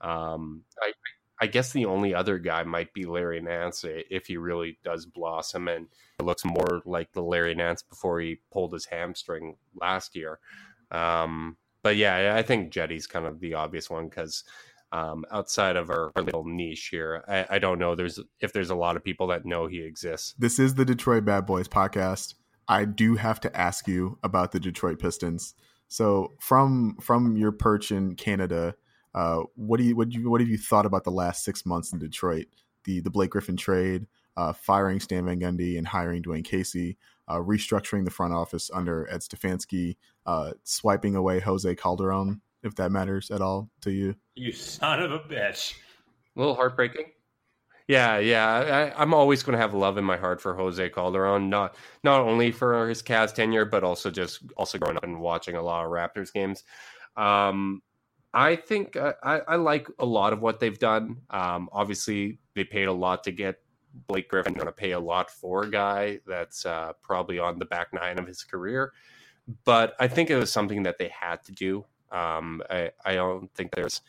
Um, 0.00 0.62
I 0.80 0.86
I 0.86 0.92
guess 1.46 1.72
the 1.72 1.84
only 1.84 2.14
other 2.14 2.38
guy 2.38 2.62
might 2.62 2.94
be 2.94 3.04
Larry 3.04 3.42
Nance 3.42 3.84
if 3.84 4.26
he 4.26 4.38
really 4.38 4.78
does 4.82 5.04
blossom 5.04 5.68
and 5.68 5.88
looks 6.18 6.46
more 6.46 6.80
like 6.86 7.12
the 7.12 7.22
Larry 7.22 7.54
Nance 7.54 7.82
before 7.82 8.20
he 8.20 8.40
pulled 8.50 8.72
his 8.72 8.86
hamstring 8.86 9.56
last 9.78 10.16
year. 10.16 10.38
Um, 10.90 11.58
but 11.82 11.96
yeah, 11.96 12.34
I 12.34 12.42
think 12.42 12.72
Cedi's 12.72 13.06
kind 13.06 13.26
of 13.26 13.40
the 13.40 13.54
obvious 13.54 13.90
one 13.90 14.08
because 14.08 14.44
um, 14.92 15.24
outside 15.30 15.76
of 15.76 15.90
our, 15.90 16.10
our 16.16 16.22
little 16.22 16.44
niche 16.44 16.88
here, 16.90 17.22
I, 17.28 17.56
I 17.56 17.58
don't 17.58 17.78
know. 17.78 17.94
There's 17.94 18.18
if 18.40 18.52
there's 18.52 18.70
a 18.70 18.74
lot 18.74 18.96
of 18.96 19.04
people 19.04 19.26
that 19.28 19.44
know 19.44 19.66
he 19.66 19.82
exists. 19.82 20.34
This 20.38 20.58
is 20.58 20.74
the 20.74 20.84
Detroit 20.84 21.24
Bad 21.24 21.44
Boys 21.44 21.68
podcast. 21.68 22.34
I 22.68 22.84
do 22.84 23.16
have 23.16 23.40
to 23.40 23.56
ask 23.56 23.86
you 23.86 24.18
about 24.22 24.52
the 24.52 24.60
Detroit 24.60 24.98
Pistons. 24.98 25.54
So, 25.88 26.32
from 26.40 26.96
from 27.00 27.36
your 27.36 27.52
perch 27.52 27.92
in 27.92 28.14
Canada, 28.16 28.74
uh, 29.16 29.42
what 29.54 29.78
do 29.78 29.84
you 29.84 29.96
what 29.96 30.10
do 30.10 30.18
you 30.18 30.30
what 30.30 30.40
have 30.40 30.48
you 30.48 30.58
thought 30.58 30.86
about 30.86 31.02
the 31.02 31.10
last 31.10 31.42
six 31.42 31.64
months 31.64 31.92
in 31.92 31.98
Detroit? 31.98 32.46
The 32.84 33.00
the 33.00 33.10
Blake 33.10 33.30
Griffin 33.30 33.56
trade, 33.56 34.06
uh, 34.36 34.52
firing 34.52 35.00
Stan 35.00 35.24
Van 35.24 35.40
Gundy 35.40 35.78
and 35.78 35.86
hiring 35.86 36.22
Dwane 36.22 36.44
Casey, 36.44 36.98
uh, 37.26 37.38
restructuring 37.38 38.04
the 38.04 38.10
front 38.10 38.34
office 38.34 38.70
under 38.72 39.08
Ed 39.10 39.20
Stefanski, 39.20 39.96
uh, 40.26 40.52
swiping 40.64 41.16
away 41.16 41.40
Jose 41.40 41.74
Calderon, 41.76 42.42
if 42.62 42.74
that 42.74 42.92
matters 42.92 43.30
at 43.30 43.40
all 43.40 43.70
to 43.80 43.90
you. 43.90 44.14
You 44.34 44.52
son 44.52 45.02
of 45.02 45.10
a 45.10 45.20
bitch. 45.20 45.74
A 46.36 46.38
little 46.38 46.54
heartbreaking. 46.54 47.06
Yeah, 47.88 48.18
yeah. 48.18 48.92
I, 48.94 49.00
I'm 49.00 49.14
always 49.14 49.42
going 49.42 49.54
to 49.54 49.62
have 49.62 49.72
love 49.72 49.96
in 49.96 50.04
my 50.04 50.18
heart 50.18 50.42
for 50.42 50.54
Jose 50.54 50.90
Calderon, 50.90 51.48
not 51.48 51.74
not 52.04 52.20
only 52.20 52.52
for 52.52 52.86
his 52.86 53.02
Cavs 53.02 53.32
tenure, 53.32 53.64
but 53.64 53.82
also 53.82 54.10
just 54.10 54.42
also 54.58 54.76
growing 54.76 54.98
up 54.98 55.04
and 55.04 55.20
watching 55.20 55.56
a 55.56 55.62
lot 55.62 55.86
of 55.86 55.90
Raptors 55.90 56.30
games. 56.30 56.64
Um, 57.16 57.80
I 58.36 58.54
think 58.54 58.96
uh, 58.96 59.14
I, 59.22 59.40
I 59.48 59.56
like 59.56 59.88
a 59.98 60.04
lot 60.04 60.34
of 60.34 60.42
what 60.42 60.60
they've 60.60 60.78
done. 60.78 61.22
Um, 61.30 61.70
obviously, 61.72 62.38
they 62.54 62.64
paid 62.64 62.84
a 62.84 62.92
lot 62.92 63.24
to 63.24 63.32
get 63.32 63.62
Blake 64.08 64.28
Griffin. 64.28 64.52
Going 64.52 64.66
to 64.66 64.72
pay 64.72 64.92
a 64.92 65.00
lot 65.00 65.30
for 65.30 65.62
a 65.62 65.70
guy 65.70 66.20
that's 66.26 66.66
uh, 66.66 66.92
probably 67.02 67.38
on 67.38 67.58
the 67.58 67.64
back 67.64 67.94
nine 67.94 68.18
of 68.18 68.26
his 68.26 68.44
career, 68.44 68.92
but 69.64 69.96
I 69.98 70.06
think 70.06 70.28
it 70.28 70.36
was 70.36 70.52
something 70.52 70.82
that 70.82 70.98
they 70.98 71.08
had 71.08 71.44
to 71.44 71.52
do. 71.52 71.86
Um, 72.12 72.62
I, 72.68 72.90
I 73.06 73.14
don't 73.14 73.50
think 73.54 73.74
there's 73.74 74.02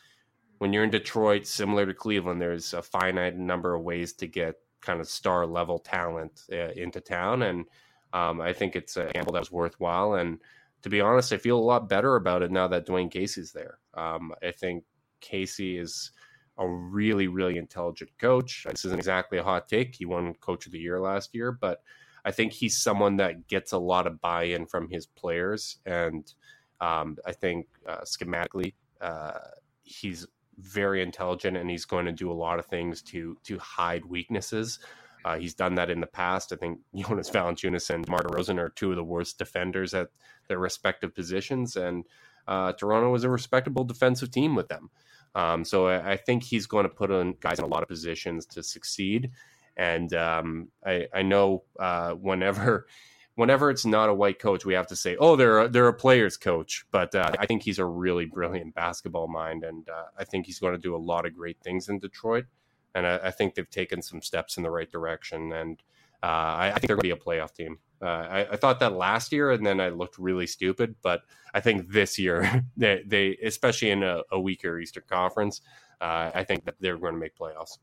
when 0.58 0.74
you're 0.74 0.84
in 0.84 0.90
Detroit, 0.90 1.46
similar 1.46 1.86
to 1.86 1.94
Cleveland, 1.94 2.38
there's 2.38 2.74
a 2.74 2.82
finite 2.82 3.34
number 3.34 3.74
of 3.74 3.82
ways 3.82 4.12
to 4.14 4.26
get 4.26 4.56
kind 4.82 5.00
of 5.00 5.08
star 5.08 5.46
level 5.46 5.78
talent 5.78 6.42
uh, 6.52 6.72
into 6.72 7.00
town, 7.00 7.44
and 7.44 7.64
um, 8.12 8.42
I 8.42 8.52
think 8.52 8.76
it's 8.76 8.98
a 8.98 9.10
gamble 9.14 9.32
that 9.32 9.40
was 9.40 9.50
worthwhile. 9.50 10.14
And 10.14 10.38
to 10.82 10.88
be 10.88 11.00
honest, 11.00 11.32
I 11.32 11.38
feel 11.38 11.58
a 11.58 11.60
lot 11.60 11.88
better 11.88 12.16
about 12.16 12.42
it 12.42 12.50
now 12.50 12.68
that 12.68 12.86
Dwane 12.86 13.10
Casey's 13.10 13.52
there. 13.52 13.78
Um, 13.94 14.32
I 14.42 14.52
think 14.52 14.84
Casey 15.20 15.78
is 15.78 16.12
a 16.58 16.68
really, 16.68 17.28
really 17.28 17.56
intelligent 17.56 18.10
coach. 18.18 18.66
This 18.68 18.84
isn't 18.84 18.98
exactly 18.98 19.38
a 19.38 19.44
hot 19.44 19.68
take. 19.68 19.94
He 19.94 20.06
won 20.06 20.34
Coach 20.34 20.66
of 20.66 20.72
the 20.72 20.78
Year 20.78 21.00
last 21.00 21.34
year, 21.34 21.52
but 21.52 21.82
I 22.24 22.30
think 22.30 22.52
he's 22.52 22.82
someone 22.82 23.16
that 23.16 23.46
gets 23.46 23.72
a 23.72 23.78
lot 23.78 24.06
of 24.06 24.20
buy-in 24.20 24.66
from 24.66 24.88
his 24.88 25.06
players, 25.06 25.78
and 25.86 26.32
um, 26.80 27.16
I 27.24 27.32
think 27.32 27.66
uh, 27.86 28.02
schematically, 28.02 28.74
uh, 29.00 29.38
he's 29.82 30.26
very 30.58 31.02
intelligent 31.02 31.56
and 31.56 31.70
he's 31.70 31.84
going 31.84 32.04
to 32.04 32.12
do 32.12 32.30
a 32.30 32.34
lot 32.34 32.58
of 32.58 32.66
things 32.66 33.00
to 33.02 33.36
to 33.44 33.58
hide 33.58 34.04
weaknesses. 34.04 34.80
Uh, 35.28 35.38
he's 35.38 35.54
done 35.54 35.74
that 35.74 35.90
in 35.90 36.00
the 36.00 36.06
past. 36.06 36.52
I 36.52 36.56
think 36.56 36.78
Jonas 36.94 37.30
Valanciunas 37.30 37.90
and 37.90 38.04
DeMar 38.04 38.22
DeRozan 38.22 38.58
are 38.58 38.70
two 38.70 38.90
of 38.90 38.96
the 38.96 39.04
worst 39.04 39.38
defenders 39.38 39.92
at 39.92 40.08
their 40.48 40.58
respective 40.58 41.14
positions, 41.14 41.76
and 41.76 42.04
uh, 42.46 42.72
Toronto 42.72 43.10
was 43.10 43.24
a 43.24 43.30
respectable 43.30 43.84
defensive 43.84 44.30
team 44.30 44.54
with 44.54 44.68
them. 44.68 44.88
Um, 45.34 45.64
so 45.64 45.88
I, 45.88 46.12
I 46.12 46.16
think 46.16 46.42
he's 46.42 46.66
going 46.66 46.84
to 46.84 46.88
put 46.88 47.10
in 47.10 47.34
guys 47.40 47.58
in 47.58 47.64
a 47.64 47.68
lot 47.68 47.82
of 47.82 47.88
positions 47.88 48.46
to 48.46 48.62
succeed. 48.62 49.30
And 49.76 50.12
um, 50.14 50.68
I, 50.84 51.06
I 51.14 51.22
know 51.22 51.64
uh, 51.78 52.12
whenever 52.12 52.86
whenever 53.34 53.70
it's 53.70 53.84
not 53.86 54.08
a 54.08 54.14
white 54.14 54.40
coach, 54.40 54.64
we 54.64 54.74
have 54.74 54.88
to 54.88 54.96
say, 54.96 55.16
"Oh, 55.20 55.36
they're 55.36 55.60
a, 55.60 55.68
they're 55.68 55.88
a 55.88 55.94
players 55.94 56.38
coach." 56.38 56.86
But 56.90 57.14
uh, 57.14 57.32
I 57.38 57.44
think 57.44 57.62
he's 57.62 57.78
a 57.78 57.84
really 57.84 58.24
brilliant 58.24 58.74
basketball 58.74 59.28
mind, 59.28 59.62
and 59.62 59.88
uh, 59.88 60.06
I 60.18 60.24
think 60.24 60.46
he's 60.46 60.58
going 60.58 60.72
to 60.72 60.78
do 60.78 60.96
a 60.96 60.98
lot 60.98 61.26
of 61.26 61.34
great 61.34 61.58
things 61.60 61.88
in 61.90 61.98
Detroit. 61.98 62.46
And 62.94 63.06
I, 63.06 63.18
I 63.24 63.30
think 63.30 63.54
they've 63.54 63.68
taken 63.68 64.02
some 64.02 64.22
steps 64.22 64.56
in 64.56 64.62
the 64.62 64.70
right 64.70 64.90
direction, 64.90 65.52
and 65.52 65.82
uh, 66.22 66.26
I, 66.26 66.66
I 66.68 66.74
think 66.74 66.88
they're 66.88 66.96
going 66.96 67.10
to 67.10 67.16
be 67.16 67.20
a 67.20 67.24
playoff 67.24 67.54
team. 67.54 67.78
Uh, 68.00 68.06
I, 68.06 68.52
I 68.52 68.56
thought 68.56 68.80
that 68.80 68.92
last 68.92 69.32
year, 69.32 69.50
and 69.52 69.64
then 69.64 69.80
I 69.80 69.88
looked 69.88 70.18
really 70.18 70.46
stupid. 70.46 70.96
But 71.02 71.22
I 71.54 71.60
think 71.60 71.90
this 71.90 72.18
year, 72.18 72.64
they, 72.76 73.02
they 73.06 73.36
especially 73.44 73.90
in 73.90 74.02
a, 74.02 74.22
a 74.32 74.40
weaker 74.40 74.78
Eastern 74.78 75.04
Conference, 75.08 75.60
uh, 76.00 76.30
I 76.34 76.44
think 76.44 76.64
that 76.64 76.74
they're 76.80 76.98
going 76.98 77.14
to 77.14 77.20
make 77.20 77.36
playoffs. 77.36 77.78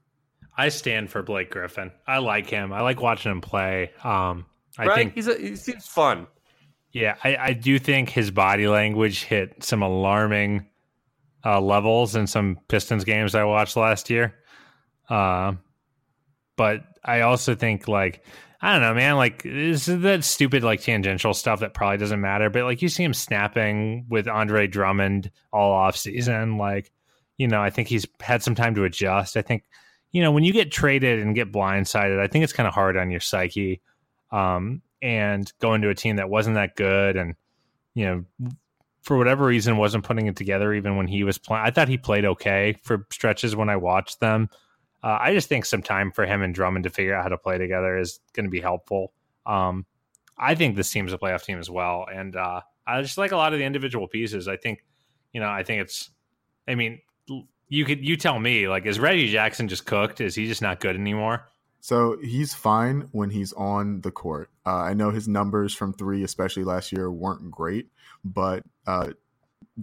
I 0.58 0.70
stand 0.70 1.10
for 1.10 1.22
Blake 1.22 1.52
Griffin. 1.52 1.92
I 2.08 2.20
like 2.20 2.50
him. 2.50 2.72
I 2.72 2.82
like 2.82 3.02
watching 3.02 3.32
him 3.32 3.42
play. 3.42 3.92
Um, 4.04 4.46
I 4.78 4.86
right? 4.86 4.96
think 4.96 5.16
He's 5.16 5.28
a, 5.28 5.38
he 5.38 5.56
seems 5.56 5.86
fun. 5.86 6.28
Yeah, 6.92 7.16
I, 7.24 7.36
I 7.36 7.54
do 7.54 7.78
think 7.78 8.10
his 8.10 8.32
body 8.32 8.70
language 8.70 9.24
hit 9.24 9.64
some 9.64 9.82
alarming 9.82 10.66
uh, 11.44 11.60
levels 11.60 12.16
in 12.16 12.26
some 12.26 12.58
Pistons 12.70 13.04
games 13.04 13.36
I 13.36 13.44
watched 13.44 13.76
last 13.76 14.10
year. 14.10 14.36
Uh, 15.10 15.54
but 16.56 16.84
I 17.04 17.22
also 17.22 17.56
think 17.56 17.88
like 17.88 18.24
I 18.62 18.74
don't 18.74 18.82
know, 18.82 18.94
man. 18.94 19.16
Like 19.16 19.44
this 19.44 19.88
is 19.88 20.02
that 20.02 20.24
stupid 20.24 20.64
like 20.64 20.82
tangential 20.82 21.34
stuff 21.34 21.60
that 21.60 21.74
probably 21.74 21.98
doesn't 21.98 22.22
matter. 22.22 22.50
But 22.50 22.64
like 22.64 22.82
you 22.82 22.90
see 22.90 23.04
him 23.04 23.14
snapping 23.14 24.06
with 24.10 24.28
Andre 24.28 24.68
Drummond 24.68 25.32
all 25.52 25.72
off 25.72 25.98
season. 25.98 26.58
Like 26.58 26.92
you 27.38 27.48
know, 27.48 27.62
I 27.62 27.70
think 27.70 27.88
he's 27.88 28.06
had 28.20 28.42
some 28.44 28.56
time 28.56 28.76
to 28.76 28.84
adjust. 28.84 29.38
I 29.38 29.42
think 29.42 29.64
you 30.12 30.22
know 30.22 30.32
when 30.32 30.44
you 30.44 30.54
get 30.54 30.72
traded 30.72 31.20
and 31.20 31.36
get 31.36 31.52
blindsided, 31.52 32.20
I 32.20 32.28
think 32.28 32.44
it's 32.44 32.54
kind 32.54 32.68
of 32.68 32.74
hard 32.74 32.98
on 32.98 33.12
your 33.12 33.20
psyche. 33.20 33.82
Um, 34.32 34.82
and 35.06 35.54
going 35.60 35.82
to 35.82 35.90
a 35.90 35.96
team 35.96 36.16
that 36.16 36.30
wasn't 36.30 36.56
that 36.56 36.76
good 36.76 37.16
and 37.16 37.36
you 37.94 38.06
know 38.06 38.52
for 39.04 39.18
whatever 39.18 39.46
reason 39.46 39.78
wasn't 39.78 40.04
putting 40.04 40.26
it 40.26 40.36
together 40.36 40.74
even 40.74 40.98
when 40.98 41.08
he 41.08 41.24
was 41.24 41.38
playing 41.38 41.64
i 41.64 41.70
thought 41.70 41.88
he 41.88 41.98
played 41.98 42.26
okay 42.26 42.76
for 42.82 43.06
stretches 43.12 43.56
when 43.56 43.70
i 43.70 43.76
watched 43.76 44.20
them 44.20 44.50
Uh, 45.06 45.20
I 45.22 45.34
just 45.34 45.48
think 45.48 45.66
some 45.66 45.84
time 45.84 46.12
for 46.12 46.26
him 46.26 46.42
and 46.42 46.54
Drummond 46.54 46.86
to 46.86 46.90
figure 46.90 47.14
out 47.14 47.22
how 47.22 47.30
to 47.30 47.38
play 47.38 47.60
together 47.60 47.96
is 47.96 48.20
going 48.34 48.46
to 48.46 48.50
be 48.50 48.60
helpful. 48.60 49.14
Um, 49.46 49.86
I 50.36 50.56
think 50.56 50.76
this 50.76 50.90
team's 50.90 51.14
a 51.14 51.18
playoff 51.20 51.44
team 51.44 51.60
as 51.60 51.70
well, 51.70 52.08
and 52.12 52.36
uh, 52.36 52.62
I 52.88 53.04
just 53.04 53.20
like 53.20 53.32
a 53.32 53.38
lot 53.38 53.54
of 53.54 53.60
the 53.60 53.66
individual 53.66 54.08
pieces. 54.08 54.48
I 54.48 54.58
think, 54.58 54.84
you 55.32 55.40
know, 55.40 55.48
I 55.48 55.62
think 55.62 55.84
it's. 55.84 56.10
I 56.68 56.74
mean, 56.74 57.02
you 57.70 57.86
could 57.86 58.04
you 58.04 58.18
tell 58.18 58.40
me 58.40 58.68
like 58.68 58.88
is 58.88 59.00
Reggie 59.00 59.32
Jackson 59.32 59.68
just 59.68 59.86
cooked? 59.86 60.22
Is 60.22 60.34
he 60.34 60.48
just 60.48 60.64
not 60.64 60.80
good 60.80 60.96
anymore? 60.96 61.50
So 61.82 62.18
he's 62.20 62.56
fine 62.56 63.08
when 63.12 63.30
he's 63.30 63.54
on 63.54 64.02
the 64.02 64.10
court. 64.10 64.50
Uh, 64.66 64.78
I 64.78 64.96
know 64.96 65.12
his 65.12 65.28
numbers 65.28 65.76
from 65.76 65.94
three, 65.94 66.24
especially 66.24 66.64
last 66.64 66.92
year, 66.92 67.12
weren't 67.12 67.52
great, 67.52 67.92
but 68.24 68.64
uh, 68.88 69.10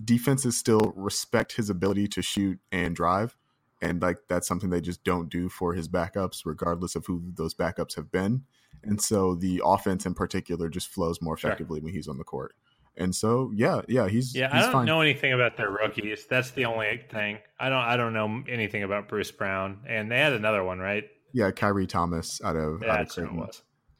defenses 0.04 0.58
still 0.58 0.92
respect 0.96 1.52
his 1.52 1.70
ability 1.70 2.08
to 2.08 2.22
shoot 2.22 2.58
and 2.72 2.96
drive 2.96 3.36
and 3.82 4.00
like 4.00 4.16
that's 4.28 4.48
something 4.48 4.70
they 4.70 4.80
just 4.80 5.04
don't 5.04 5.28
do 5.28 5.48
for 5.48 5.74
his 5.74 5.88
backups 5.88 6.42
regardless 6.46 6.94
of 6.94 7.04
who 7.04 7.22
those 7.34 7.52
backups 7.52 7.94
have 7.96 8.10
been 8.10 8.42
and 8.84 9.00
so 9.00 9.34
the 9.34 9.60
offense 9.64 10.06
in 10.06 10.14
particular 10.14 10.68
just 10.70 10.88
flows 10.88 11.20
more 11.20 11.34
effectively 11.34 11.80
sure. 11.80 11.84
when 11.84 11.92
he's 11.92 12.08
on 12.08 12.16
the 12.16 12.24
court 12.24 12.54
and 12.96 13.14
so 13.14 13.50
yeah 13.54 13.82
yeah 13.88 14.08
he's 14.08 14.34
yeah 14.34 14.46
he's 14.46 14.62
i 14.62 14.62
don't 14.62 14.72
fine. 14.72 14.86
know 14.86 15.00
anything 15.00 15.32
about 15.32 15.56
their 15.56 15.70
rookies 15.70 16.24
that's 16.26 16.52
the 16.52 16.64
only 16.64 17.02
thing 17.10 17.38
i 17.58 17.68
don't 17.68 17.84
i 17.84 17.96
don't 17.96 18.14
know 18.14 18.42
anything 18.48 18.84
about 18.84 19.08
bruce 19.08 19.30
brown 19.30 19.78
and 19.86 20.10
they 20.10 20.18
had 20.18 20.32
another 20.32 20.62
one 20.62 20.78
right 20.78 21.04
yeah 21.32 21.50
Khyri 21.50 21.88
Thomas 21.88 22.40
out 22.44 22.56
of 22.56 22.82
yeah, 22.82 22.94
out 22.94 23.00
of 23.02 23.08
Creighton. 23.08 23.48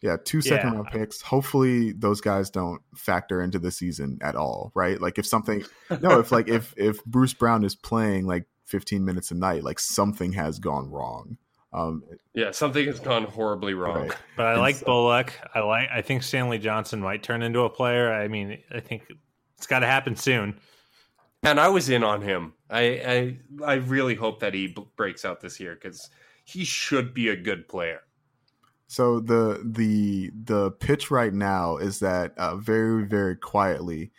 Yeah, 0.03 0.16
two 0.22 0.41
second 0.41 0.70
yeah. 0.70 0.74
round 0.74 0.89
picks. 0.89 1.22
Hopefully 1.22 1.93
those 1.93 2.20
guys 2.20 2.51
don't 2.51 2.83
factor 2.97 3.41
into 3.41 3.61
the 3.61 3.70
season 3.70 4.18
at 4.20 4.35
all, 4.35 4.72
right? 4.74 5.01
Like 5.01 5.16
if 5.16 5.24
something 5.24 5.64
no, 6.01 6.18
if 6.18 6.33
like 6.33 6.49
if 6.49 6.74
if 6.76 7.05
Bruce 7.05 7.35
Brown 7.35 7.64
is 7.64 7.76
playing 7.76 8.26
like 8.26 8.47
15 8.67 9.05
minutes 9.05 9.31
a 9.31 9.35
night, 9.35 9.63
like 9.63 9.79
something 9.79 10.33
has 10.33 10.59
gone 10.59 10.91
wrong. 10.91 11.37
Um, 11.73 12.03
yeah, 12.35 12.51
something 12.51 12.87
has 12.87 13.01
gone 13.01 13.25
horribly 13.25 13.75
wrong. 13.75 14.09
Right. 14.09 14.19
But 14.37 14.47
I 14.47 14.53
and 14.53 14.61
like 14.61 14.77
so, 14.77 14.87
Bullock. 14.87 15.33
I 15.55 15.61
like. 15.61 15.89
I 15.91 16.03
think 16.03 16.23
Stanley 16.23 16.59
Johnson 16.59 17.01
might 17.01 17.23
turn 17.23 17.43
into 17.43 17.61
a 17.61 17.71
player. 17.71 18.13
I 18.13 18.29
mean, 18.29 18.59
I 18.75 18.81
think 18.81 19.05
it's 19.57 19.67
got 19.67 19.81
to 19.81 19.87
happen 19.87 20.17
soon. 20.17 20.59
And 21.43 21.59
I 21.59 21.69
was 21.69 21.89
in 21.89 22.05
on 22.05 22.23
him. 22.23 22.55
I 22.71 23.37
I, 23.63 23.67
I 23.67 23.75
really 23.75 24.15
hope 24.15 24.41
that 24.41 24.55
he 24.55 24.69
b- 24.69 24.87
breaks 24.97 25.25
out 25.25 25.41
this 25.41 25.61
year 25.61 25.75
because 25.75 26.09
he 26.45 26.65
should 26.65 27.15
be 27.15 27.29
a 27.29 27.37
good 27.37 27.69
player. 27.69 28.01
So 28.87 29.21
the 29.21 29.63
the 29.65 30.31
the 30.45 30.71
pitch 30.73 31.11
right 31.11 31.33
now 31.33 31.79
is 31.79 32.01
that 32.01 32.37
uh, 32.37 32.57
very 32.57 33.05
very 33.05 33.37
quietly 33.37 34.13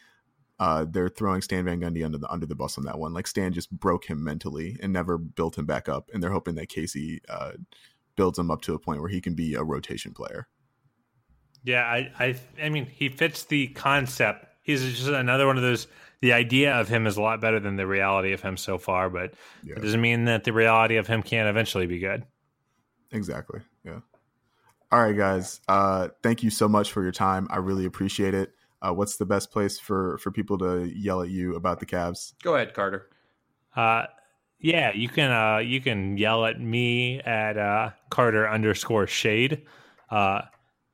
uh, 0.63 0.85
they're 0.89 1.09
throwing 1.09 1.41
Stan 1.41 1.65
Van 1.65 1.81
Gundy 1.81 2.05
under 2.05 2.17
the 2.17 2.31
under 2.31 2.45
the 2.45 2.55
bus 2.55 2.77
on 2.77 2.85
that 2.85 2.97
one. 2.97 3.13
Like 3.13 3.27
Stan 3.27 3.51
just 3.51 3.69
broke 3.69 4.05
him 4.05 4.23
mentally 4.23 4.77
and 4.81 4.93
never 4.93 5.17
built 5.17 5.57
him 5.57 5.65
back 5.65 5.89
up, 5.89 6.09
and 6.13 6.23
they're 6.23 6.31
hoping 6.31 6.55
that 6.55 6.69
Casey 6.69 7.21
uh, 7.27 7.51
builds 8.15 8.39
him 8.39 8.49
up 8.49 8.61
to 8.61 8.73
a 8.73 8.79
point 8.79 9.01
where 9.01 9.09
he 9.09 9.19
can 9.19 9.33
be 9.33 9.55
a 9.55 9.63
rotation 9.63 10.13
player. 10.13 10.47
Yeah, 11.65 11.83
I, 11.83 12.11
I, 12.17 12.35
I 12.61 12.69
mean, 12.69 12.85
he 12.85 13.09
fits 13.09 13.43
the 13.43 13.67
concept. 13.67 14.45
He's 14.61 14.81
just 14.81 15.09
another 15.09 15.47
one 15.47 15.57
of 15.57 15.63
those. 15.63 15.87
The 16.21 16.31
idea 16.31 16.73
of 16.73 16.87
him 16.87 17.07
is 17.07 17.17
a 17.17 17.21
lot 17.21 17.41
better 17.41 17.59
than 17.59 17.75
the 17.75 17.85
reality 17.85 18.31
of 18.31 18.41
him 18.41 18.55
so 18.55 18.77
far, 18.77 19.09
but 19.09 19.33
yeah. 19.63 19.75
it 19.75 19.81
doesn't 19.81 19.99
mean 19.99 20.23
that 20.25 20.45
the 20.45 20.53
reality 20.53 20.95
of 20.95 21.07
him 21.07 21.23
can't 21.23 21.49
eventually 21.49 21.87
be 21.87 21.99
good. 21.99 22.23
Exactly. 23.11 23.59
Yeah. 23.83 23.99
All 24.93 25.03
right, 25.03 25.17
guys. 25.17 25.59
Uh, 25.67 26.07
thank 26.21 26.41
you 26.41 26.49
so 26.49 26.69
much 26.69 26.93
for 26.93 27.03
your 27.03 27.11
time. 27.11 27.47
I 27.49 27.57
really 27.57 27.83
appreciate 27.83 28.33
it 28.33 28.53
uh, 28.85 28.93
what's 28.93 29.17
the 29.17 29.25
best 29.25 29.51
place 29.51 29.79
for 29.79 30.17
for 30.19 30.31
people 30.31 30.57
to 30.59 30.85
yell 30.85 31.21
at 31.21 31.29
you 31.29 31.55
about 31.55 31.79
the 31.79 31.85
Cavs? 31.85 32.33
Go 32.43 32.55
ahead, 32.55 32.73
Carter. 32.73 33.09
Uh, 33.75 34.05
yeah, 34.59 34.91
you 34.93 35.09
can 35.09 35.31
uh, 35.31 35.59
you 35.59 35.81
can 35.81 36.17
yell 36.17 36.45
at 36.45 36.59
me 36.59 37.19
at 37.19 37.57
uh, 37.57 37.91
Carter 38.09 38.47
underscore 38.47 39.07
Shade, 39.07 39.63
uh, 40.09 40.41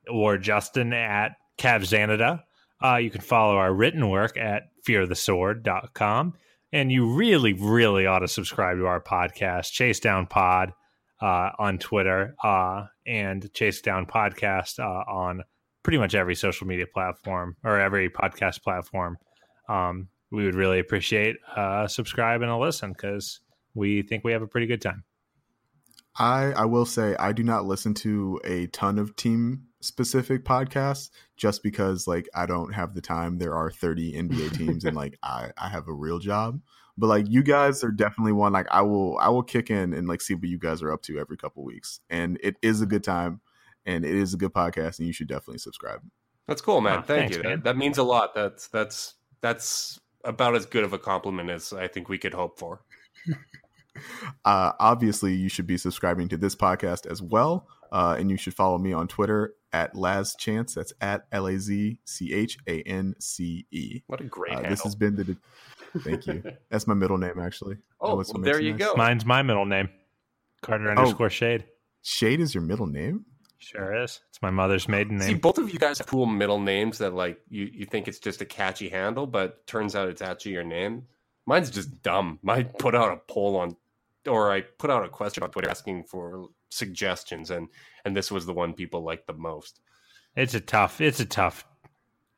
or 0.08 0.38
Justin 0.38 0.92
at 0.92 1.36
Cavsanida. 1.58 2.42
Uh, 2.82 2.96
you 2.96 3.10
can 3.10 3.20
follow 3.20 3.56
our 3.56 3.72
written 3.72 4.08
work 4.08 4.36
at 4.36 4.70
fearthesword.com. 4.86 6.34
And 6.72 6.92
you 6.92 7.06
really, 7.06 7.52
really 7.52 8.06
ought 8.06 8.20
to 8.20 8.28
subscribe 8.28 8.78
to 8.78 8.86
our 8.86 9.00
podcast, 9.00 9.72
Chase 9.72 10.00
Down 10.00 10.26
Pod, 10.26 10.72
uh, 11.20 11.50
on 11.58 11.78
Twitter, 11.78 12.36
uh, 12.42 12.86
and 13.06 13.52
Chase 13.52 13.80
Down 13.80 14.06
Podcast 14.06 14.78
uh, 14.78 15.10
on 15.10 15.42
pretty 15.82 15.98
much 15.98 16.14
every 16.14 16.34
social 16.34 16.66
media 16.66 16.86
platform 16.86 17.56
or 17.64 17.80
every 17.80 18.10
podcast 18.10 18.62
platform. 18.62 19.16
Um, 19.68 20.08
we 20.30 20.44
would 20.44 20.54
really 20.54 20.78
appreciate 20.78 21.36
a 21.56 21.88
subscribe 21.88 22.42
and 22.42 22.50
a 22.50 22.56
listen 22.56 22.92
because 22.92 23.40
we 23.74 24.02
think 24.02 24.24
we 24.24 24.32
have 24.32 24.42
a 24.42 24.46
pretty 24.46 24.66
good 24.66 24.82
time. 24.82 25.04
I 26.16 26.52
I 26.52 26.64
will 26.64 26.86
say 26.86 27.14
I 27.18 27.32
do 27.32 27.42
not 27.42 27.66
listen 27.66 27.94
to 27.94 28.40
a 28.44 28.66
ton 28.68 28.98
of 28.98 29.14
team 29.16 29.66
specific 29.80 30.44
podcasts 30.44 31.10
just 31.36 31.62
because 31.62 32.06
like 32.06 32.28
I 32.34 32.46
don't 32.46 32.72
have 32.72 32.94
the 32.94 33.00
time. 33.00 33.38
There 33.38 33.54
are 33.54 33.70
30 33.70 34.14
NBA 34.14 34.54
teams 34.56 34.84
and 34.84 34.96
like 34.96 35.18
I 35.22 35.50
I 35.56 35.68
have 35.68 35.88
a 35.88 35.94
real 35.94 36.18
job. 36.18 36.60
But 36.98 37.06
like 37.06 37.26
you 37.28 37.42
guys 37.42 37.82
are 37.82 37.90
definitely 37.90 38.32
one 38.32 38.52
like 38.52 38.66
I 38.70 38.82
will 38.82 39.18
I 39.18 39.28
will 39.28 39.42
kick 39.42 39.70
in 39.70 39.94
and 39.94 40.06
like 40.08 40.20
see 40.20 40.34
what 40.34 40.44
you 40.44 40.58
guys 40.58 40.82
are 40.82 40.92
up 40.92 41.02
to 41.02 41.18
every 41.18 41.36
couple 41.36 41.64
weeks. 41.64 42.00
And 42.10 42.38
it 42.42 42.56
is 42.60 42.82
a 42.82 42.86
good 42.86 43.04
time 43.04 43.40
and 43.90 44.04
it 44.04 44.14
is 44.14 44.34
a 44.34 44.36
good 44.36 44.54
podcast, 44.54 44.98
and 44.98 45.06
you 45.06 45.12
should 45.12 45.28
definitely 45.28 45.58
subscribe. 45.58 46.00
That's 46.46 46.60
cool, 46.60 46.80
man. 46.80 46.98
Oh, 46.98 47.02
Thank 47.02 47.20
thanks, 47.32 47.36
you. 47.36 47.42
Man. 47.42 47.52
That, 47.52 47.64
that 47.64 47.76
means 47.76 47.98
a 47.98 48.02
lot. 48.02 48.34
That's 48.34 48.68
that's 48.68 49.14
that's 49.40 49.98
about 50.24 50.54
as 50.54 50.66
good 50.66 50.84
of 50.84 50.92
a 50.92 50.98
compliment 50.98 51.50
as 51.50 51.72
I 51.72 51.88
think 51.88 52.08
we 52.08 52.18
could 52.18 52.34
hope 52.34 52.58
for. 52.58 52.82
uh, 54.44 54.72
obviously, 54.78 55.34
you 55.34 55.48
should 55.48 55.66
be 55.66 55.76
subscribing 55.76 56.28
to 56.28 56.36
this 56.36 56.54
podcast 56.54 57.06
as 57.06 57.20
well, 57.20 57.66
uh, 57.92 58.16
and 58.18 58.30
you 58.30 58.36
should 58.36 58.54
follow 58.54 58.78
me 58.78 58.92
on 58.92 59.08
Twitter 59.08 59.54
at 59.72 59.94
Laz 59.96 60.34
Chance. 60.36 60.74
That's 60.74 60.92
at 61.00 61.26
L 61.32 61.46
A 61.46 61.58
Z 61.58 61.98
C 62.04 62.32
H 62.32 62.58
A 62.66 62.82
N 62.82 63.14
C 63.18 63.66
E. 63.70 64.02
What 64.06 64.20
a 64.20 64.24
great! 64.24 64.54
Uh, 64.54 64.68
this 64.68 64.82
has 64.82 64.94
been 64.94 65.16
the. 65.16 65.24
De- 65.24 65.36
Thank 65.98 66.26
you. 66.28 66.42
That's 66.70 66.86
my 66.86 66.94
middle 66.94 67.18
name, 67.18 67.40
actually. 67.40 67.76
Oh, 68.00 68.14
well, 68.14 68.24
there 68.42 68.60
you 68.60 68.72
nice. 68.72 68.78
go. 68.78 68.94
Mine's 68.94 69.26
my 69.26 69.42
middle 69.42 69.66
name. 69.66 69.88
Carter 70.62 70.86
oh, 70.88 70.90
underscore 70.90 71.30
Shade. 71.30 71.64
Shade 72.02 72.40
is 72.40 72.54
your 72.54 72.62
middle 72.62 72.86
name. 72.86 73.24
Sure 73.60 73.94
is. 73.94 74.20
It's 74.30 74.40
my 74.40 74.50
mother's 74.50 74.88
maiden 74.88 75.18
name. 75.18 75.28
See, 75.28 75.34
both 75.34 75.58
of 75.58 75.70
you 75.70 75.78
guys 75.78 75.98
have 75.98 76.06
cool 76.06 76.24
middle 76.24 76.58
names 76.58 76.96
that 76.98 77.12
like 77.12 77.40
you, 77.50 77.68
you 77.70 77.84
think 77.84 78.08
it's 78.08 78.18
just 78.18 78.40
a 78.40 78.46
catchy 78.46 78.88
handle, 78.88 79.26
but 79.26 79.66
turns 79.66 79.94
out 79.94 80.08
it's 80.08 80.22
actually 80.22 80.52
your 80.52 80.64
name. 80.64 81.06
Mine's 81.44 81.70
just 81.70 82.02
dumb. 82.02 82.38
I 82.48 82.62
put 82.62 82.94
out 82.94 83.12
a 83.12 83.18
poll 83.32 83.56
on 83.56 83.76
or 84.26 84.50
I 84.50 84.62
put 84.62 84.90
out 84.90 85.04
a 85.04 85.08
question 85.08 85.42
on 85.42 85.50
Twitter 85.50 85.68
asking 85.68 86.04
for 86.04 86.48
suggestions 86.70 87.50
and 87.50 87.68
and 88.04 88.16
this 88.16 88.30
was 88.30 88.46
the 88.46 88.54
one 88.54 88.72
people 88.72 89.02
liked 89.04 89.26
the 89.26 89.34
most. 89.34 89.80
It's 90.36 90.54
a 90.54 90.60
tough 90.60 91.02
it's 91.02 91.20
a 91.20 91.26
tough 91.26 91.66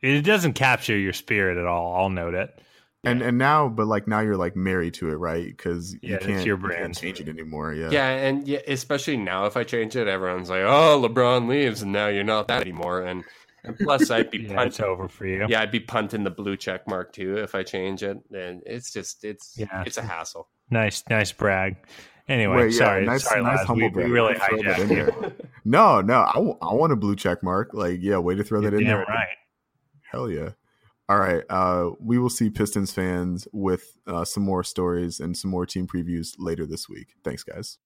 it 0.00 0.22
doesn't 0.22 0.54
capture 0.54 0.98
your 0.98 1.12
spirit 1.12 1.56
at 1.56 1.66
all. 1.66 1.94
I'll 1.94 2.10
note 2.10 2.34
it. 2.34 2.60
And 3.04 3.20
and 3.20 3.36
now, 3.36 3.68
but 3.68 3.88
like 3.88 4.06
now 4.06 4.20
you're 4.20 4.36
like 4.36 4.54
married 4.54 4.94
to 4.94 5.10
it, 5.10 5.14
right? 5.14 5.46
Because 5.46 5.96
yeah, 6.02 6.12
you 6.12 6.18
can't, 6.18 6.46
your 6.46 6.56
brand. 6.56 6.78
You 6.78 6.84
can't 6.84 6.96
change 6.96 7.20
it 7.20 7.28
anymore. 7.28 7.74
Yeah, 7.74 7.90
yeah, 7.90 8.08
and 8.10 8.46
yeah, 8.46 8.60
especially 8.68 9.16
now, 9.16 9.46
if 9.46 9.56
I 9.56 9.64
change 9.64 9.96
it, 9.96 10.06
everyone's 10.06 10.50
like, 10.50 10.60
"Oh, 10.60 11.04
LeBron 11.04 11.48
leaves, 11.48 11.82
and 11.82 11.90
now 11.90 12.06
you're 12.06 12.22
not 12.22 12.46
that 12.46 12.62
anymore." 12.62 13.02
And 13.02 13.24
and 13.64 13.76
plus, 13.76 14.08
I'd 14.10 14.30
be 14.30 14.38
yeah, 14.48 14.62
it's 14.62 14.78
over 14.78 15.08
for 15.08 15.26
you. 15.26 15.46
Yeah, 15.48 15.62
I'd 15.62 15.72
be 15.72 15.80
punting 15.80 16.22
the 16.22 16.30
blue 16.30 16.56
check 16.56 16.86
mark 16.86 17.12
too 17.12 17.38
if 17.38 17.56
I 17.56 17.64
change 17.64 18.04
it, 18.04 18.18
and 18.32 18.62
it's 18.66 18.92
just 18.92 19.24
it's 19.24 19.56
yeah. 19.58 19.82
it's 19.84 19.96
a 19.96 20.02
hassle. 20.02 20.48
Nice, 20.70 21.02
nice 21.10 21.32
brag. 21.32 21.76
Anyway, 22.28 22.56
Wait, 22.56 22.72
yeah, 22.72 22.78
sorry, 22.78 23.04
nice, 23.04 23.24
sorry, 23.24 23.42
nice 23.42 23.66
humble 23.66 23.90
we, 23.92 24.04
we 24.04 24.10
really 24.10 24.34
hijacked 24.34 24.90
you. 24.90 25.32
no, 25.64 26.00
no, 26.00 26.20
I, 26.20 26.38
I 26.38 26.72
want 26.72 26.92
a 26.92 26.96
blue 26.96 27.16
check 27.16 27.42
mark. 27.42 27.74
Like, 27.74 27.98
yeah, 28.00 28.18
way 28.18 28.36
to 28.36 28.44
throw 28.44 28.60
you're 28.60 28.70
that 28.70 28.76
in 28.76 28.86
there. 28.86 29.04
Right. 29.08 29.26
Hell 30.10 30.30
yeah. 30.30 30.50
All 31.08 31.18
right. 31.18 31.42
Uh, 31.50 31.90
we 32.00 32.18
will 32.18 32.30
see 32.30 32.48
Pistons 32.48 32.92
fans 32.92 33.46
with 33.52 33.96
uh, 34.06 34.24
some 34.24 34.44
more 34.44 34.64
stories 34.64 35.20
and 35.20 35.36
some 35.36 35.50
more 35.50 35.66
team 35.66 35.86
previews 35.86 36.34
later 36.38 36.64
this 36.64 36.88
week. 36.88 37.14
Thanks, 37.24 37.42
guys. 37.42 37.78